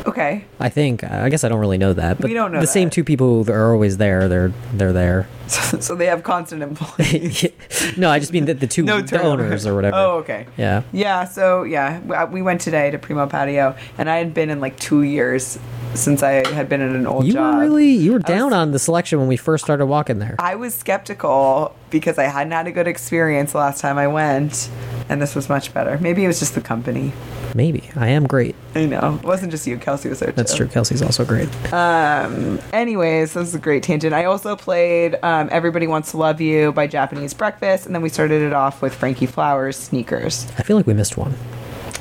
Okay. 0.05 0.45
I 0.59 0.69
think. 0.69 1.03
I 1.03 1.29
guess 1.29 1.43
I 1.43 1.49
don't 1.49 1.59
really 1.59 1.77
know 1.77 1.93
that, 1.93 2.17
but 2.19 2.29
We 2.29 2.33
don't 2.33 2.51
know 2.51 2.59
the 2.61 2.67
same 2.67 2.89
two 2.89 3.03
people 3.03 3.43
who 3.43 3.51
are 3.51 3.73
always 3.73 3.97
there. 3.97 4.27
They're 4.27 4.51
they're 4.73 4.93
there. 4.93 5.27
So 5.47 5.93
they 5.93 6.05
have 6.07 6.23
constant 6.23 6.63
employees. 6.63 7.45
no, 7.97 8.09
I 8.09 8.17
just 8.17 8.31
mean 8.31 8.45
the, 8.45 8.53
the 8.53 8.65
two 8.65 8.83
No 8.91 9.01
the 9.01 9.21
owners 9.21 9.67
or 9.67 9.75
whatever. 9.75 9.95
Oh, 9.97 10.17
okay. 10.19 10.47
Yeah. 10.57 10.81
Yeah, 10.91 11.25
so 11.25 11.63
yeah, 11.63 12.25
we 12.27 12.41
went 12.41 12.61
today 12.61 12.89
to 12.89 12.97
Primo 12.97 13.27
Patio, 13.27 13.75
and 13.97 14.09
I 14.09 14.17
had 14.17 14.33
been 14.33 14.49
in 14.49 14.59
like 14.61 14.79
two 14.79 15.03
years 15.03 15.59
since 15.93 16.23
I 16.23 16.47
had 16.53 16.69
been 16.69 16.81
in 16.81 16.95
an 16.95 17.05
old 17.05 17.25
You 17.25 17.33
job. 17.33 17.55
were 17.55 17.61
really 17.61 17.91
you 17.91 18.13
were 18.13 18.19
down 18.19 18.53
on 18.53 18.71
the 18.71 18.79
selection 18.79 19.19
when 19.19 19.27
we 19.27 19.37
first 19.37 19.63
started 19.63 19.85
walking 19.85 20.19
there. 20.19 20.35
I 20.39 20.55
was 20.55 20.73
skeptical 20.73 21.75
because 21.93 22.17
I 22.17 22.23
hadn't 22.23 22.51
had 22.51 22.67
a 22.67 22.71
good 22.71 22.87
experience 22.87 23.51
the 23.51 23.59
last 23.59 23.79
time 23.79 23.97
I 23.99 24.07
went, 24.07 24.67
and 25.07 25.21
this 25.21 25.35
was 25.35 25.47
much 25.47 25.73
better. 25.73 25.97
Maybe 25.99 26.25
it 26.25 26.27
was 26.27 26.39
just 26.39 26.55
the 26.55 26.61
company. 26.61 27.13
Maybe 27.55 27.89
I 27.95 28.07
am 28.07 28.25
great. 28.25 28.55
I 28.73 28.87
know. 28.87 29.19
It 29.21 29.27
wasn't 29.27 29.51
just 29.51 29.67
you. 29.67 29.77
Kelsey 29.77 30.09
was 30.09 30.19
there 30.19 30.31
too. 30.31 30.35
That's 30.35 30.55
true. 30.55 30.67
Kelsey's 30.67 31.03
also 31.03 31.23
great. 31.23 31.47
Um. 31.71 32.59
Anyways, 32.73 33.33
this 33.33 33.47
is 33.47 33.55
a 33.55 33.59
great 33.59 33.83
tangent. 33.83 34.13
I 34.13 34.25
also 34.25 34.55
played 34.55 35.15
um, 35.23 35.47
"Everybody 35.51 35.85
Wants 35.85 36.11
to 36.11 36.17
Love 36.17 36.41
You" 36.41 36.73
by 36.73 36.87
Japanese 36.87 37.33
Breakfast, 37.33 37.85
and 37.85 37.93
then 37.93 38.01
we 38.01 38.09
started 38.09 38.41
it 38.41 38.53
off 38.53 38.81
with 38.81 38.93
Franky 38.95 39.27
Flowers' 39.27 39.77
"Sneakers." 39.77 40.47
I 40.57 40.63
feel 40.63 40.75
like 40.75 40.87
we 40.87 40.95
missed 40.95 41.15
one. 41.15 41.35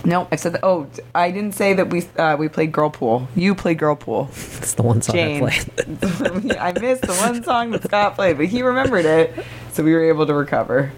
No, 0.04 0.26
I 0.32 0.36
said 0.36 0.54
that. 0.54 0.64
Oh, 0.64 0.88
I 1.14 1.30
didn't 1.30 1.52
say 1.54 1.74
that 1.74 1.90
we 1.90 2.04
uh, 2.18 2.36
we 2.36 2.48
played 2.48 2.72
Girlpool. 2.72 3.28
You 3.36 3.54
played 3.54 3.78
Girlpool. 3.78 4.28
It's 4.58 4.74
the 4.74 4.82
one 4.82 5.00
song 5.00 5.14
Jane. 5.14 5.44
I 5.44 5.50
played. 5.50 6.56
I 6.58 6.72
missed 6.72 7.02
the 7.02 7.14
one 7.14 7.42
song 7.44 7.70
that 7.70 7.84
Scott 7.84 8.16
played, 8.16 8.36
but 8.36 8.46
he 8.46 8.62
remembered 8.62 9.04
it, 9.04 9.32
so 9.72 9.84
we 9.84 9.92
were 9.94 10.02
able 10.08 10.26
to 10.26 10.34
recover. 10.34 10.90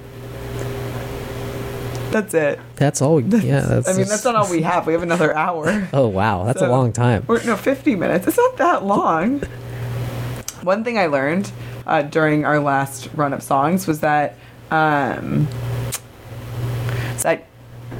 That's 2.10 2.32
it. 2.32 2.60
That's 2.76 3.02
all. 3.02 3.16
We, 3.16 3.22
yeah. 3.40 3.60
That's 3.60 3.88
I 3.88 3.92
mean, 3.92 4.00
just- 4.02 4.10
that's 4.10 4.24
not 4.24 4.36
all 4.36 4.48
we 4.50 4.62
have. 4.70 4.86
We 4.86 4.92
have 4.94 5.02
another 5.02 5.36
hour. 5.36 5.88
Oh 5.92 6.08
wow, 6.08 6.44
that's 6.44 6.62
a 6.62 6.68
long 6.68 6.92
time. 6.92 7.24
Or, 7.28 7.42
no, 7.44 7.56
50 7.56 7.96
minutes. 7.96 8.26
It's 8.26 8.36
not 8.38 8.56
that 8.56 8.84
long. 8.84 9.40
One 10.62 10.82
thing 10.82 10.96
I 10.96 11.06
learned 11.06 11.50
uh, 11.86 12.02
during 12.02 12.44
our 12.46 12.58
last 12.58 13.10
run 13.14 13.34
of 13.34 13.42
songs 13.42 13.86
was 13.86 14.00
that 14.00 14.36
um, 14.70 15.46
that 17.22 17.44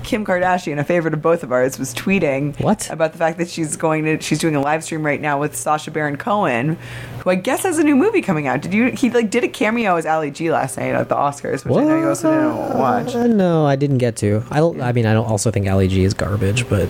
Kim 0.05 0.25
Kardashian, 0.25 0.79
a 0.79 0.85
favorite 0.85 1.15
of 1.15 1.23
both 1.23 1.43
of 1.43 1.51
ours, 1.51 1.79
was 1.79 1.95
tweeting 1.95 2.59
what 2.61 2.89
about 2.91 3.13
the 3.13 3.19
fact 3.19 3.39
that 3.39 3.49
she's 3.49 3.77
going 3.77 4.05
to 4.05 4.21
she's 4.21 4.39
doing 4.39 4.55
a 4.55 4.61
live 4.61 4.85
stream 4.85 5.05
right 5.05 5.21
now 5.21 5.41
with 5.41 5.57
Sacha 5.57 5.91
Baron 5.91 6.17
Cohen, 6.17 6.77
who 7.21 7.31
I 7.31 7.35
guess 7.35 7.63
has 7.65 7.79
a 7.79 7.85
new 7.85 7.97
movie 7.97 8.21
coming 8.23 8.47
out. 8.47 8.61
Did 8.61 8.75
you? 8.75 8.87
He 8.91 9.11
like 9.11 9.31
did 9.31 9.43
a 9.45 9.49
cameo 9.49 9.97
as 9.97 10.07
Ali 10.07 10.31
G 10.31 10.51
last 10.51 10.77
night 10.77 10.95
at 10.95 11.09
the 11.09 11.15
Oscars, 11.17 11.65
which 11.65 11.75
I 11.75 11.85
know 11.85 11.99
you 11.99 12.09
also 12.09 12.31
didn't 12.31 12.79
watch. 12.79 13.15
Uh, 13.15 13.27
no, 13.27 13.67
I 13.67 13.77
didn't 13.77 13.99
get 13.99 14.17
to. 14.17 14.45
I, 14.51 14.59
don't- 14.59 14.81
I 14.81 14.93
mean, 14.93 15.07
I 15.07 15.13
don't 15.15 15.27
also 15.27 15.51
think 15.51 15.69
Ali 15.69 15.89
G 15.89 16.05
is 16.05 16.15
garbage, 16.15 16.69
but 16.69 16.89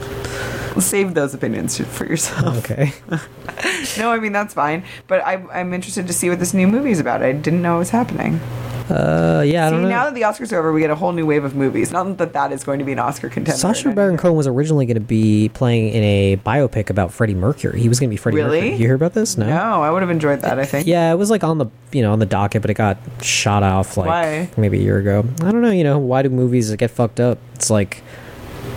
Save 0.80 1.14
those 1.14 1.32
opinions 1.34 1.78
for 1.78 2.04
yourself. 2.04 2.58
okay. 2.58 2.92
no, 3.96 4.10
I 4.10 4.18
mean 4.18 4.32
that's 4.32 4.54
fine, 4.54 4.82
but 5.06 5.20
I, 5.24 5.34
I'm 5.52 5.72
interested 5.72 6.08
to 6.08 6.12
see 6.12 6.28
what 6.28 6.40
this 6.40 6.52
new 6.52 6.66
movie 6.66 6.90
is 6.90 6.98
about. 6.98 7.22
I 7.22 7.30
didn't 7.30 7.62
know 7.62 7.76
it 7.76 7.78
was 7.78 7.90
happening. 7.90 8.40
Uh, 8.90 9.42
yeah, 9.46 9.66
I 9.66 9.68
See, 9.68 9.72
don't 9.74 9.82
know. 9.82 9.88
now 9.88 10.04
that 10.04 10.14
the 10.14 10.22
Oscars 10.22 10.52
are 10.52 10.58
over, 10.58 10.72
we 10.72 10.80
get 10.80 10.90
a 10.90 10.94
whole 10.94 11.12
new 11.12 11.24
wave 11.24 11.44
of 11.44 11.54
movies. 11.54 11.90
Not 11.90 12.18
that 12.18 12.34
that 12.34 12.52
is 12.52 12.64
going 12.64 12.78
to 12.80 12.84
be 12.84 12.92
an 12.92 12.98
Oscar 12.98 13.30
contender. 13.30 13.56
Sacha 13.58 13.90
Baron 13.92 14.18
Cohen 14.18 14.36
was 14.36 14.46
originally 14.46 14.84
going 14.84 14.96
to 14.96 15.00
be 15.00 15.48
playing 15.54 15.88
in 15.88 16.02
a 16.02 16.36
biopic 16.44 16.90
about 16.90 17.10
Freddie 17.12 17.34
Mercury. 17.34 17.80
He 17.80 17.88
was 17.88 17.98
going 17.98 18.10
to 18.10 18.12
be 18.12 18.18
Freddie 18.18 18.36
Really? 18.36 18.60
Mercury. 18.60 18.72
You 18.72 18.86
hear 18.86 18.94
about 18.94 19.14
this? 19.14 19.38
No. 19.38 19.46
No, 19.46 19.82
I 19.82 19.90
would 19.90 20.02
have 20.02 20.10
enjoyed 20.10 20.40
that. 20.42 20.58
I 20.58 20.66
think. 20.66 20.86
Yeah, 20.86 21.10
it 21.12 21.16
was 21.16 21.30
like 21.30 21.42
on 21.42 21.58
the 21.58 21.66
you 21.92 22.02
know 22.02 22.12
on 22.12 22.18
the 22.18 22.26
docket, 22.26 22.60
but 22.62 22.70
it 22.70 22.74
got 22.74 22.98
shot 23.22 23.62
off 23.62 23.96
like 23.96 24.08
Why? 24.08 24.50
maybe 24.58 24.78
a 24.78 24.82
year 24.82 24.98
ago. 24.98 25.24
I 25.42 25.50
don't 25.50 25.62
know. 25.62 25.70
You 25.70 25.84
know 25.84 25.98
why 25.98 26.22
do 26.22 26.28
movies 26.28 26.74
get 26.76 26.90
fucked 26.90 27.20
up? 27.20 27.38
It's 27.54 27.70
like 27.70 28.02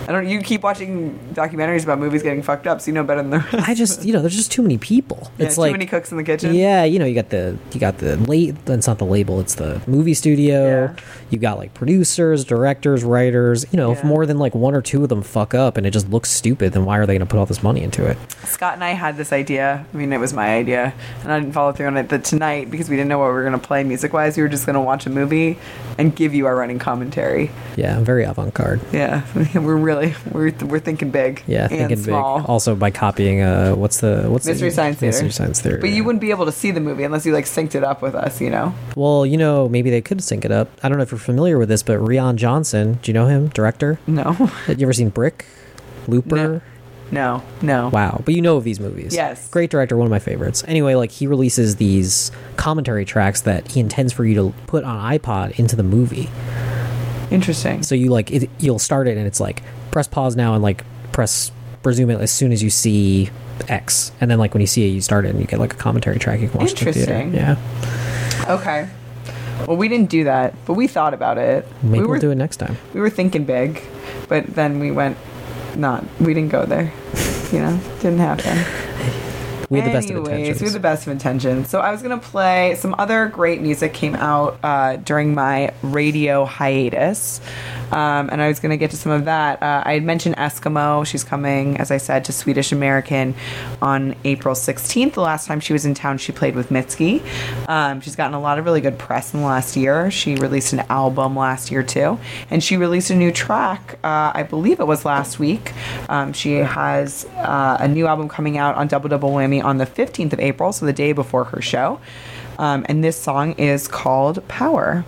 I 0.08 0.12
don't. 0.12 0.26
You 0.26 0.40
keep 0.40 0.62
watching 0.62 1.18
documentaries 1.34 1.84
about 1.84 1.98
movies 1.98 2.22
getting 2.22 2.42
fucked 2.42 2.66
up, 2.66 2.80
so 2.80 2.86
you 2.86 2.94
know 2.94 3.04
better 3.04 3.20
than 3.20 3.30
the 3.30 3.38
rest. 3.40 3.68
I 3.68 3.74
just 3.74 4.06
you 4.06 4.14
know 4.14 4.22
there's 4.22 4.34
just 4.34 4.50
too 4.50 4.62
many 4.62 4.78
people. 4.78 5.30
Yeah, 5.36 5.46
it's 5.46 5.56
too 5.56 5.60
like 5.60 5.72
many 5.72 5.84
cooks 5.84 6.10
in 6.10 6.16
the 6.16 6.24
kitchen. 6.24 6.54
Yeah, 6.54 6.84
you 6.84 6.98
know, 6.98 7.04
you 7.04 7.14
got 7.14 7.28
the 7.28 7.58
you 7.72 7.78
got 7.78 7.98
the 7.98 8.16
late. 8.16 8.56
It's 8.66 8.86
not 8.86 8.96
the 8.96 9.04
label. 9.04 9.38
It's 9.38 9.56
the 9.56 9.82
movie 9.86 10.14
studio. 10.14 10.94
You 11.30 11.38
got 11.38 11.58
like 11.58 11.74
producers, 11.74 12.44
directors, 12.44 13.04
writers. 13.04 13.66
You 13.70 13.76
know, 13.76 13.92
if 13.92 14.02
more 14.04 14.26
than 14.26 14.38
like 14.38 14.54
one 14.54 14.74
or 14.74 14.82
two 14.82 15.02
of 15.02 15.08
them 15.08 15.22
fuck 15.22 15.54
up 15.54 15.76
and 15.76 15.86
it 15.86 15.90
just 15.90 16.08
looks 16.08 16.30
stupid, 16.30 16.72
then 16.72 16.84
why 16.84 16.98
are 16.98 17.06
they 17.06 17.14
going 17.14 17.26
to 17.26 17.26
put 17.26 17.38
all 17.38 17.46
this 17.46 17.62
money 17.62 17.82
into 17.82 18.06
it? 18.06 18.16
Scott 18.44 18.74
and 18.74 18.84
I 18.84 18.90
had 18.90 19.16
this 19.16 19.32
idea. 19.32 19.86
I 19.92 19.96
mean, 19.96 20.12
it 20.12 20.18
was 20.18 20.32
my 20.32 20.56
idea, 20.56 20.94
and 21.22 21.32
I 21.32 21.40
didn't 21.40 21.52
follow 21.52 21.72
through 21.72 21.86
on 21.86 21.96
it. 21.96 22.08
That 22.08 22.24
tonight, 22.24 22.70
because 22.70 22.88
we 22.88 22.96
didn't 22.96 23.08
know 23.08 23.18
what 23.18 23.28
we 23.28 23.32
were 23.32 23.42
going 23.42 23.58
to 23.58 23.66
play 23.66 23.84
music 23.84 24.12
wise, 24.12 24.36
we 24.36 24.42
were 24.42 24.48
just 24.48 24.66
going 24.66 24.74
to 24.74 24.80
watch 24.80 25.06
a 25.06 25.10
movie 25.10 25.58
and 25.98 26.14
give 26.14 26.34
you 26.34 26.46
our 26.46 26.56
running 26.56 26.78
commentary. 26.78 27.50
Yeah, 27.76 27.96
I'm 27.96 28.04
very 28.04 28.24
avant 28.24 28.54
garde. 28.54 28.80
Yeah, 28.92 29.26
we're 29.54 29.76
really 29.76 30.14
we're 30.32 30.52
we're 30.62 30.80
thinking 30.80 31.10
big. 31.10 31.42
Yeah, 31.46 31.68
thinking 31.68 31.96
small. 31.98 32.40
big. 32.40 32.48
Also 32.48 32.74
by 32.74 32.90
copying 32.90 33.42
uh, 33.42 33.74
what's 33.74 34.00
the 34.00 34.26
what's 34.28 34.46
Mystery 34.46 34.70
the, 34.70 34.74
Science 34.74 34.98
Theater. 34.98 35.24
Mystery 35.24 35.30
Science 35.30 35.60
Theater. 35.60 35.78
But 35.78 35.90
you 35.90 36.04
wouldn't 36.04 36.20
be 36.20 36.30
able 36.30 36.46
to 36.46 36.52
see 36.52 36.70
the 36.70 36.80
movie 36.80 37.04
unless 37.04 37.26
you 37.26 37.32
like 37.32 37.44
synced 37.44 37.74
it 37.74 37.84
up 37.84 38.02
with 38.02 38.14
us, 38.14 38.40
you 38.40 38.50
know? 38.50 38.74
Well, 38.96 39.26
you 39.26 39.36
know, 39.36 39.68
maybe 39.68 39.90
they 39.90 40.00
could 40.00 40.22
sync 40.22 40.44
it 40.44 40.52
up. 40.52 40.68
I 40.82 40.88
don't 40.88 40.98
know 40.98 41.02
if 41.02 41.10
you're 41.10 41.17
familiar 41.18 41.58
with 41.58 41.68
this, 41.68 41.82
but 41.82 41.98
Rian 41.98 42.36
Johnson, 42.36 42.98
do 43.02 43.10
you 43.10 43.14
know 43.14 43.26
him? 43.26 43.48
Director? 43.48 43.98
No. 44.06 44.32
Have 44.32 44.80
you 44.80 44.86
ever 44.86 44.92
seen 44.92 45.10
Brick? 45.10 45.46
Looper? 46.06 46.62
No, 47.10 47.42
no. 47.62 47.88
Wow. 47.88 48.20
But 48.24 48.34
you 48.34 48.42
know 48.42 48.56
of 48.56 48.64
these 48.64 48.80
movies. 48.80 49.14
Yes. 49.14 49.48
Great 49.48 49.70
director, 49.70 49.96
one 49.96 50.06
of 50.06 50.10
my 50.10 50.18
favorites. 50.18 50.62
Anyway, 50.66 50.94
like 50.94 51.10
he 51.10 51.26
releases 51.26 51.76
these 51.76 52.30
commentary 52.56 53.04
tracks 53.04 53.42
that 53.42 53.68
he 53.68 53.80
intends 53.80 54.12
for 54.12 54.24
you 54.24 54.34
to 54.34 54.54
put 54.66 54.84
on 54.84 55.18
iPod 55.18 55.58
into 55.58 55.74
the 55.74 55.82
movie. 55.82 56.28
Interesting. 57.30 57.82
So 57.82 57.94
you 57.94 58.10
like 58.10 58.30
it, 58.30 58.50
you'll 58.58 58.78
start 58.78 59.08
it 59.08 59.16
and 59.16 59.26
it's 59.26 59.40
like 59.40 59.62
press 59.90 60.06
pause 60.06 60.36
now 60.36 60.54
and 60.54 60.62
like 60.62 60.84
press 61.12 61.50
resume 61.82 62.10
it 62.10 62.20
as 62.20 62.30
soon 62.30 62.52
as 62.52 62.62
you 62.62 62.70
see 62.70 63.30
X. 63.68 64.12
And 64.20 64.30
then 64.30 64.38
like 64.38 64.52
when 64.52 64.60
you 64.60 64.66
see 64.66 64.86
it 64.86 64.90
you 64.90 65.00
start 65.00 65.24
it 65.24 65.30
and 65.30 65.40
you 65.40 65.46
get 65.46 65.58
like 65.58 65.72
a 65.72 65.76
commentary 65.76 66.18
track 66.18 66.40
you 66.40 66.48
can 66.48 66.60
watch 66.60 66.80
in 66.80 66.86
the 66.86 66.92
theater. 66.92 67.14
Interesting. 67.14 67.34
Yeah. 67.34 68.54
Okay. 68.54 68.88
Well, 69.66 69.76
we 69.76 69.88
didn't 69.88 70.10
do 70.10 70.24
that, 70.24 70.54
but 70.66 70.74
we 70.74 70.86
thought 70.86 71.14
about 71.14 71.38
it. 71.38 71.66
Maybe 71.82 72.00
we 72.00 72.06
will 72.06 72.20
do 72.20 72.30
it 72.30 72.36
next 72.36 72.56
time. 72.58 72.76
we 72.94 73.00
were 73.00 73.10
thinking 73.10 73.44
big, 73.44 73.82
but 74.28 74.46
then 74.46 74.78
we 74.78 74.90
went 74.90 75.16
not. 75.76 76.04
We 76.20 76.32
didn't 76.34 76.50
go 76.50 76.64
there. 76.64 76.92
You 77.52 77.60
know, 77.60 77.80
didn't 78.00 78.18
happen. 78.18 79.24
We 79.70 79.80
had 79.80 79.90
the 79.90 79.92
best 79.92 80.10
of 80.10 80.16
intentions. 80.16 80.60
We 80.60 80.66
had 80.66 80.74
the 80.74 80.80
best 80.80 81.06
of 81.06 81.12
intentions. 81.12 81.68
So 81.68 81.80
I 81.80 81.90
was 81.90 82.00
gonna 82.00 82.18
play 82.18 82.74
some 82.76 82.94
other 82.98 83.26
great 83.26 83.60
music 83.60 83.92
came 83.92 84.14
out 84.14 84.58
uh, 84.62 84.96
during 84.96 85.34
my 85.34 85.72
radio 85.82 86.46
hiatus, 86.46 87.40
um, 87.92 88.30
and 88.32 88.40
I 88.40 88.48
was 88.48 88.60
gonna 88.60 88.78
get 88.78 88.90
to 88.92 88.96
some 88.96 89.12
of 89.12 89.26
that. 89.26 89.62
Uh, 89.62 89.82
I 89.84 89.92
had 89.94 90.04
mentioned 90.04 90.36
Eskimeaux. 90.36 91.06
She's 91.06 91.22
coming, 91.22 91.76
as 91.76 91.90
I 91.90 91.98
said, 91.98 92.24
to 92.26 92.32
Swedish 92.32 92.72
American 92.72 93.34
on 93.82 94.14
April 94.24 94.54
16th. 94.54 95.12
The 95.12 95.20
last 95.20 95.46
time 95.46 95.60
she 95.60 95.74
was 95.74 95.84
in 95.84 95.92
town, 95.92 96.16
she 96.16 96.32
played 96.32 96.54
with 96.54 96.70
Mitski. 96.70 97.20
Um, 97.68 98.00
she's 98.00 98.16
gotten 98.16 98.34
a 98.34 98.40
lot 98.40 98.58
of 98.58 98.64
really 98.64 98.80
good 98.80 98.98
press 98.98 99.34
in 99.34 99.40
the 99.40 99.46
last 99.46 99.76
year. 99.76 100.10
She 100.10 100.34
released 100.36 100.72
an 100.72 100.80
album 100.88 101.36
last 101.36 101.70
year 101.70 101.82
too, 101.82 102.18
and 102.50 102.64
she 102.64 102.78
released 102.78 103.10
a 103.10 103.14
new 103.14 103.30
track. 103.30 103.98
Uh, 104.02 104.32
I 104.34 104.44
believe 104.44 104.80
it 104.80 104.86
was 104.86 105.04
last 105.04 105.38
week. 105.38 105.74
Um, 106.08 106.32
she 106.32 106.54
has 106.54 107.26
uh, 107.36 107.76
a 107.80 107.86
new 107.86 108.06
album 108.06 108.30
coming 108.30 108.56
out 108.56 108.74
on 108.76 108.88
Double 108.88 109.10
Double 109.10 109.30
Whammy 109.30 109.57
on 109.62 109.78
the 109.78 109.86
15th 109.86 110.32
of 110.32 110.40
April, 110.40 110.72
so 110.72 110.86
the 110.86 110.92
day 110.92 111.12
before 111.12 111.44
her 111.44 111.60
show. 111.60 112.00
Um, 112.58 112.84
and 112.88 113.04
this 113.04 113.20
song 113.20 113.52
is 113.52 113.86
called 113.88 114.46
Power. 114.48 115.04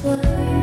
I 0.00 0.57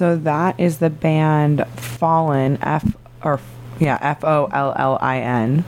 So 0.00 0.16
that 0.16 0.58
is 0.58 0.78
the 0.78 0.88
band 0.88 1.58
Follin 1.76 2.56
F 2.62 2.96
or 3.22 3.38
yeah 3.78 3.98
F 4.00 4.24
O 4.24 4.48
L 4.50 4.72
L 4.74 4.96
I 4.98 5.18
N. 5.20 5.62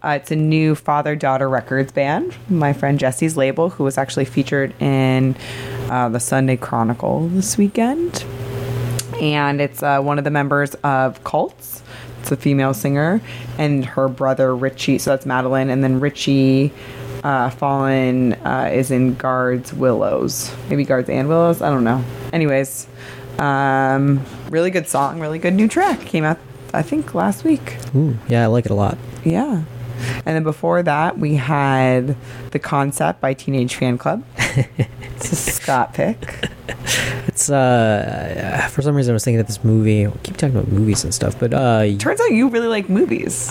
Uh, 0.00 0.10
it's 0.10 0.30
a 0.30 0.36
new 0.36 0.76
father 0.76 1.16
daughter 1.16 1.48
records 1.48 1.90
band. 1.90 2.36
My 2.48 2.72
friend 2.72 3.00
Jesse's 3.00 3.36
label, 3.36 3.70
who 3.70 3.82
was 3.82 3.98
actually 3.98 4.26
featured 4.26 4.80
in 4.80 5.34
uh, 5.90 6.08
the 6.08 6.20
Sunday 6.20 6.56
Chronicle 6.56 7.26
this 7.30 7.58
weekend, 7.58 8.24
and 9.20 9.60
it's 9.60 9.82
uh, 9.82 10.00
one 10.00 10.18
of 10.18 10.24
the 10.24 10.30
members 10.30 10.76
of 10.84 11.24
Cults. 11.24 11.82
It's 12.20 12.30
a 12.30 12.36
female 12.36 12.74
singer, 12.74 13.20
and 13.58 13.84
her 13.84 14.06
brother 14.06 14.54
Richie. 14.54 14.98
So 14.98 15.10
that's 15.10 15.26
Madeline, 15.26 15.68
and 15.68 15.82
then 15.82 15.98
Richie. 15.98 16.72
Uh, 17.24 17.48
Follin 17.48 18.34
uh, 18.44 18.68
is 18.70 18.90
in 18.90 19.14
Guards 19.14 19.72
Willows, 19.72 20.54
maybe 20.68 20.84
Guards 20.84 21.08
and 21.08 21.26
Willows. 21.26 21.62
I 21.62 21.70
don't 21.70 21.82
know. 21.82 22.04
Anyways, 22.34 22.86
um, 23.38 24.24
really 24.50 24.70
good 24.70 24.88
song, 24.88 25.20
really 25.20 25.38
good 25.38 25.54
new 25.54 25.68
track 25.68 26.00
came 26.00 26.24
out. 26.24 26.38
I 26.72 26.82
think 26.82 27.14
last 27.14 27.44
week. 27.44 27.76
Ooh, 27.94 28.16
yeah, 28.28 28.42
I 28.42 28.46
like 28.46 28.66
it 28.66 28.72
a 28.72 28.74
lot. 28.74 28.98
Yeah. 29.24 29.62
And 30.26 30.34
then 30.36 30.42
before 30.42 30.82
that, 30.82 31.18
we 31.18 31.34
had 31.36 32.16
The 32.52 32.58
Concept 32.58 33.20
by 33.20 33.34
Teenage 33.34 33.76
Fanclub. 33.78 34.22
it's 35.16 35.32
a 35.32 35.36
Scott 35.36 35.94
pick. 35.94 36.16
It's 37.26 37.50
uh, 37.50 38.68
for 38.70 38.82
some 38.82 38.94
reason 38.94 39.12
I 39.12 39.14
was 39.14 39.24
thinking 39.24 39.40
of 39.40 39.46
this 39.46 39.64
movie. 39.64 40.06
I 40.06 40.10
keep 40.22 40.36
talking 40.36 40.56
about 40.56 40.70
movies 40.70 41.02
and 41.04 41.12
stuff, 41.12 41.38
but 41.38 41.52
uh, 41.52 41.84
Turns 41.98 42.20
out 42.20 42.30
you 42.30 42.48
really 42.48 42.68
like 42.68 42.88
movies, 42.88 43.50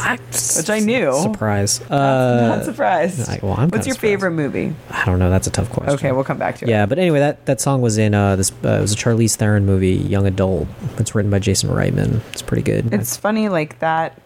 which 0.57 0.69
I 0.69 0.79
knew. 0.79 1.11
surprise. 1.21 1.81
Uh, 1.81 2.55
Not 2.55 2.65
surprised. 2.65 3.29
I- 3.29 3.39
well, 3.43 3.55
I'm 3.57 3.69
What's 3.69 3.87
your 3.87 3.95
favorite 3.95 4.31
movie? 4.31 4.73
I 4.89 5.05
don't 5.05 5.19
know. 5.19 5.29
That's 5.29 5.47
a 5.47 5.51
tough 5.51 5.69
question. 5.69 5.95
Okay, 5.95 6.11
we'll 6.11 6.23
come 6.23 6.37
back 6.37 6.57
to 6.59 6.65
it. 6.65 6.69
Yeah, 6.69 6.85
but 6.85 6.97
anyway, 6.99 7.19
that, 7.19 7.45
that 7.45 7.59
song 7.59 7.81
was 7.81 7.97
in 7.97 8.13
uh, 8.13 8.35
this. 8.35 8.51
Uh, 8.63 8.69
it 8.69 8.81
was 8.81 8.93
a 8.93 8.95
Charlize 8.95 9.35
Theron 9.35 9.65
movie, 9.65 9.91
Young 9.95 10.27
Adult. 10.27 10.67
It's 10.97 11.13
written 11.13 11.31
by 11.31 11.39
Jason 11.39 11.69
Reitman. 11.69 12.21
It's 12.31 12.41
pretty 12.41 12.63
good. 12.63 12.93
It's 12.93 13.17
funny, 13.17 13.49
like 13.49 13.79
that. 13.79 14.17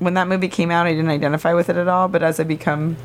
When 0.00 0.14
that 0.14 0.28
movie 0.28 0.48
came 0.48 0.70
out, 0.70 0.86
I 0.86 0.92
didn't 0.92 1.10
identify 1.10 1.54
with 1.54 1.68
it 1.68 1.76
at 1.76 1.88
all. 1.88 2.08
But 2.08 2.22
as 2.22 2.40
I 2.40 2.44
become 2.44 2.96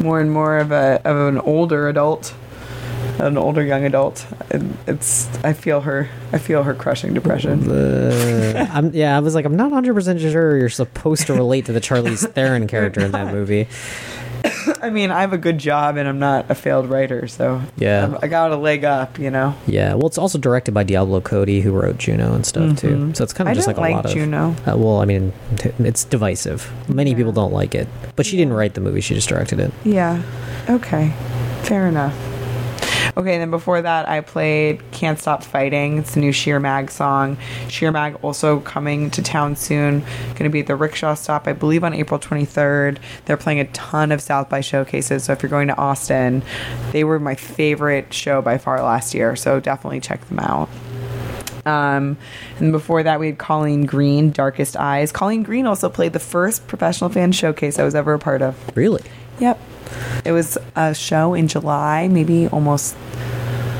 more 0.00 0.20
and 0.20 0.30
more 0.30 0.58
of 0.58 0.72
a 0.72 1.00
of 1.04 1.16
an 1.28 1.38
older 1.38 1.88
adult, 1.88 2.34
an 3.18 3.36
older 3.38 3.62
young 3.62 3.84
adult, 3.84 4.26
it's 4.86 5.28
I 5.44 5.52
feel 5.52 5.82
her. 5.82 6.08
I 6.32 6.38
feel 6.38 6.62
her 6.62 6.74
crushing 6.74 7.14
depression. 7.14 7.70
Uh, 7.70 8.68
I'm, 8.72 8.92
yeah, 8.92 9.16
I 9.16 9.20
was 9.20 9.34
like, 9.34 9.44
I'm 9.44 9.56
not 9.56 9.70
100 9.70 9.94
percent 9.94 10.20
sure 10.20 10.56
you're 10.56 10.68
supposed 10.68 11.26
to 11.26 11.34
relate 11.34 11.66
to 11.66 11.72
the 11.72 11.80
Charlize 11.80 12.30
Theron 12.32 12.66
character 12.66 13.00
in 13.00 13.12
that 13.12 13.32
movie. 13.38 13.68
I 14.82 14.90
mean, 14.90 15.10
I 15.10 15.20
have 15.20 15.32
a 15.32 15.38
good 15.38 15.58
job 15.58 15.96
and 15.96 16.08
I'm 16.08 16.18
not 16.18 16.46
a 16.50 16.54
failed 16.54 16.88
writer, 16.88 17.26
so 17.26 17.60
Yeah. 17.76 18.02
I'm- 18.02 18.18
I 18.22 18.28
got 18.28 18.50
a 18.52 18.56
leg 18.56 18.84
up, 18.84 19.18
you 19.18 19.30
know. 19.30 19.54
Yeah, 19.66 19.94
well, 19.94 20.06
it's 20.06 20.18
also 20.18 20.38
directed 20.38 20.72
by 20.72 20.82
Diablo 20.84 21.20
Cody, 21.20 21.60
who 21.60 21.72
wrote 21.72 21.98
Juno 21.98 22.34
and 22.34 22.44
stuff 22.46 22.76
too. 22.76 22.88
Mhm. 22.96 23.16
So 23.16 23.24
it's 23.24 23.32
kind 23.32 23.48
of 23.48 23.52
I 23.52 23.54
just 23.54 23.66
don't 23.66 23.76
like 23.76 23.78
a 23.78 23.80
like 23.94 23.94
lot 23.96 24.04
of 24.06 24.10
Juno. 24.12 24.54
Uh, 24.66 24.76
well, 24.76 25.00
I 25.00 25.04
mean, 25.04 25.32
it's 25.78 26.04
divisive. 26.04 26.70
Many 26.88 27.14
people 27.14 27.32
don't 27.32 27.52
like 27.52 27.74
it, 27.74 27.88
but 28.16 28.26
she 28.26 28.36
didn't 28.36 28.52
write 28.54 28.74
the 28.74 28.80
movie; 28.80 29.00
she 29.00 29.14
just 29.14 29.28
directed 29.28 29.60
it. 29.60 29.72
Yeah. 29.84 30.20
Okay. 30.68 31.12
Fair 31.62 31.86
enough. 31.86 32.14
Okay, 33.16 33.32
and 33.32 33.40
then 33.40 33.50
before 33.50 33.80
that, 33.80 34.08
I 34.08 34.20
played 34.20 34.82
"Can't 34.90 35.18
Stop 35.18 35.42
Fighting." 35.42 35.98
It's 35.98 36.16
a 36.16 36.18
new 36.18 36.32
Sheer 36.32 36.60
Mag 36.60 36.90
song. 36.90 37.38
Sheer 37.68 37.90
Mag 37.90 38.18
also 38.20 38.60
coming 38.60 39.10
to 39.12 39.22
town 39.22 39.56
soon. 39.56 40.00
Going 40.00 40.44
to 40.44 40.50
be 40.50 40.60
at 40.60 40.66
the 40.66 40.76
Rickshaw 40.76 41.14
Stop, 41.14 41.48
I 41.48 41.54
believe, 41.54 41.82
on 41.82 41.94
April 41.94 42.20
23rd. 42.20 42.98
They're 43.24 43.38
playing 43.38 43.60
a 43.60 43.64
ton 43.68 44.12
of 44.12 44.20
South 44.20 44.50
by 44.50 44.60
showcases. 44.60 45.24
So 45.24 45.32
if 45.32 45.42
you're 45.42 45.48
going 45.48 45.68
to 45.68 45.76
Austin, 45.78 46.42
they 46.92 47.04
were 47.04 47.18
my 47.18 47.36
favorite 47.36 48.12
show 48.12 48.42
by 48.42 48.58
far 48.58 48.82
last 48.82 49.14
year. 49.14 49.34
So 49.34 49.60
definitely 49.60 50.00
check 50.00 50.26
them 50.28 50.38
out. 50.38 50.68
Um, 51.64 52.16
and 52.58 52.70
before 52.70 53.02
that, 53.02 53.18
we 53.18 53.26
had 53.26 53.38
Colleen 53.38 53.86
Green, 53.86 54.30
Darkest 54.30 54.76
Eyes. 54.76 55.10
Colleen 55.10 55.42
Green 55.42 55.66
also 55.66 55.88
played 55.88 56.12
the 56.12 56.20
first 56.20 56.66
professional 56.68 57.10
fan 57.10 57.32
showcase 57.32 57.78
I 57.78 57.84
was 57.84 57.94
ever 57.94 58.14
a 58.14 58.18
part 58.18 58.42
of. 58.42 58.76
Really? 58.76 59.02
Yep. 59.40 59.58
It 60.24 60.32
was 60.32 60.58
a 60.74 60.94
show 60.94 61.34
in 61.34 61.48
July, 61.48 62.08
maybe 62.08 62.48
almost 62.48 62.96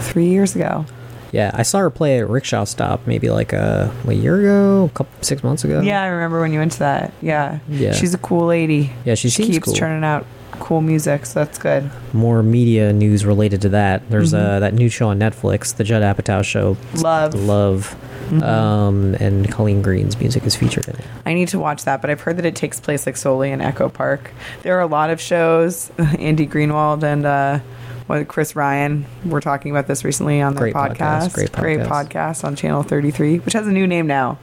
three 0.00 0.28
years 0.28 0.54
ago. 0.54 0.84
Yeah, 1.32 1.50
I 1.54 1.62
saw 1.62 1.80
her 1.80 1.90
play 1.90 2.18
at 2.20 2.28
Rickshaw 2.30 2.64
Stop 2.64 3.06
maybe 3.06 3.28
like 3.30 3.52
a, 3.52 3.92
a 4.06 4.12
year 4.12 4.38
ago, 4.40 4.84
a 4.84 4.88
couple 4.96 5.22
six 5.22 5.42
months 5.42 5.64
ago. 5.64 5.80
Yeah, 5.80 6.00
I 6.02 6.06
remember 6.06 6.40
when 6.40 6.52
you 6.52 6.60
went 6.60 6.72
to 6.72 6.78
that. 6.80 7.12
Yeah. 7.20 7.58
Yeah. 7.68 7.92
She's 7.92 8.14
a 8.14 8.18
cool 8.18 8.46
lady. 8.46 8.92
Yeah, 9.04 9.14
she 9.16 9.28
seems 9.28 9.48
keeps 9.50 9.64
cool. 9.66 9.74
churning 9.74 10.04
out 10.04 10.24
cool 10.52 10.80
music, 10.80 11.26
so 11.26 11.40
that's 11.44 11.58
good. 11.58 11.90
More 12.14 12.42
media 12.42 12.92
news 12.92 13.26
related 13.26 13.60
to 13.62 13.68
that. 13.70 14.08
There's 14.08 14.32
uh, 14.32 14.38
Mhm. 14.56 14.60
that 14.60 14.74
new 14.74 14.88
show 14.88 15.08
on 15.08 15.18
Netflix, 15.18 15.74
the 15.76 15.84
Judd 15.84 16.02
Apatow 16.02 16.42
show. 16.42 16.76
Love. 16.94 17.34
Love. 17.34 17.94
Mhm. 18.30 18.42
Um, 18.42 19.14
and 19.20 19.50
Colleen 19.50 19.82
Green's 19.82 20.18
music 20.18 20.44
is 20.44 20.56
featured 20.56 20.88
in 20.88 20.96
it. 20.96 21.04
I 21.24 21.34
need 21.34 21.48
to 21.48 21.58
watch 21.58 21.84
that, 21.84 22.00
but 22.00 22.10
I've 22.10 22.20
heard 22.20 22.36
that 22.38 22.46
it 22.46 22.54
takes 22.56 22.80
place 22.80 23.06
like 23.06 23.16
solely 23.16 23.50
in 23.50 23.60
Echo 23.60 23.88
Park. 23.88 24.32
There 24.62 24.76
are 24.76 24.80
a 24.80 24.86
lot 24.86 25.10
of 25.10 25.20
shows. 25.20 25.90
Andy 26.18 26.46
Greenwald 26.46 27.02
and 27.02 27.24
uh, 27.24 27.60
what 28.06 28.26
Chris 28.28 28.56
Ryan 28.56 29.04
were 29.24 29.40
talking 29.40 29.70
about 29.70 29.86
this 29.86 30.04
recently 30.04 30.40
on 30.40 30.54
their 30.54 30.70
Great 30.70 30.74
podcast, 30.74 31.30
podcast. 31.30 31.52
great 31.60 31.80
podcast. 31.80 31.88
podcast 32.08 32.44
on 32.44 32.56
Channel 32.56 32.82
33, 32.82 33.38
which 33.40 33.54
has 33.54 33.66
a 33.66 33.72
new 33.72 33.86
name 33.86 34.06
now. 34.06 34.38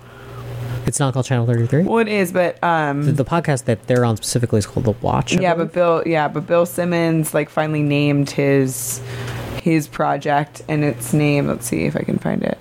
It's 0.86 1.00
not 1.00 1.14
called 1.14 1.26
Channel 1.26 1.46
33? 1.46 1.84
Well, 1.84 2.00
it 2.00 2.10
is, 2.10 2.34
but 2.34 2.62
um, 2.62 3.06
The, 3.06 3.12
the 3.14 3.26
podcast 3.26 3.66
that 3.66 3.88
they're 3.88 4.04
on 4.04 4.18
specifically 4.18 4.60
is 4.60 4.66
called 4.66 4.86
The 4.86 4.92
Watch. 5.02 5.38
I 5.38 5.40
yeah, 5.42 5.54
believe. 5.54 5.70
but 5.70 5.74
Bill, 5.74 6.04
yeah, 6.06 6.28
but 6.28 6.46
Bill 6.46 6.66
Simmons 6.66 7.34
like 7.34 7.50
finally 7.50 7.82
named 7.84 8.30
his 8.32 9.02
his 9.62 9.88
project 9.88 10.62
and 10.68 10.84
its 10.84 11.14
name. 11.14 11.48
Let's 11.48 11.66
see 11.66 11.86
if 11.86 11.96
I 11.96 12.02
can 12.02 12.18
find 12.18 12.44
it. 12.44 12.58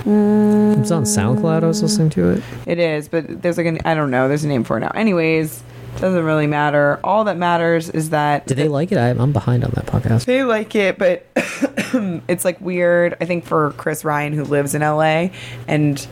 It's 0.00 0.90
on 0.90 1.04
SoundCloud. 1.04 1.62
I 1.64 1.66
was 1.66 1.82
listening 1.82 2.10
to 2.10 2.30
it. 2.30 2.42
It 2.66 2.78
is, 2.78 3.08
but 3.08 3.42
there's 3.42 3.56
like 3.56 3.66
an 3.66 3.80
I 3.84 3.94
don't 3.94 4.10
know. 4.10 4.28
There's 4.28 4.44
a 4.44 4.48
name 4.48 4.64
for 4.64 4.76
it 4.76 4.80
now. 4.80 4.90
Anyways, 4.94 5.62
doesn't 5.98 6.24
really 6.24 6.46
matter. 6.46 7.00
All 7.02 7.24
that 7.24 7.36
matters 7.36 7.90
is 7.90 8.10
that 8.10 8.46
Did 8.46 8.56
they 8.56 8.68
like 8.68 8.92
it? 8.92 8.98
I, 8.98 9.10
I'm 9.10 9.32
behind 9.32 9.64
on 9.64 9.72
that 9.72 9.86
podcast. 9.86 10.24
they 10.26 10.44
like 10.44 10.74
it, 10.74 10.98
but 10.98 11.26
it's 12.28 12.44
like 12.44 12.60
weird. 12.60 13.16
I 13.20 13.24
think 13.24 13.44
for 13.44 13.72
Chris 13.72 14.04
Ryan, 14.04 14.32
who 14.32 14.44
lives 14.44 14.74
in 14.74 14.82
LA, 14.82 15.28
and 15.66 16.06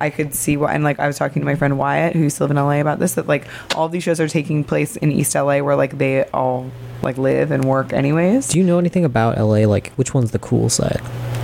I 0.00 0.10
could 0.10 0.34
see 0.34 0.56
why. 0.56 0.72
And 0.74 0.82
like 0.82 0.98
I 0.98 1.06
was 1.06 1.18
talking 1.18 1.42
to 1.42 1.46
my 1.46 1.56
friend 1.56 1.78
Wyatt, 1.78 2.14
who 2.14 2.20
used 2.20 2.38
to 2.38 2.44
live 2.44 2.50
in 2.50 2.56
LA, 2.56 2.80
about 2.80 2.98
this. 2.98 3.14
That 3.14 3.26
like 3.26 3.46
all 3.76 3.88
these 3.88 4.02
shows 4.02 4.20
are 4.20 4.28
taking 4.28 4.64
place 4.64 4.96
in 4.96 5.12
East 5.12 5.34
LA, 5.34 5.58
where 5.58 5.76
like 5.76 5.98
they 5.98 6.24
all 6.30 6.70
like 7.02 7.18
live 7.18 7.50
and 7.50 7.64
work 7.64 7.92
anyways. 7.92 8.48
Do 8.48 8.58
you 8.58 8.64
know 8.64 8.78
anything 8.78 9.04
about 9.04 9.36
LA? 9.38 9.66
Like, 9.66 9.92
which 9.92 10.14
one's 10.14 10.30
the 10.30 10.38
cool 10.38 10.68
side? 10.68 11.00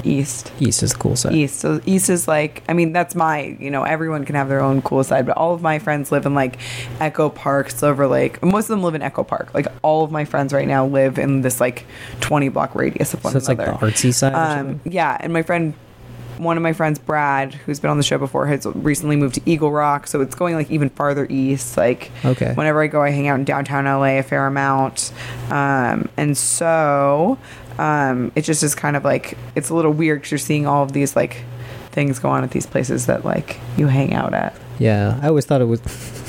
East. 0.06 0.52
East 0.60 0.82
is 0.82 0.92
the 0.92 0.98
cool 0.98 1.16
side. 1.16 1.32
East. 1.34 1.60
So 1.60 1.80
East 1.86 2.08
is 2.10 2.28
like, 2.28 2.62
I 2.68 2.72
mean, 2.72 2.92
that's 2.92 3.14
my, 3.14 3.56
you 3.58 3.70
know, 3.70 3.82
everyone 3.84 4.24
can 4.24 4.34
have 4.34 4.48
their 4.48 4.60
own 4.60 4.82
cool 4.82 5.02
side, 5.04 5.26
but 5.26 5.36
all 5.36 5.54
of 5.54 5.62
my 5.62 5.78
friends 5.78 6.12
live 6.12 6.26
in 6.26 6.34
like 6.34 6.58
Echo 7.00 7.28
Park, 7.28 7.70
Silver 7.70 8.06
Lake. 8.06 8.42
Most 8.42 8.64
of 8.64 8.68
them 8.68 8.82
live 8.82 8.94
in 8.94 9.02
Echo 9.02 9.24
Park. 9.24 9.52
Like 9.54 9.66
all 9.82 10.04
of 10.04 10.10
my 10.10 10.24
friends 10.24 10.52
right 10.52 10.68
now 10.68 10.86
live 10.86 11.18
in 11.18 11.40
this 11.42 11.60
like 11.60 11.86
20 12.20 12.48
block 12.50 12.74
radius 12.74 13.14
of 13.14 13.24
one 13.24 13.32
So 13.32 13.38
it's 13.38 13.48
like 13.48 13.58
another. 13.58 13.78
the 13.78 13.86
artsy 13.92 14.12
side. 14.14 14.34
Um, 14.34 14.80
yeah, 14.84 15.16
and 15.20 15.32
my 15.32 15.42
friend, 15.42 15.74
one 16.38 16.56
of 16.56 16.64
my 16.64 16.72
friends, 16.72 16.98
Brad, 16.98 17.54
who's 17.54 17.78
been 17.78 17.90
on 17.92 17.96
the 17.96 18.02
show 18.02 18.18
before, 18.18 18.46
has 18.48 18.66
recently 18.66 19.14
moved 19.14 19.36
to 19.36 19.40
Eagle 19.46 19.70
Rock, 19.70 20.08
so 20.08 20.20
it's 20.20 20.34
going 20.34 20.56
like 20.56 20.68
even 20.68 20.90
farther 20.90 21.28
east. 21.30 21.76
Like, 21.76 22.10
Okay. 22.24 22.52
whenever 22.54 22.82
I 22.82 22.88
go, 22.88 23.00
I 23.02 23.10
hang 23.10 23.28
out 23.28 23.38
in 23.38 23.44
downtown 23.44 23.84
LA 23.84 24.18
a 24.18 24.22
fair 24.22 24.44
amount, 24.48 25.12
um, 25.50 26.08
and 26.16 26.36
so 26.36 27.38
um, 27.78 28.32
it 28.34 28.42
just 28.42 28.62
is 28.62 28.74
kind 28.74 28.96
of 28.96 29.04
like 29.04 29.36
it's 29.54 29.70
a 29.70 29.74
little 29.74 29.92
weird 29.92 30.20
because 30.20 30.30
you're 30.30 30.38
seeing 30.38 30.66
all 30.66 30.82
of 30.82 30.92
these 30.92 31.16
like 31.16 31.42
things 31.90 32.18
go 32.18 32.28
on 32.28 32.44
at 32.44 32.50
these 32.50 32.66
places 32.66 33.06
that 33.06 33.24
like 33.24 33.58
you 33.76 33.86
hang 33.86 34.14
out 34.14 34.34
at. 34.34 34.54
Yeah, 34.78 35.18
I 35.22 35.28
always 35.28 35.46
thought 35.46 35.60
it 35.60 35.66
was. 35.66 35.80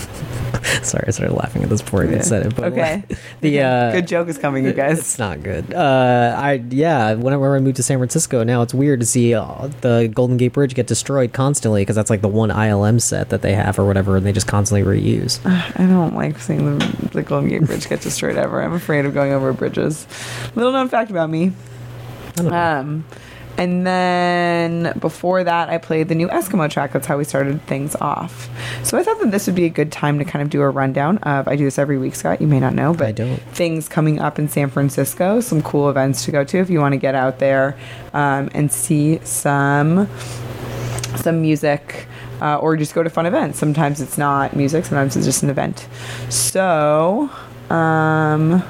Sorry, 0.83 1.03
I 1.07 1.11
started 1.11 1.33
laughing 1.35 1.63
at 1.63 1.69
this 1.69 1.81
before 1.81 2.01
I 2.01 2.05
even 2.05 2.17
Yeah. 2.17 2.21
said 2.23 2.45
it. 2.45 2.55
But 2.55 2.65
Okay. 2.73 3.03
the 3.41 3.61
uh, 3.61 3.91
Good 3.91 4.07
joke 4.07 4.27
is 4.27 4.37
coming, 4.37 4.65
you 4.65 4.73
guys. 4.73 4.99
It's 4.99 5.19
not 5.19 5.43
good. 5.43 5.73
Uh, 5.73 6.35
I 6.37 6.63
yeah. 6.69 7.13
Whenever 7.13 7.55
I 7.55 7.59
moved 7.59 7.77
to 7.77 7.83
San 7.83 7.97
Francisco, 7.97 8.43
now 8.43 8.61
it's 8.61 8.73
weird 8.73 8.99
to 8.99 9.05
see 9.05 9.33
uh, 9.33 9.69
the 9.81 10.09
Golden 10.13 10.37
Gate 10.37 10.53
Bridge 10.53 10.75
get 10.75 10.87
destroyed 10.87 11.33
constantly 11.33 11.81
because 11.81 11.95
that's 11.95 12.09
like 12.09 12.21
the 12.21 12.27
one 12.27 12.49
ILM 12.49 13.01
set 13.01 13.29
that 13.29 13.41
they 13.41 13.53
have 13.53 13.77
or 13.79 13.85
whatever, 13.85 14.17
and 14.17 14.25
they 14.25 14.31
just 14.33 14.47
constantly 14.47 14.83
reuse. 14.85 15.39
I 15.45 15.85
don't 15.85 16.15
like 16.15 16.39
seeing 16.39 16.77
the, 16.79 17.09
the 17.13 17.23
Golden 17.23 17.49
Gate 17.49 17.63
Bridge 17.63 17.87
get 17.89 18.01
destroyed 18.01 18.37
ever. 18.37 18.61
I'm 18.61 18.73
afraid 18.73 19.05
of 19.05 19.13
going 19.13 19.31
over 19.33 19.51
bridges. 19.53 20.07
Little 20.55 20.71
known 20.71 20.89
fact 20.89 21.11
about 21.11 21.29
me. 21.29 21.51
Um, 22.37 23.05
and 23.57 23.85
then 23.85 24.97
before 24.99 25.43
that, 25.43 25.69
I 25.69 25.77
played 25.77 26.09
the 26.09 26.15
new 26.15 26.27
Eskimeaux 26.27 26.69
track. 26.69 26.91
That's 26.91 27.07
how 27.07 27.17
we 27.17 27.23
started 27.23 27.61
things 27.67 27.95
off. 27.95 28.49
So 28.83 28.97
I 28.97 29.03
thought 29.03 29.19
that 29.19 29.31
this 29.31 29.47
would 29.47 29.55
be 29.55 29.65
a 29.65 29.69
good 29.69 29.91
time 29.91 30.19
to 30.19 30.25
kind 30.25 30.43
of 30.43 30.49
do 30.49 30.61
a 30.61 30.69
rundown 30.69 31.17
of. 31.19 31.47
I 31.47 31.55
do 31.55 31.63
this 31.63 31.79
every 31.79 31.97
week, 31.97 32.15
Scott. 32.15 32.41
You 32.41 32.47
may 32.47 32.59
not 32.59 32.73
know, 32.73 32.93
but 32.93 33.07
I 33.07 33.11
don't. 33.11 33.37
things 33.53 33.87
coming 33.87 34.19
up 34.19 34.39
in 34.39 34.49
San 34.49 34.69
Francisco. 34.69 35.39
Some 35.39 35.61
cool 35.61 35.89
events 35.89 36.25
to 36.25 36.31
go 36.31 36.43
to 36.43 36.57
if 36.57 36.69
you 36.69 36.79
want 36.79 36.93
to 36.93 36.97
get 36.97 37.15
out 37.15 37.39
there 37.39 37.77
um, 38.13 38.49
and 38.53 38.71
see 38.71 39.19
some 39.23 40.07
some 41.15 41.41
music 41.41 42.07
uh, 42.41 42.57
or 42.57 42.75
just 42.75 42.93
go 42.93 43.03
to 43.03 43.09
fun 43.09 43.25
events. 43.25 43.57
Sometimes 43.57 44.01
it's 44.01 44.17
not 44.17 44.55
music, 44.55 44.85
sometimes 44.85 45.15
it's 45.15 45.25
just 45.25 45.43
an 45.43 45.49
event. 45.49 45.87
So, 46.29 47.29
um, 47.69 48.63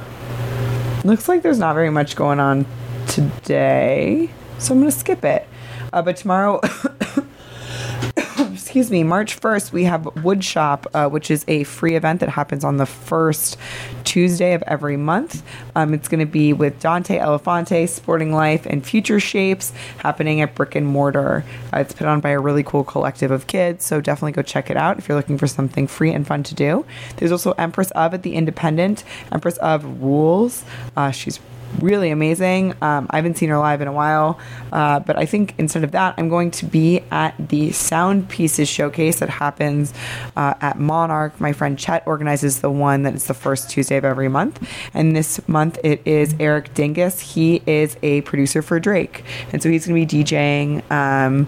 looks 1.04 1.28
like 1.28 1.42
there's 1.42 1.60
not 1.60 1.74
very 1.74 1.90
much 1.90 2.16
going 2.16 2.40
on 2.40 2.66
today, 3.08 4.30
so 4.60 4.74
I'm 4.74 4.80
going 4.80 4.92
to 4.92 4.98
skip 4.98 5.24
it. 5.24 5.48
Uh, 5.94 6.02
but 6.02 6.18
tomorrow, 6.18 6.60
excuse 8.54 8.92
me, 8.92 9.04
March 9.04 9.40
1st, 9.40 9.72
we 9.72 9.86
have 9.86 10.02
Woodshop, 10.02 10.86
uh, 10.94 11.10
which 11.10 11.32
is 11.32 11.46
a 11.48 11.64
free 11.64 11.96
event 11.96 12.20
that 12.20 12.30
happens 12.30 12.64
on 12.64 12.78
the 12.78 12.86
first 12.86 13.58
Tuesday 14.04 14.54
of 14.54 14.62
every 14.64 14.98
month. 14.98 15.44
Um, 15.76 15.94
it's 15.94 16.08
going 16.08 16.20
to 16.20 16.26
be 16.26 16.52
with 16.52 16.80
Dante 16.80 17.18
Elefante, 17.18 17.88
Sporting 17.88 18.34
Life, 18.34 18.66
and 18.66 18.86
Future 18.86 19.20
Shapes 19.20 19.72
happening 20.00 20.42
at 20.42 20.56
Brick 20.56 20.76
and 20.76 20.86
Mortar. 20.86 21.46
Uh, 21.74 21.80
it's 21.80 21.94
put 21.94 22.08
on 22.08 22.20
by 22.20 22.32
a 22.32 22.40
really 22.40 22.64
cool 22.64 22.84
collective 22.84 23.32
of 23.32 23.48
kids, 23.48 23.86
so 23.86 24.02
definitely 24.02 24.34
go 24.34 24.42
check 24.42 24.70
it 24.70 24.78
out 24.78 24.98
if 24.98 25.08
you're 25.08 25.18
looking 25.18 25.38
for 25.38 25.48
something 25.48 25.88
free 25.88 26.12
and 26.12 26.28
fun 26.28 26.44
to 26.44 26.56
do. 26.56 26.86
There's 27.18 27.32
also 27.32 27.54
Empress 27.54 27.92
of 27.92 28.14
at 28.14 28.24
the 28.24 28.36
Independent. 28.36 29.04
Empress 29.32 29.58
of 29.58 30.02
rules. 30.02 30.66
Uh, 30.98 31.12
she's 31.12 31.40
really 31.80 32.10
amazing. 32.10 32.74
Um, 32.82 33.08
I 33.10 33.18
haven't 33.18 33.38
seen 33.38 33.50
her 33.50 33.58
live 33.58 33.82
in 33.82 33.88
a 33.88 33.92
while, 33.94 34.40
uh, 34.72 35.00
but 35.00 35.18
I 35.18 35.26
think 35.26 35.54
instead 35.58 35.84
of 35.84 35.92
that, 35.92 36.16
I'm 36.18 36.30
going 36.30 36.52
to 36.52 36.66
be 36.66 37.02
at 37.12 37.36
the 37.50 37.72
Sound 37.72 38.30
Pieces 38.30 38.68
showcase 38.68 39.20
that 39.20 39.30
happens 39.30 39.94
uh, 40.36 40.56
at 40.62 40.80
Monarch. 40.80 41.40
My 41.40 41.54
friend 41.54 41.78
Chet 41.78 42.04
organizes 42.06 42.62
the 42.62 42.72
one 42.72 43.04
that 43.04 43.14
is 43.14 43.28
the 43.28 43.34
first 43.34 43.70
Tuesday 43.70 43.98
of 43.98 44.06
every 44.06 44.30
month, 44.30 44.68
and 44.94 45.16
this 45.16 45.46
month 45.48 45.78
it 45.84 46.02
is 46.06 46.36
Eric 46.40 46.74
Dingus. 46.74 47.20
He 47.20 47.62
is 47.66 47.98
a 48.02 48.22
producer 48.22 48.62
for 48.62 48.80
Drake, 48.80 49.24
and 49.52 49.62
so 49.62 49.70
he's 49.70 49.86
going 49.86 50.08
to 50.08 50.16
be 50.16 50.24
DJing. 50.24 50.90
Um, 50.92 51.48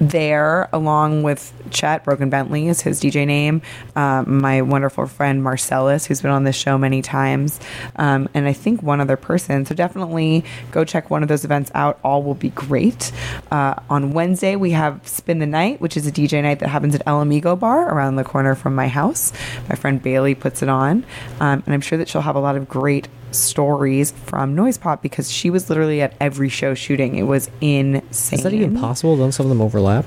there 0.00 0.68
along 0.72 1.22
with 1.22 1.52
Chet 1.70 2.04
Broken 2.04 2.30
Bentley 2.30 2.68
is 2.68 2.82
his 2.82 3.00
DJ 3.00 3.26
name. 3.26 3.62
Um, 3.94 4.40
my 4.40 4.62
wonderful 4.62 5.06
friend 5.06 5.42
Marcellus, 5.42 6.06
who's 6.06 6.22
been 6.22 6.30
on 6.30 6.44
this 6.44 6.56
show 6.56 6.78
many 6.78 7.02
times, 7.02 7.60
um, 7.96 8.28
and 8.34 8.46
I 8.46 8.52
think 8.52 8.82
one 8.82 9.00
other 9.00 9.16
person. 9.16 9.64
So 9.64 9.74
definitely 9.74 10.44
go 10.70 10.84
check 10.84 11.10
one 11.10 11.22
of 11.22 11.28
those 11.28 11.44
events 11.44 11.70
out. 11.74 11.98
All 12.04 12.22
will 12.22 12.34
be 12.34 12.50
great. 12.50 13.12
Uh, 13.50 13.74
on 13.88 14.12
Wednesday 14.12 14.56
we 14.56 14.72
have 14.72 15.06
Spin 15.06 15.38
the 15.38 15.46
Night, 15.46 15.80
which 15.80 15.96
is 15.96 16.06
a 16.06 16.12
DJ 16.12 16.42
night 16.42 16.58
that 16.60 16.68
happens 16.68 16.94
at 16.94 17.02
El 17.06 17.20
Amigo 17.20 17.56
Bar 17.56 17.92
around 17.92 18.16
the 18.16 18.24
corner 18.24 18.54
from 18.54 18.74
my 18.74 18.88
house. 18.88 19.32
My 19.68 19.76
friend 19.76 20.02
Bailey 20.02 20.34
puts 20.34 20.62
it 20.62 20.68
on, 20.68 21.04
um, 21.40 21.62
and 21.64 21.74
I'm 21.74 21.80
sure 21.80 21.98
that 21.98 22.08
she'll 22.08 22.22
have 22.22 22.36
a 22.36 22.40
lot 22.40 22.56
of 22.56 22.68
great 22.68 23.08
stories 23.38 24.10
from 24.10 24.54
Noise 24.54 24.78
Pop 24.78 25.02
because 25.02 25.30
she 25.30 25.50
was 25.50 25.68
literally 25.68 26.02
at 26.02 26.14
every 26.20 26.48
show 26.48 26.74
shooting. 26.74 27.16
It 27.16 27.24
was 27.24 27.50
insane. 27.60 28.38
Is 28.38 28.42
that 28.42 28.52
even 28.52 28.76
possible? 28.78 29.16
Don't 29.16 29.32
some 29.32 29.46
of 29.46 29.50
them 29.50 29.60
overlap? 29.60 30.04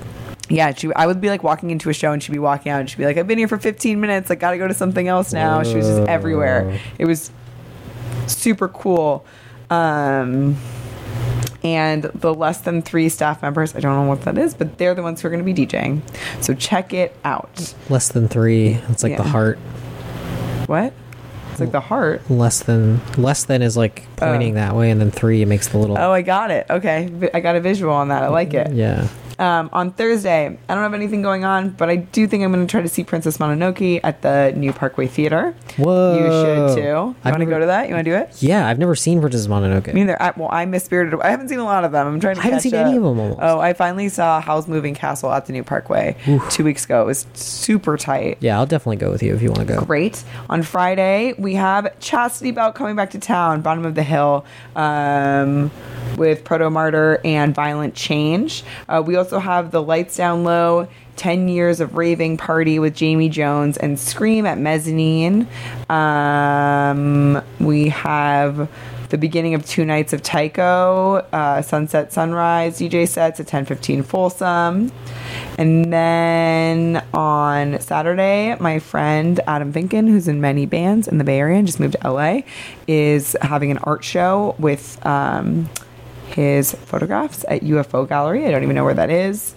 Yeah, 0.48 0.74
she, 0.74 0.92
I 0.94 1.06
would 1.06 1.20
be 1.20 1.28
like 1.28 1.44
walking 1.44 1.70
into 1.70 1.90
a 1.90 1.92
show 1.94 2.12
and 2.12 2.22
she'd 2.22 2.32
be 2.32 2.38
walking 2.38 2.72
out 2.72 2.80
and 2.80 2.90
she'd 2.90 2.98
be 2.98 3.04
like, 3.04 3.16
I've 3.16 3.28
been 3.28 3.38
here 3.38 3.48
for 3.48 3.58
15 3.58 4.00
minutes. 4.00 4.30
I 4.30 4.34
got 4.34 4.50
to 4.50 4.58
go 4.58 4.66
to 4.66 4.74
something 4.74 5.06
else 5.06 5.32
now. 5.32 5.62
She 5.62 5.76
was 5.76 5.86
just 5.86 6.08
everywhere. 6.08 6.78
It 6.98 7.06
was 7.06 7.30
super 8.26 8.68
cool. 8.68 9.24
Um, 9.70 10.56
and 11.62 12.04
the 12.04 12.34
less 12.34 12.62
than 12.62 12.82
three 12.82 13.08
staff 13.08 13.42
members, 13.42 13.76
I 13.76 13.80
don't 13.80 13.94
know 13.94 14.08
what 14.08 14.22
that 14.22 14.38
is, 14.38 14.54
but 14.54 14.78
they're 14.78 14.94
the 14.94 15.02
ones 15.02 15.20
who 15.20 15.28
are 15.28 15.30
going 15.30 15.44
to 15.44 15.52
be 15.52 15.66
DJing. 15.66 16.02
So 16.42 16.54
check 16.54 16.92
it 16.92 17.14
out. 17.24 17.74
Less 17.88 18.08
than 18.08 18.28
three. 18.28 18.80
It's 18.88 19.02
like 19.02 19.16
the 19.16 19.22
heart. 19.22 19.58
What? 20.66 20.92
It's 21.60 21.66
like 21.66 21.72
the 21.72 21.80
heart. 21.80 22.30
Less 22.30 22.62
than 22.62 23.00
less 23.16 23.44
than 23.44 23.62
is 23.62 23.76
like 23.76 24.04
pointing 24.16 24.52
oh. 24.52 24.60
that 24.60 24.74
way, 24.74 24.90
and 24.90 25.00
then 25.00 25.10
three 25.10 25.42
it 25.42 25.46
makes 25.46 25.68
the 25.68 25.78
little. 25.78 25.98
Oh, 25.98 26.12
I 26.12 26.22
got 26.22 26.50
it. 26.50 26.66
Okay. 26.70 27.30
I 27.34 27.40
got 27.40 27.56
a 27.56 27.60
visual 27.60 27.92
on 27.92 28.08
that. 28.08 28.22
I 28.22 28.28
like 28.28 28.54
it. 28.54 28.72
Yeah. 28.72 29.08
Um, 29.40 29.70
on 29.72 29.90
Thursday, 29.92 30.46
I 30.68 30.74
don't 30.74 30.82
have 30.82 30.92
anything 30.94 31.22
going 31.22 31.44
on, 31.44 31.70
but 31.70 31.88
I 31.88 31.96
do 31.96 32.26
think 32.26 32.44
I'm 32.44 32.52
going 32.52 32.66
to 32.66 32.70
try 32.70 32.82
to 32.82 32.88
see 32.88 33.02
Princess 33.04 33.38
Mononoke 33.38 34.00
at 34.04 34.20
the 34.20 34.52
New 34.54 34.72
Parkway 34.72 35.06
Theater. 35.06 35.54
Whoa. 35.78 36.14
You 36.18 36.74
should 36.74 36.76
too. 36.82 36.82
You 36.88 36.94
want 36.94 37.16
to 37.24 37.30
never- 37.38 37.50
go 37.50 37.58
to 37.60 37.66
that? 37.66 37.88
You 37.88 37.94
want 37.94 38.04
to 38.04 38.10
do 38.10 38.16
it? 38.16 38.42
Yeah, 38.42 38.68
I've 38.68 38.78
never 38.78 38.94
seen 38.94 39.18
Princess 39.20 39.46
Mononoke. 39.46 39.94
Me 39.94 40.00
neither. 40.04 40.20
I, 40.22 40.32
well, 40.36 40.50
I 40.52 40.66
miss 40.66 40.84
Spirited. 40.84 41.14
Away. 41.14 41.24
I 41.24 41.30
haven't 41.30 41.48
seen 41.48 41.58
a 41.58 41.64
lot 41.64 41.84
of 41.84 41.92
them. 41.92 42.06
I'm 42.06 42.20
trying 42.20 42.34
to. 42.36 42.40
I 42.42 42.44
haven't 42.44 42.60
seen 42.60 42.74
any 42.74 42.90
of 42.96 43.02
them 43.02 43.18
almost. 43.18 43.38
Oh, 43.40 43.60
I 43.60 43.72
finally 43.72 44.10
saw 44.10 44.40
Howl's 44.42 44.68
Moving 44.68 44.94
Castle 44.94 45.32
at 45.32 45.46
the 45.46 45.54
New 45.54 45.64
Parkway 45.64 46.16
two 46.50 46.62
weeks 46.64 46.84
ago. 46.84 47.02
It 47.02 47.06
was 47.06 47.26
super 47.32 47.96
tight. 47.96 48.36
Yeah, 48.40 48.58
I'll 48.58 48.66
definitely 48.66 48.96
go 48.96 49.10
with 49.10 49.22
you 49.22 49.34
if 49.34 49.40
you 49.40 49.48
want 49.48 49.66
to 49.66 49.74
go. 49.74 49.80
Great. 49.86 50.22
On 50.50 50.62
Friday, 50.62 51.32
we 51.38 51.54
have 51.54 51.98
Chastity 52.00 52.50
Belt 52.50 52.74
coming 52.74 52.94
back 52.94 53.10
to 53.12 53.18
town, 53.18 53.62
bottom 53.62 53.86
of 53.86 53.94
the 53.94 54.02
hill, 54.02 54.44
um, 54.76 55.70
with 56.16 56.44
Protomartyr 56.44 57.20
and 57.24 57.54
Violent 57.54 57.94
Change. 57.94 58.64
Uh, 58.88 59.02
we 59.04 59.16
also 59.16 59.29
have 59.38 59.70
the 59.70 59.82
Lights 59.82 60.16
Down 60.16 60.44
Low. 60.44 60.88
10 61.16 61.48
years 61.48 61.80
of 61.80 61.96
raving 61.96 62.38
party 62.38 62.78
with 62.78 62.94
Jamie 62.94 63.28
Jones 63.28 63.76
and 63.76 63.98
Skream 63.98 64.46
at 64.46 64.56
Mezzanine. 64.56 65.46
Um, 65.90 67.42
we 67.58 67.90
have 67.90 68.70
the 69.10 69.18
beginning 69.18 69.54
of 69.54 69.66
two 69.66 69.84
nights 69.84 70.12
of 70.12 70.22
Tycho, 70.22 71.16
uh, 71.32 71.60
Sunset 71.62 72.12
Sunrise 72.12 72.78
DJ 72.78 73.06
sets 73.06 73.38
at 73.38 73.46
10:15 73.46 74.02
Folsom. 74.02 74.90
And 75.58 75.92
then 75.92 77.02
on 77.12 77.80
Saturday, 77.80 78.56
my 78.58 78.78
friend 78.78 79.40
Adam 79.46 79.72
Finken, 79.72 80.08
who's 80.08 80.26
in 80.26 80.40
many 80.40 80.64
bands 80.64 81.06
in 81.06 81.18
the 81.18 81.24
Bay 81.24 81.38
Area 81.38 81.58
and 81.58 81.66
just 81.66 81.80
moved 81.80 81.96
to 82.00 82.10
LA, 82.10 82.42
is 82.86 83.36
having 83.42 83.70
an 83.70 83.78
art 83.78 84.04
show 84.04 84.54
with 84.58 85.04
um, 85.04 85.68
his 86.34 86.72
photographs 86.72 87.44
at 87.48 87.62
UFO 87.62 88.08
Gallery. 88.08 88.46
I 88.46 88.50
don't 88.50 88.62
even 88.62 88.76
know 88.76 88.84
where 88.84 88.94
that 88.94 89.10
is. 89.10 89.54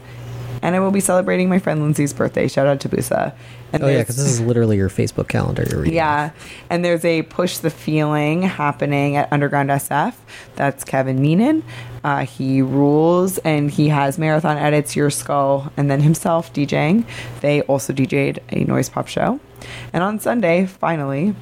And 0.62 0.76
I 0.76 0.80
will 0.80 0.92
be 0.92 1.02
celebrating 1.02 1.50
my 1.50 1.60
friend 1.60 1.82
Lindsay's 1.82 2.14
birthday. 2.14 2.48
Shout 2.48 2.68
out 2.68 2.80
to 2.82 2.90
Busa. 2.90 3.36
And 3.74 3.84
oh 3.84 3.88
yeah, 3.88 4.00
because 4.00 4.16
this 4.16 4.28
is 4.28 4.40
literally 4.40 4.78
your 4.78 4.88
Facebook 4.88 5.28
calendar 5.28 5.66
you're 5.70 5.80
reading. 5.80 5.96
yeah, 5.96 6.30
and 6.70 6.86
there's 6.86 7.04
a 7.04 7.24
push 7.24 7.58
the 7.58 7.72
feeling 7.72 8.44
happening 8.44 9.16
at 9.18 9.34
Underground 9.34 9.72
SF. 9.72 10.14
That's 10.56 10.84
Kevin 10.84 11.20
Meenan. 11.20 11.64
Uh, 12.04 12.26
he 12.26 12.62
rules, 12.62 13.40
and 13.40 13.72
he 13.72 13.90
has 13.90 14.20
marathon 14.20 14.58
edits, 14.58 14.96
Your 14.96 15.10
Skull, 15.10 15.72
and 15.76 15.90
then 15.90 16.02
himself 16.02 16.54
DJing. 16.54 17.04
They 17.42 17.62
also 17.64 17.92
DJ'd 17.94 18.40
a 18.52 18.64
noise 18.64 18.90
pop 18.90 19.08
show, 19.08 19.40
and 19.92 20.04
on 20.04 20.20
Sunday, 20.20 20.68
finally, 20.68 21.34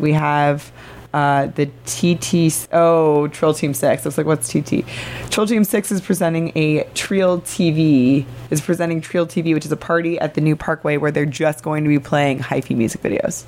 we 0.00 0.14
have 0.14 0.72
uh, 1.12 1.46
the 1.46 1.66
TT. 1.86 2.68
Oh, 2.72 3.28
Trill 3.28 3.54
Team 3.54 3.74
Six. 3.74 4.04
Looks 4.04 4.18
like 4.18 4.26
what's 4.26 4.48
TT? 4.48 4.84
Trill 5.30 5.46
Team 5.46 5.64
Six 5.64 5.92
is 5.92 6.00
presenting 6.00 6.52
a 6.56 6.84
Trill 6.94 7.40
TV. 7.42 8.24
Is 8.50 8.60
presenting 8.60 9.00
Trill 9.00 9.26
TV, 9.26 9.54
which 9.54 9.64
is 9.64 9.72
a 9.72 9.76
party 9.76 10.18
at 10.18 10.34
the 10.34 10.40
new 10.40 10.56
Parkway 10.56 10.96
where 10.98 11.10
they're 11.10 11.24
just 11.24 11.62
going 11.62 11.84
to 11.84 11.88
be 11.88 11.98
playing 11.98 12.38
hyphy 12.38 12.76
music 12.76 13.02
videos. 13.02 13.44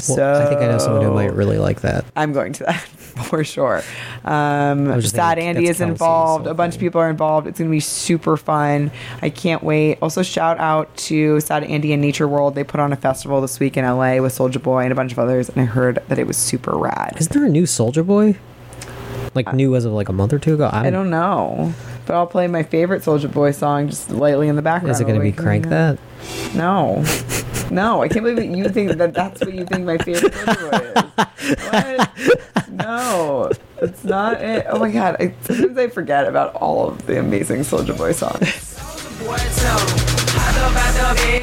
So 0.00 0.42
I 0.42 0.46
think 0.46 0.60
I 0.60 0.66
know 0.66 0.78
someone 0.78 1.02
who 1.02 1.12
might 1.12 1.32
really 1.32 1.58
like 1.58 1.82
that. 1.82 2.04
I'm 2.16 2.32
going 2.32 2.52
to 2.54 2.64
that 2.64 2.80
for 3.28 3.44
sure. 3.44 3.82
Um, 4.24 4.90
I 4.90 4.96
was 4.96 5.10
Sad 5.10 5.38
Andy 5.38 5.68
is 5.68 5.80
involved. 5.80 6.46
A 6.46 6.54
bunch 6.54 6.74
of 6.74 6.80
people 6.80 7.00
are 7.00 7.10
involved. 7.10 7.46
It's 7.46 7.58
going 7.58 7.70
to 7.70 7.74
be 7.74 7.80
super 7.80 8.36
fun. 8.36 8.90
I 9.22 9.30
can't 9.30 9.62
wait. 9.62 9.98
Also, 10.02 10.22
shout 10.22 10.58
out 10.58 10.94
to 10.96 11.40
Sad 11.40 11.64
Andy 11.64 11.92
and 11.92 12.02
Nature 12.02 12.26
World. 12.26 12.54
They 12.54 12.64
put 12.64 12.80
on 12.80 12.92
a 12.92 12.96
festival 12.96 13.40
this 13.40 13.60
week 13.60 13.76
in 13.76 13.84
LA 13.84 14.16
with 14.20 14.36
Soulja 14.36 14.62
Boy 14.62 14.82
and 14.82 14.92
a 14.92 14.96
bunch 14.96 15.12
of 15.12 15.18
others, 15.18 15.48
and 15.48 15.60
I 15.60 15.64
heard 15.64 16.02
that 16.08 16.18
it 16.18 16.26
was 16.26 16.36
super 16.36 16.76
rad. 16.84 17.14
Isn't 17.18 17.32
there 17.32 17.44
a 17.44 17.48
new 17.48 17.64
Soulja 17.64 18.06
Boy? 18.06 18.36
Like 19.34 19.52
new 19.52 19.74
as 19.74 19.84
of 19.84 19.92
like 19.92 20.08
a 20.08 20.12
month 20.12 20.32
or 20.32 20.38
two 20.38 20.54
ago. 20.54 20.70
I 20.72 20.90
don't 20.90 21.10
know, 21.10 21.72
but 22.06 22.14
I'll 22.14 22.26
play 22.26 22.46
my 22.46 22.62
favorite 22.62 23.02
Soulja 23.02 23.32
Boy 23.32 23.50
song 23.50 23.88
just 23.88 24.10
lightly 24.10 24.48
in 24.48 24.56
the 24.56 24.62
background. 24.62 24.94
Is 24.94 25.00
it 25.00 25.04
going 25.04 25.18
to 25.18 25.22
be 25.22 25.32
Crank 25.32 25.68
That? 25.68 25.98
No, 26.54 27.04
no. 27.70 28.02
I 28.02 28.08
can't 28.08 28.24
believe 28.24 28.36
that 28.36 28.46
you 28.46 28.68
think 28.68 28.92
that 28.92 29.12
that's 29.12 29.40
what 29.40 29.52
you 29.52 29.64
think 29.64 29.84
my 29.84 29.98
favorite 29.98 30.32
Soulja 30.32 30.70
Boy 30.70 30.76
is. 30.86 31.58
What? 31.64 32.70
No, 32.70 33.50
it's 33.78 34.04
not 34.04 34.40
it. 34.40 34.66
Oh 34.68 34.78
my 34.78 34.90
god! 34.90 35.16
I, 35.18 35.34
sometimes 35.42 35.78
I 35.78 35.88
forget 35.88 36.28
about 36.28 36.54
all 36.54 36.88
of 36.88 37.06
the 37.06 37.18
amazing 37.18 37.60
Soulja 37.60 37.96
Boy 37.96 38.12
songs. 38.12 38.74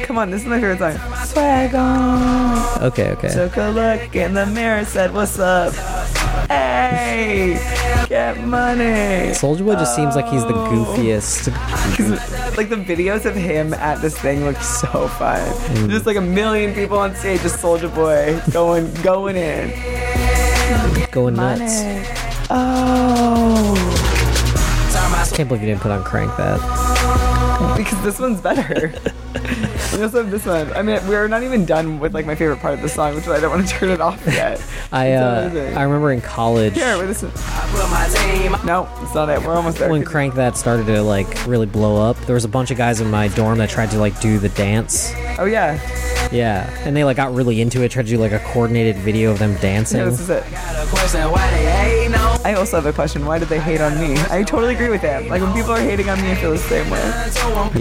Come 0.04 0.18
on, 0.18 0.30
this 0.30 0.42
is 0.42 0.46
my 0.48 0.60
favorite 0.60 0.78
song. 0.78 1.26
Swag 1.26 1.74
on. 1.74 2.82
Okay, 2.82 3.10
okay. 3.12 3.28
Took 3.32 3.56
a 3.56 3.68
look 3.70 4.14
in 4.14 4.34
the 4.34 4.44
mirror, 4.46 4.84
said, 4.84 5.12
"What's 5.14 5.38
up? 5.38 5.72
Hey, 6.50 7.54
get 8.08 8.38
money." 8.44 9.30
Soulja 9.32 9.64
Boy 9.64 9.74
just 9.74 9.94
seems 9.96 10.14
like 10.16 10.26
he's 10.28 10.42
the 10.44 10.54
Oh. 10.54 10.68
goofiest. 10.96 11.48
like 12.56 12.68
the 12.68 12.76
videos 12.76 13.24
of 13.24 13.34
him 13.34 13.72
at 13.74 14.02
this 14.02 14.16
thing 14.18 14.44
look 14.44 14.60
so 14.60 15.08
fun. 15.08 15.40
Mm. 15.76 15.88
Just 15.90 16.04
like 16.06 16.16
a 16.16 16.20
million 16.20 16.74
people 16.74 16.98
on 16.98 17.14
stage, 17.14 17.40
just 17.42 17.56
Soulja 17.62 17.92
Boy 17.94 18.38
going 18.52 18.92
going 19.02 19.36
in. 19.36 19.72
Going 21.10 21.34
nuts. 21.36 21.82
Money. 21.82 22.04
Oh, 22.50 23.74
Can't 25.32 25.48
believe 25.48 25.62
you 25.62 25.68
didn't 25.68 25.80
put 25.80 25.90
on 25.90 26.02
Crank 26.04 26.36
That. 26.36 26.60
because 27.76 28.02
this 28.02 28.18
one's 28.18 28.40
better. 28.40 28.92
we 29.96 30.02
also 30.02 30.22
have 30.22 30.30
this 30.30 30.46
one. 30.46 30.72
I 30.72 30.82
mean, 30.82 31.06
we're 31.06 31.28
not 31.28 31.42
even 31.42 31.64
done 31.64 31.98
with 31.98 32.14
like 32.14 32.26
my 32.26 32.34
favorite 32.34 32.60
part 32.60 32.74
of 32.74 32.82
the 32.82 32.88
song, 32.88 33.14
which 33.14 33.24
is 33.24 33.30
I 33.30 33.40
don't 33.40 33.50
want 33.50 33.68
to 33.68 33.74
turn 33.74 33.90
it 33.90 34.00
off 34.00 34.20
yet. 34.26 34.62
I 34.90 35.12
uh. 35.12 35.74
I 35.76 35.82
remember 35.82 36.12
in 36.12 36.20
college 36.20 36.74
Here, 36.74 36.98
wait, 36.98 37.06
this 37.06 37.22
one. 37.22 37.32
No, 38.66 38.88
it's 39.02 39.14
not 39.14 39.28
it. 39.28 39.42
We're 39.42 39.54
almost 39.54 39.78
there. 39.78 39.90
when 39.90 40.04
Crank 40.04 40.34
That 40.34 40.56
started 40.56 40.86
to 40.86 41.02
like 41.02 41.46
really 41.46 41.66
blow 41.66 42.00
up. 42.02 42.16
There 42.26 42.34
was 42.34 42.44
a 42.44 42.48
bunch 42.48 42.70
of 42.70 42.76
guys 42.76 43.00
in 43.00 43.10
my 43.10 43.28
dorm 43.28 43.58
that 43.58 43.70
tried 43.70 43.90
to 43.92 43.98
like 43.98 44.20
do 44.20 44.38
the 44.38 44.50
dance. 44.50 45.12
Oh 45.38 45.44
yeah, 45.44 45.78
Yeah, 46.32 46.68
and 46.86 46.96
they 46.96 47.04
like 47.04 47.16
got 47.18 47.34
really 47.34 47.60
into 47.60 47.82
it. 47.82 47.90
Tried 47.90 48.06
to 48.06 48.10
do 48.10 48.18
like 48.18 48.32
a 48.32 48.38
coordinated 48.40 48.96
video 48.96 49.30
of 49.30 49.38
them 49.38 49.54
dancing. 49.56 49.98
yeah, 49.98 50.06
this 50.06 50.20
is 50.20 50.30
it. 50.30 50.42
I 52.44 52.54
also 52.56 52.76
have 52.76 52.86
a 52.86 52.92
question. 52.92 53.24
Why 53.26 53.38
did 53.38 53.48
they 53.48 53.60
hate 53.60 53.80
on 53.80 53.98
me? 54.00 54.14
I 54.30 54.42
totally 54.42 54.74
agree 54.74 54.88
with 54.88 55.02
him. 55.02 55.28
Like 55.28 55.42
when 55.42 55.52
people 55.52 55.70
are 55.72 55.80
hating 55.80 56.08
on 56.08 56.20
me, 56.20 56.30
I 56.32 56.34
feel 56.36 56.50
the 56.50 56.58
same 56.58 56.88
way. 56.90 57.00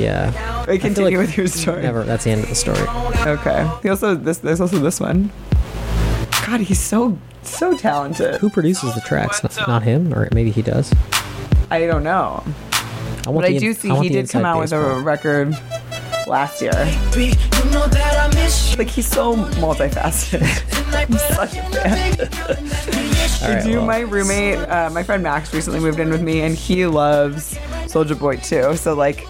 yeah. 0.02 0.66
Wait, 0.68 0.82
continue 0.82 1.18
with 1.18 1.36
your 1.38 1.48
story. 1.48 1.82
Never. 1.82 2.04
That's 2.04 2.26
the 2.26 2.32
end 2.32 2.44
of 2.44 2.50
the 2.50 2.56
story. 2.56 2.80
Okay. 3.26 3.70
He 3.84 3.90
also 3.90 4.16
this. 4.16 4.40
There's 4.40 4.62
also 4.62 4.80
this 4.80 5.00
one. 5.00 5.32
God, 6.46 6.62
he's 6.62 6.80
so 6.80 7.18
so 7.44 7.78
talented. 7.78 8.36
Who 8.42 8.50
produces 8.50 8.94
the 8.96 9.02
tracks? 9.02 9.42
Not, 9.44 9.68
not 9.68 9.84
him, 9.84 10.14
or 10.14 10.28
maybe 10.34 10.52
he 10.52 10.62
does. 10.62 10.94
I 11.70 11.86
don't 11.88 12.04
know. 12.04 12.44
I 13.28 13.32
But 13.32 13.46
I 13.46 13.58
do 13.58 13.70
in- 13.70 13.76
see 13.76 13.92
I 13.92 14.02
he 14.02 14.10
did 14.10 14.30
come 14.30 14.46
out 14.46 14.60
with 14.60 14.74
a 14.74 15.00
record 15.00 15.56
last 16.28 16.62
year. 16.62 16.72
Like 18.78 18.90
he's 18.90 19.08
so 19.08 19.36
multifaceted. 19.36 20.42
I'm 20.94 21.12
such 21.14 21.58
a 21.58 21.64
fan. 21.64 23.42
All 23.50 23.56
right, 23.56 23.64
do 23.64 23.78
well, 23.78 23.86
my 23.86 24.00
roommate, 24.00 24.60
uh, 24.70 24.90
my 24.92 25.04
friend 25.04 25.24
Max, 25.24 25.54
recently 25.54 25.80
moved 25.80 26.00
in 26.00 26.10
with 26.10 26.22
me, 26.22 26.42
and 26.42 26.56
he 26.56 26.86
loves 26.86 27.56
Soulja 27.86 28.18
Boy 28.18 28.38
too. 28.38 28.76
So 28.76 28.94
like, 28.94 29.28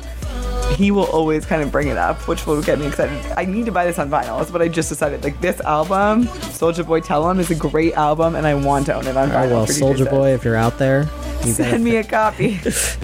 he 0.78 0.92
will 0.92 1.06
always 1.06 1.46
kind 1.46 1.62
of 1.62 1.72
bring 1.72 1.88
it 1.90 1.98
up, 1.98 2.28
which 2.28 2.46
will 2.48 2.62
get 2.62 2.80
me 2.80 2.88
excited. 2.88 3.20
I 3.38 3.46
need 3.46 3.66
to 3.66 3.72
buy 3.72 3.86
this 3.86 4.00
on 4.00 4.10
vinyl. 4.10 4.50
What 4.52 4.62
I 4.62 4.68
just 4.68 4.90
decided. 4.90 5.24
Like 5.24 5.40
this 5.42 5.60
album, 5.62 6.26
Soulja 6.26 6.86
Boy 6.86 7.00
Tell 7.02 7.30
'Em, 7.30 7.40
is 7.40 7.52
a 7.52 7.56
great 7.56 7.94
album, 7.94 8.36
and 8.36 8.46
I 8.48 8.54
want 8.56 8.86
to 8.88 8.96
own 8.96 9.06
it 9.08 9.16
on 9.18 9.32
Oh 9.32 9.36
vinyl. 9.36 9.50
well, 9.52 9.68
Soldier. 9.68 10.06
Boy, 10.06 10.34
if 10.34 10.44
you're 10.44 10.56
out 10.56 10.78
there, 10.78 11.08
you 11.46 11.52
send 11.54 11.84
me 11.84 11.98
a 11.98 12.04
copy. 12.20 12.60
I 12.64 12.66
was 12.66 12.96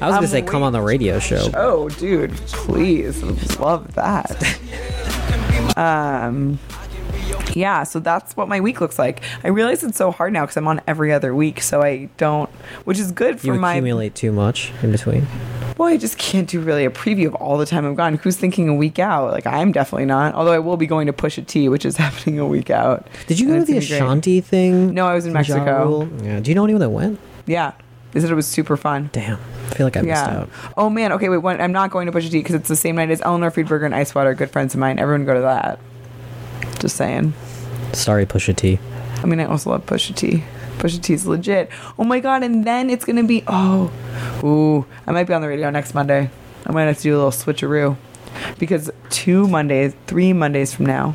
gonna 0.00 0.16
I'm 0.16 0.26
say 0.26 0.42
come 0.42 0.62
on 0.62 0.72
the 0.72 0.80
radio 0.82 1.18
show. 1.18 1.48
Oh, 1.54 1.88
dude, 1.88 2.32
please, 2.46 3.22
love 3.58 3.94
that. 3.94 4.58
Um, 5.76 6.58
yeah, 7.54 7.84
so 7.84 8.00
that's 8.00 8.36
what 8.36 8.48
my 8.48 8.58
week 8.60 8.80
looks 8.80 8.98
like. 8.98 9.22
I 9.44 9.48
realize 9.48 9.84
it's 9.84 9.96
so 9.96 10.10
hard 10.10 10.32
now 10.32 10.42
because 10.42 10.56
I'm 10.56 10.66
on 10.66 10.80
every 10.88 11.12
other 11.12 11.32
week, 11.34 11.62
so 11.62 11.82
I 11.82 12.08
don't, 12.16 12.50
which 12.84 12.98
is 12.98 13.12
good 13.12 13.38
for 13.40 13.48
You 13.48 13.54
my. 13.54 13.74
accumulate 13.74 14.16
too 14.16 14.32
much 14.32 14.72
in 14.82 14.90
between. 14.90 15.26
Well, 15.78 15.88
I 15.88 15.96
just 15.96 16.18
can't 16.18 16.48
do 16.48 16.60
really 16.60 16.84
a 16.84 16.90
preview 16.90 17.28
of 17.28 17.36
all 17.36 17.56
the 17.56 17.64
time 17.64 17.84
I'm 17.84 17.94
gone. 17.94 18.16
Who's 18.16 18.36
thinking 18.36 18.68
a 18.68 18.74
week 18.74 18.98
out? 18.98 19.30
Like 19.30 19.46
I'm 19.46 19.70
definitely 19.70 20.06
not. 20.06 20.34
Although 20.34 20.52
I 20.52 20.58
will 20.58 20.76
be 20.76 20.88
going 20.88 21.06
to 21.06 21.12
Pusha 21.12 21.46
T, 21.46 21.68
which 21.68 21.84
is 21.86 21.96
happening 22.04 22.40
a 22.40 22.46
week 22.46 22.68
out. 22.68 23.06
Did 23.28 23.38
you 23.38 23.46
go 23.46 23.60
to 23.60 23.64
the. 23.64 23.78
Ashanti 23.78 24.40
thing? 24.40 24.92
No, 24.92 25.06
I 25.06 25.14
was 25.14 25.24
in 25.24 25.30
Ja 25.30 25.38
Mexico. 25.38 25.84
Rule? 25.86 26.08
Yeah. 26.22 26.40
Do 26.40 26.50
you 26.50 26.56
know 26.56 26.64
anyone 26.64 26.80
that 26.80 26.90
went? 26.90 27.20
Yeah, 27.46 27.72
they 28.10 28.20
said 28.20 28.30
it 28.30 28.34
was 28.34 28.46
super 28.48 28.76
fun. 28.76 29.08
Damn, 29.12 29.38
I 29.66 29.74
feel 29.74 29.86
like 29.86 29.96
I 29.96 30.02
missed 30.02 30.24
out. 30.24 30.50
Oh 30.76 30.90
man. 30.90 31.12
Okay, 31.12 31.28
wait. 31.28 31.38
One, 31.38 31.60
I'm 31.60 31.72
not 31.72 31.90
going 31.90 32.06
to 32.06 32.12
Pusha 32.12 32.30
T 32.30 32.40
because 32.40 32.56
it's 32.56 32.68
the 32.68 32.76
same 32.76 32.96
night 32.96 33.10
as 33.10 33.20
Eleanor 33.22 33.52
Friedberger 33.52 33.86
and 33.86 33.94
Ice 33.94 34.14
Water, 34.14 34.34
good 34.34 34.50
friends 34.50 34.74
of 34.74 34.80
mine. 34.80 34.98
Everyone 34.98 35.24
go 35.24 35.34
to 35.34 35.40
that. 35.42 35.78
Just 36.80 36.96
saying. 36.96 37.34
Sorry, 37.92 38.26
Pusha 38.26 38.54
T. 38.54 38.80
I 39.22 39.26
mean, 39.26 39.38
I 39.38 39.44
also 39.44 39.70
love 39.70 39.86
Pusha 39.86 40.14
T. 40.14 40.42
Pusha 40.78 41.02
T's 41.02 41.26
legit. 41.26 41.70
Oh 41.98 42.04
my 42.04 42.20
god! 42.20 42.42
And 42.42 42.64
then 42.64 42.90
it's 42.90 43.04
gonna 43.04 43.24
be 43.24 43.42
oh, 43.46 43.92
ooh! 44.42 44.86
I 45.06 45.12
might 45.12 45.26
be 45.26 45.34
on 45.34 45.42
the 45.42 45.48
radio 45.48 45.70
next 45.70 45.94
Monday. 45.94 46.30
I 46.66 46.72
might 46.72 46.84
have 46.84 46.96
to 46.98 47.02
do 47.02 47.14
a 47.14 47.16
little 47.16 47.30
switcheroo 47.30 47.96
because 48.58 48.90
two 49.10 49.48
Mondays, 49.48 49.94
three 50.06 50.32
Mondays 50.32 50.74
from 50.74 50.86
now, 50.86 51.14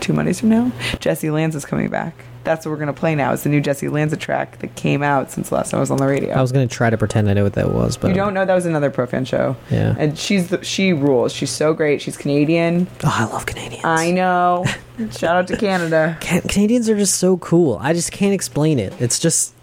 two 0.00 0.12
Mondays 0.12 0.40
from 0.40 0.48
now, 0.48 0.72
Jessy 1.00 1.30
Lanza 1.30 1.58
is 1.58 1.64
coming 1.64 1.88
back. 1.88 2.14
That's 2.44 2.66
what 2.66 2.72
we're 2.72 2.78
gonna 2.78 2.92
play 2.92 3.14
now. 3.14 3.32
It's 3.32 3.42
the 3.44 3.48
new 3.48 3.60
Jessy 3.60 3.88
Lanza 3.88 4.16
track 4.16 4.58
that 4.58 4.74
came 4.74 5.02
out 5.02 5.30
since 5.30 5.48
the 5.50 5.54
last 5.54 5.70
time 5.70 5.78
I 5.78 5.80
was 5.80 5.90
on 5.90 5.98
the 5.98 6.06
radio. 6.06 6.34
I 6.34 6.40
was 6.40 6.50
gonna 6.52 6.66
try 6.66 6.90
to 6.90 6.98
pretend 6.98 7.28
I 7.30 7.34
know 7.34 7.44
what 7.44 7.52
that 7.54 7.70
was, 7.70 7.96
but 7.96 8.08
you 8.08 8.14
don't 8.14 8.34
know 8.34 8.44
that 8.44 8.54
was 8.54 8.66
another 8.66 8.90
pro 8.90 9.06
fan 9.06 9.24
show. 9.24 9.56
Yeah. 9.70 9.94
and 9.98 10.18
she's 10.18 10.48
the, 10.48 10.62
she 10.64 10.92
rules. 10.92 11.32
She's 11.32 11.50
so 11.50 11.72
great. 11.72 12.00
She's 12.02 12.16
Canadian. 12.16 12.88
Oh, 13.04 13.14
I 13.14 13.24
love 13.32 13.46
Canadians. 13.46 13.84
I 13.84 14.10
know. 14.10 14.64
Shout 15.12 15.36
out 15.36 15.46
to 15.48 15.56
Canada. 15.56 16.16
Can- 16.20 16.42
Canadians 16.42 16.88
are 16.88 16.96
just 16.96 17.16
so 17.16 17.36
cool. 17.38 17.78
I 17.80 17.92
just 17.92 18.12
can't 18.12 18.34
explain 18.34 18.78
it. 18.78 18.92
It's 19.00 19.18
just 19.18 19.54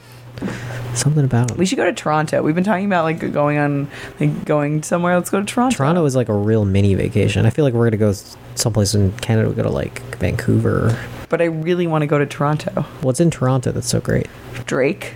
something 0.94 1.24
about 1.26 1.50
them. 1.50 1.58
We 1.58 1.66
should 1.66 1.78
go 1.78 1.86
to 1.86 1.94
Toronto. 1.94 2.42
We've 2.42 2.56
been 2.56 2.64
talking 2.64 2.86
about 2.86 3.04
like 3.04 3.20
going 3.34 3.58
on, 3.58 3.90
like 4.20 4.46
going 4.46 4.84
somewhere. 4.84 5.16
Let's 5.16 5.30
go 5.30 5.40
to 5.40 5.46
Toronto. 5.46 5.76
Toronto 5.76 6.06
is 6.06 6.16
like 6.16 6.30
a 6.30 6.34
real 6.34 6.66
mini 6.66 6.96
vacation. 6.96 7.46
I 7.46 7.50
feel 7.50 7.66
like 7.66 7.74
we're 7.74 7.86
gonna 7.90 7.98
go 7.98 8.14
someplace 8.56 8.96
in 8.96 9.12
Canada. 9.18 9.50
We 9.50 9.56
go 9.56 9.64
to 9.64 9.70
like 9.70 10.02
Vancouver. 10.18 10.98
But 11.30 11.42
I 11.42 11.46
really 11.46 11.88
want 11.88 12.02
to 12.02 12.08
go 12.08 12.18
to 12.18 12.26
Toronto. 12.26 12.82
What's 13.02 13.20
in 13.20 13.30
Toronto 13.32 13.72
that's 13.72 13.88
so 13.88 14.00
great? 14.02 14.28
Drake. 14.66 15.16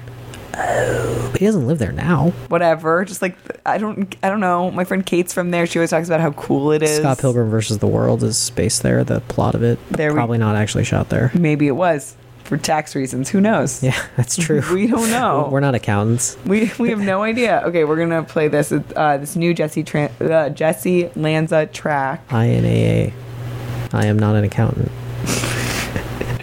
Oh, 0.56 1.30
But 1.32 1.40
he 1.40 1.48
doesn't 1.48 1.66
live 1.66 1.80
there 1.80 1.92
now. 1.92 2.30
Whatever. 2.50 3.04
Just 3.06 3.24
like 3.24 3.36
I 3.66 3.80
don't, 3.80 4.16
I 4.22 4.30
don't 4.30 4.40
know. 4.40 4.70
My 4.70 4.84
friend 4.84 5.04
Kate's 5.04 5.34
from 5.34 5.50
there. 5.50 5.66
She 5.66 5.80
always 5.80 5.90
talks 5.90 6.08
about 6.08 6.22
how 6.22 6.32
cool 6.34 6.72
it 6.72 6.84
is. 6.84 6.98
Scott 6.98 7.18
Pilgrim 7.18 7.50
versus 7.50 7.80
the 7.80 7.88
World 7.88 8.22
is 8.24 8.52
based 8.52 8.84
there. 8.84 9.04
The 9.04 9.22
plot 9.22 9.56
of 9.56 9.64
it 9.64 9.80
There 9.90 10.12
we- 10.12 10.16
probably 10.16 10.38
not 10.38 10.56
actually 10.56 10.84
shot 10.84 11.10
there. 11.10 11.32
Maybe 11.34 11.68
it 11.68 11.72
was 11.72 12.16
for 12.44 12.58
tax 12.58 12.94
reasons. 12.96 13.30
Who 13.30 13.42
knows? 13.42 13.82
Yeah, 13.82 14.00
that's 14.16 14.36
true. 14.38 14.62
We 14.72 14.86
don't 14.86 15.10
know. 15.20 15.50
We're 15.52 15.60
not 15.60 15.74
accountants. 15.74 16.38
We 16.46 16.72
we 16.78 16.92
have 16.92 17.00
no 17.00 17.24
idea. 17.24 17.64
Okay, 17.66 17.84
we're 17.84 17.98
gonna 17.98 18.22
play 18.22 18.48
this. 18.48 18.72
Uh, 18.72 19.18
this 19.18 19.36
new 19.36 19.56
Jesse 19.56 19.84
Tran- 19.84 20.12
uh, 20.22 20.50
Jessy 20.50 21.10
Lanza 21.16 21.66
track. 21.66 22.22
I 22.30 22.50
N 22.50 22.66
A 22.66 23.06
A. 23.08 23.14
I 23.92 24.06
am 24.06 24.20
not 24.20 24.36
an 24.36 24.44
accountant. 24.44 24.92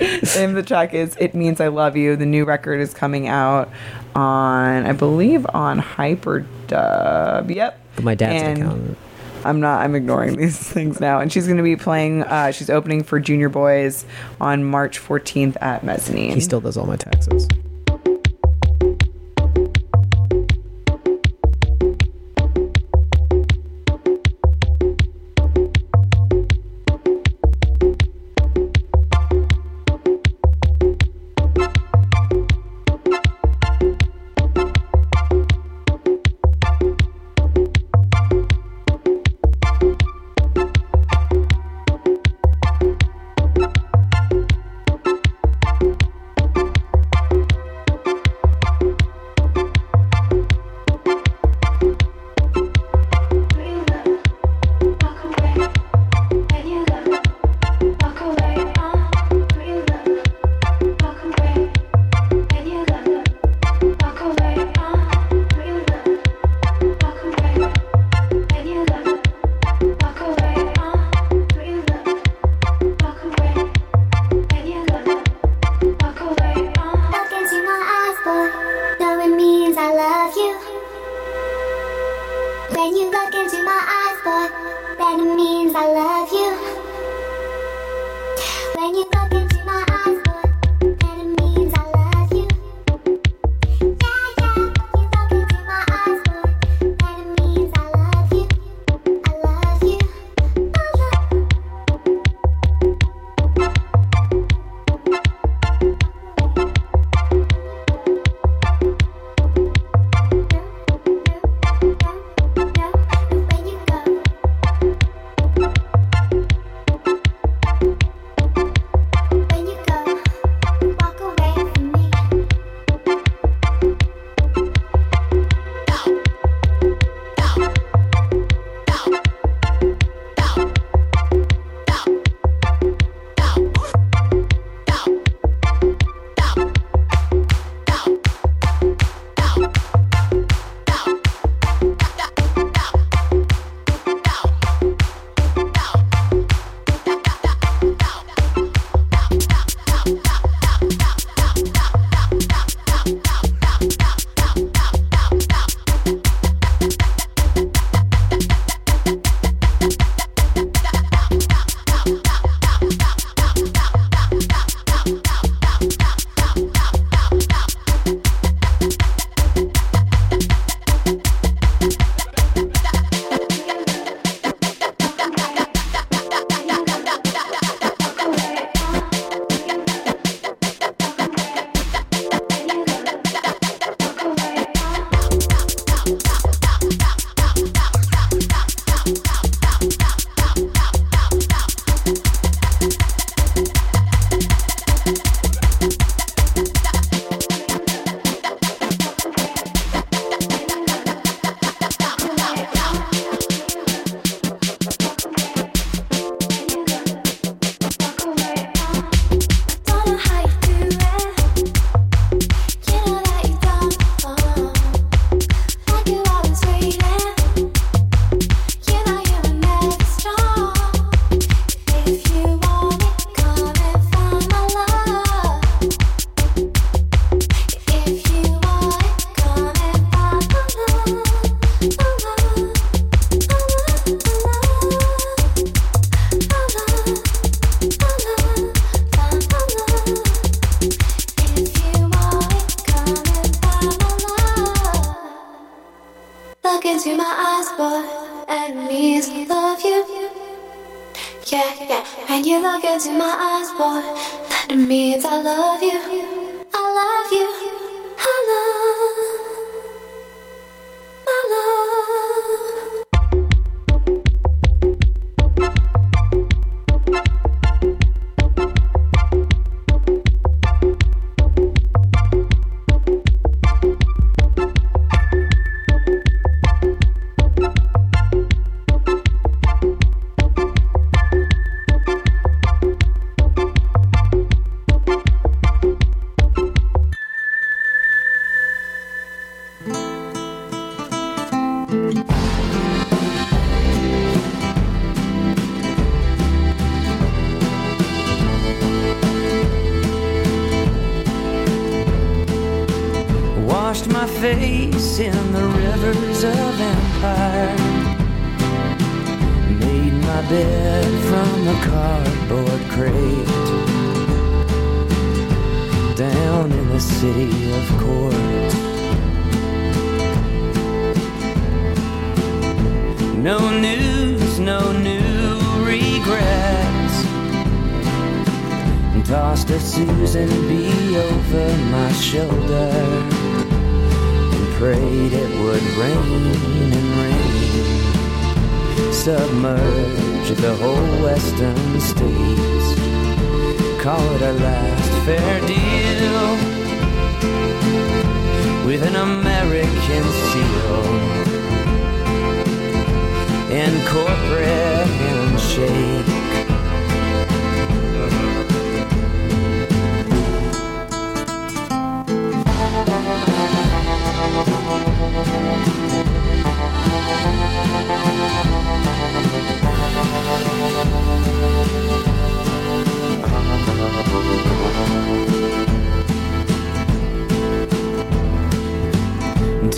Name 0.37 0.51
of 0.51 0.57
the 0.57 0.63
track 0.63 0.95
is 0.95 1.17
"It 1.19 1.35
Means 1.35 1.61
I 1.61 1.69
Love 1.69 1.97
You." 1.97 2.17
The 2.17 2.27
new 2.27 2.45
record 2.45 2.81
is 2.81 2.95
coming 2.95 3.29
out 3.29 3.71
on, 4.15 4.87
I 4.87 4.93
believe, 4.93 5.47
on 5.53 5.81
Hyperdub. 5.81 7.55
Yep. 7.55 7.81
But 7.97 8.05
my 8.05 8.15
dad's 8.15 8.43
And 8.43 8.59
an 8.59 8.65
accountant. 8.67 8.99
I'm 9.45 9.61
not. 9.61 9.83
I'm 9.83 9.95
ignoring 9.95 10.37
these 10.37 10.59
things 10.73 11.01
now. 11.01 11.21
And 11.21 11.33
she's 11.33 11.47
going 11.47 11.57
to 11.57 11.63
be 11.63 11.77
playing. 11.77 12.23
Uh, 12.25 12.51
she's 12.53 12.71
opening 12.71 13.03
for 13.03 13.21
Junior 13.21 13.49
Boys 13.49 14.05
on 14.41 14.65
March 14.65 15.01
14th 15.01 15.57
at 15.61 15.83
Mezzanine. 15.85 16.35
He 16.35 16.41
still 16.41 16.61
does 16.61 16.77
all 16.77 16.87
my 16.87 16.97
taxes. 16.97 17.49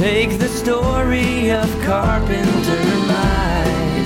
Take 0.03 0.35
the 0.41 0.49
story 0.49 1.53
of 1.53 1.71
Carpenter 1.85 2.85
Mine. 3.07 4.05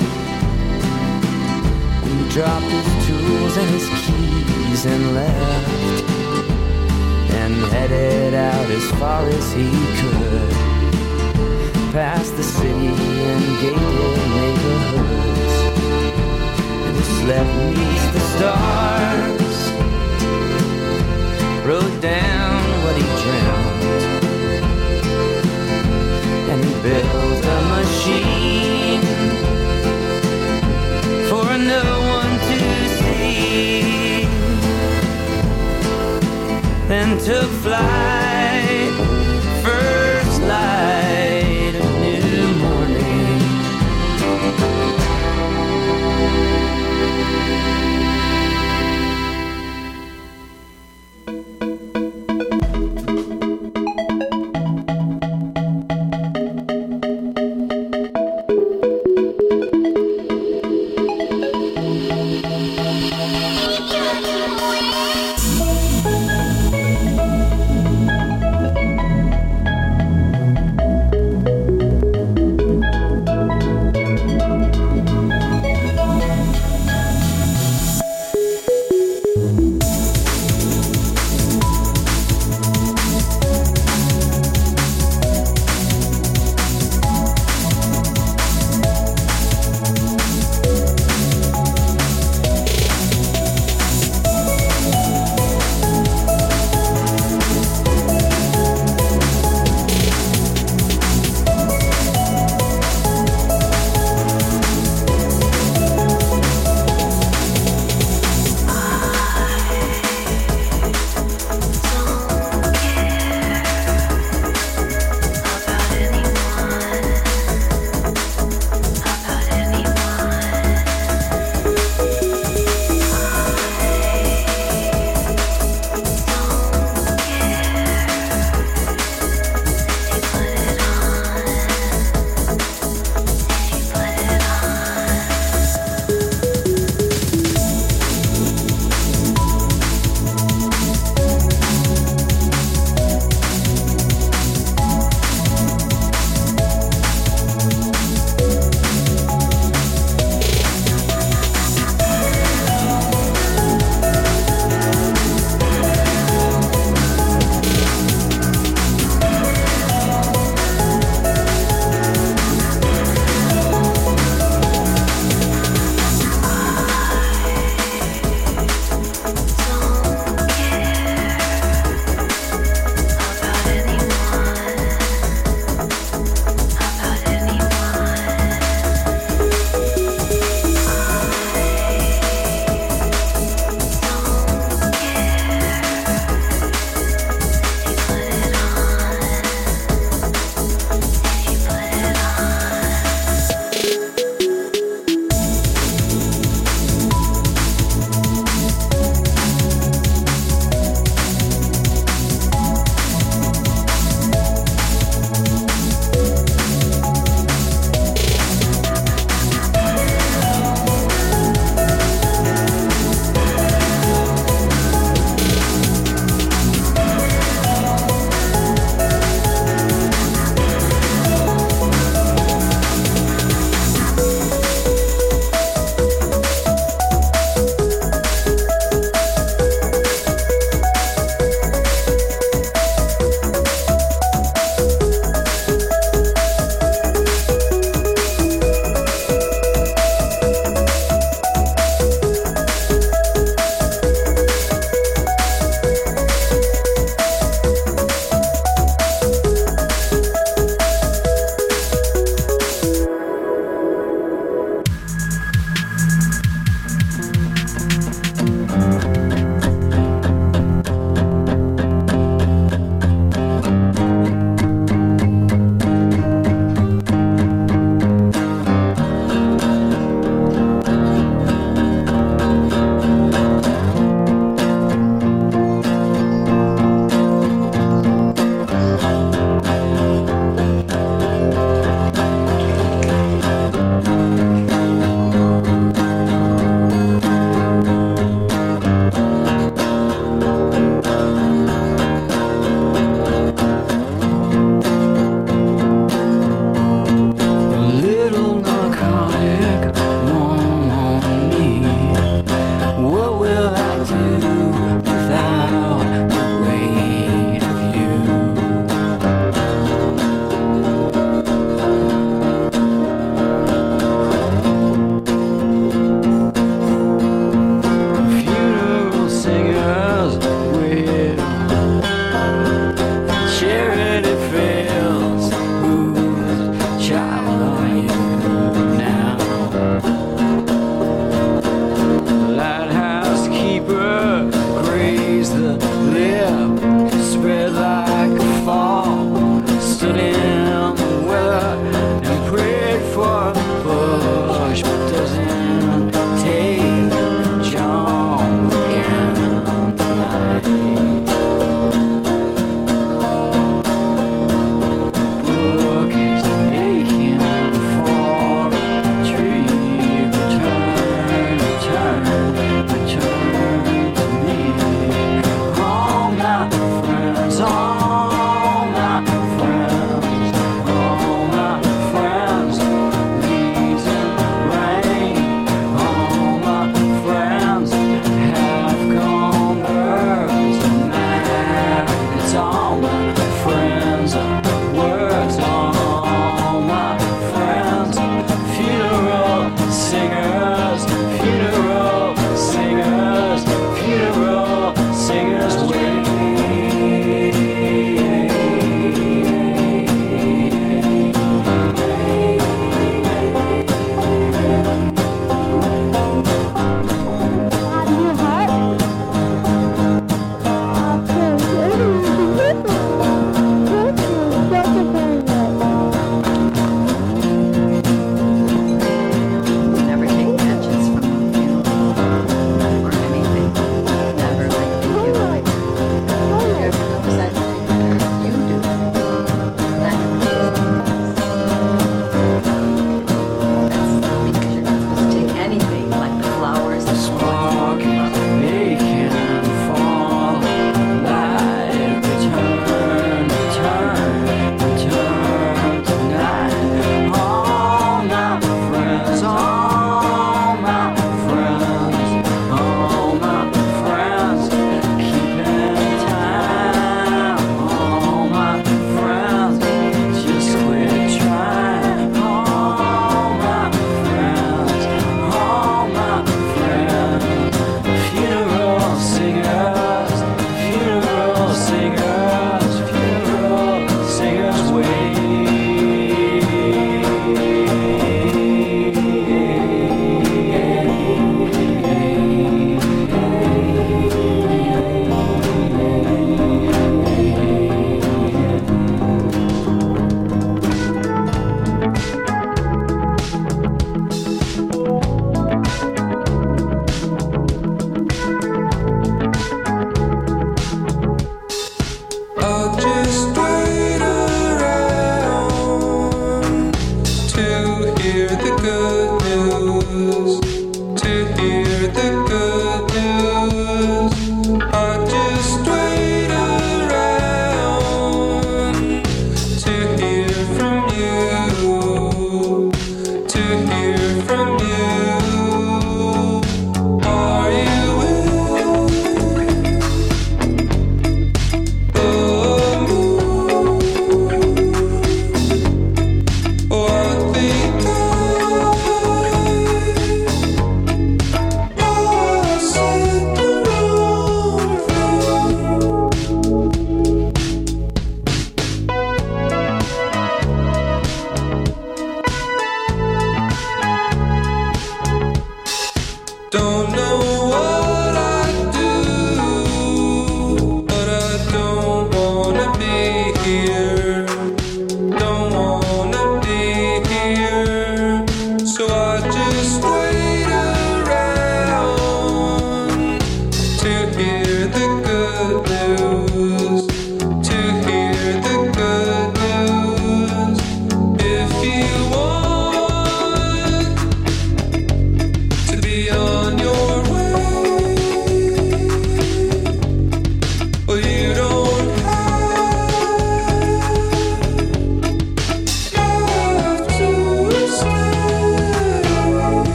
Dropped 2.29 2.65
his 2.65 3.07
tools 3.07 3.57
and 3.57 3.69
his 3.71 3.87
keys 4.05 4.85
and 4.85 5.15
left 5.15 6.03
and 7.41 7.55
headed 7.73 8.35
out 8.35 8.69
as 8.69 8.91
far 8.99 9.25
as 9.25 9.53
he 9.53 9.71
could 9.99 10.51
past 11.93 12.37
the 12.37 12.43
city 12.43 12.89
and 13.31 13.59
gated 13.59 13.81
neighborhoods. 14.37 15.55
This 16.95 17.13
left 17.23 17.53
neath 17.75 18.13
the 18.13 18.23
stars 18.35 19.57
wrote 21.65 22.01
down 22.01 22.61
what 22.83 22.95
he 22.97 23.05
dreamt 23.23 23.76
he 26.87 26.93
a 26.93 27.59
machine 27.75 29.01
for 31.29 31.49
no 31.57 31.83
one 32.17 32.33
to 32.47 32.59
see. 32.97 34.25
Then 36.87 37.09
took 37.19 37.49
flight, 37.63 38.16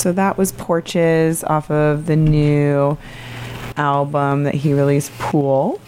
So 0.00 0.12
that 0.12 0.38
was 0.38 0.52
Porches 0.52 1.44
off 1.44 1.70
of 1.70 2.06
the 2.06 2.16
new 2.16 2.96
album 3.76 4.44
that 4.44 4.54
he 4.54 4.72
released, 4.72 5.12
Pool. 5.18 5.78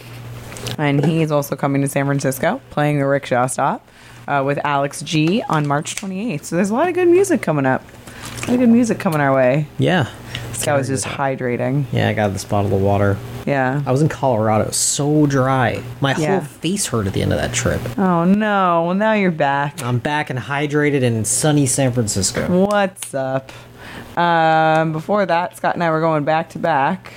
And 0.77 1.03
he's 1.05 1.31
also 1.33 1.57
coming 1.57 1.81
to 1.81 1.89
San 1.89 2.05
Francisco 2.05 2.61
playing 2.69 3.01
a 3.01 3.09
rickshaw 3.09 3.47
stop 3.47 3.87
uh, 4.29 4.43
with 4.45 4.59
Alex 4.65 5.01
G 5.01 5.43
on 5.49 5.67
March 5.67 5.95
28th. 5.97 6.45
So 6.45 6.57
there's 6.57 6.69
a 6.69 6.75
lot 6.75 6.89
of 6.89 6.95
good 6.95 7.09
music 7.09 7.41
coming 7.41 7.65
up. 7.65 7.83
A 7.85 8.41
lot 8.43 8.51
of 8.51 8.59
good 8.61 8.69
music 8.69 8.99
coming 8.99 9.21
our 9.23 9.35
way. 9.35 9.67
Yeah. 9.79 10.11
This 10.51 10.67
guy 10.67 10.77
was 10.77 10.89
just 10.89 11.07
hydrating. 11.07 11.87
Yeah, 11.91 12.11
I 12.11 12.13
got 12.13 12.29
this 12.35 12.45
bottle 12.45 12.75
of 12.75 12.83
water. 12.83 13.17
Yeah. 13.47 13.83
I 13.87 13.91
was 13.91 14.03
in 14.03 14.09
Colorado. 14.11 14.71
So 14.71 15.27
dry. 15.27 15.83
My 16.03 16.15
Yeah. 16.17 16.41
whole 16.41 16.47
face 16.47 16.87
hurt 16.87 17.07
at 17.07 17.15
the 17.15 17.23
end 17.23 17.33
of 17.33 17.39
that 17.39 17.53
trip. 17.55 17.81
Oh 17.99 18.25
no! 18.25 18.85
Well, 18.87 18.95
now 18.95 19.15
you're 19.15 19.31
back. 19.33 19.83
I'm 19.83 19.99
back 19.99 20.31
and 20.31 20.39
hydrated 20.39 21.03
in 21.03 21.25
sunny 21.25 21.67
San 21.67 21.91
Francisco. 21.93 22.67
What's 22.67 23.15
up? 23.15 23.51
Um, 24.17 24.93
before 24.93 25.25
that, 25.27 25.57
Scott 25.57 25.75
and 25.75 25.83
I 25.83 25.91
were 25.91 26.01
going 26.01 26.25
back 26.25 26.51
to 26.51 26.59
back. 26.59 27.12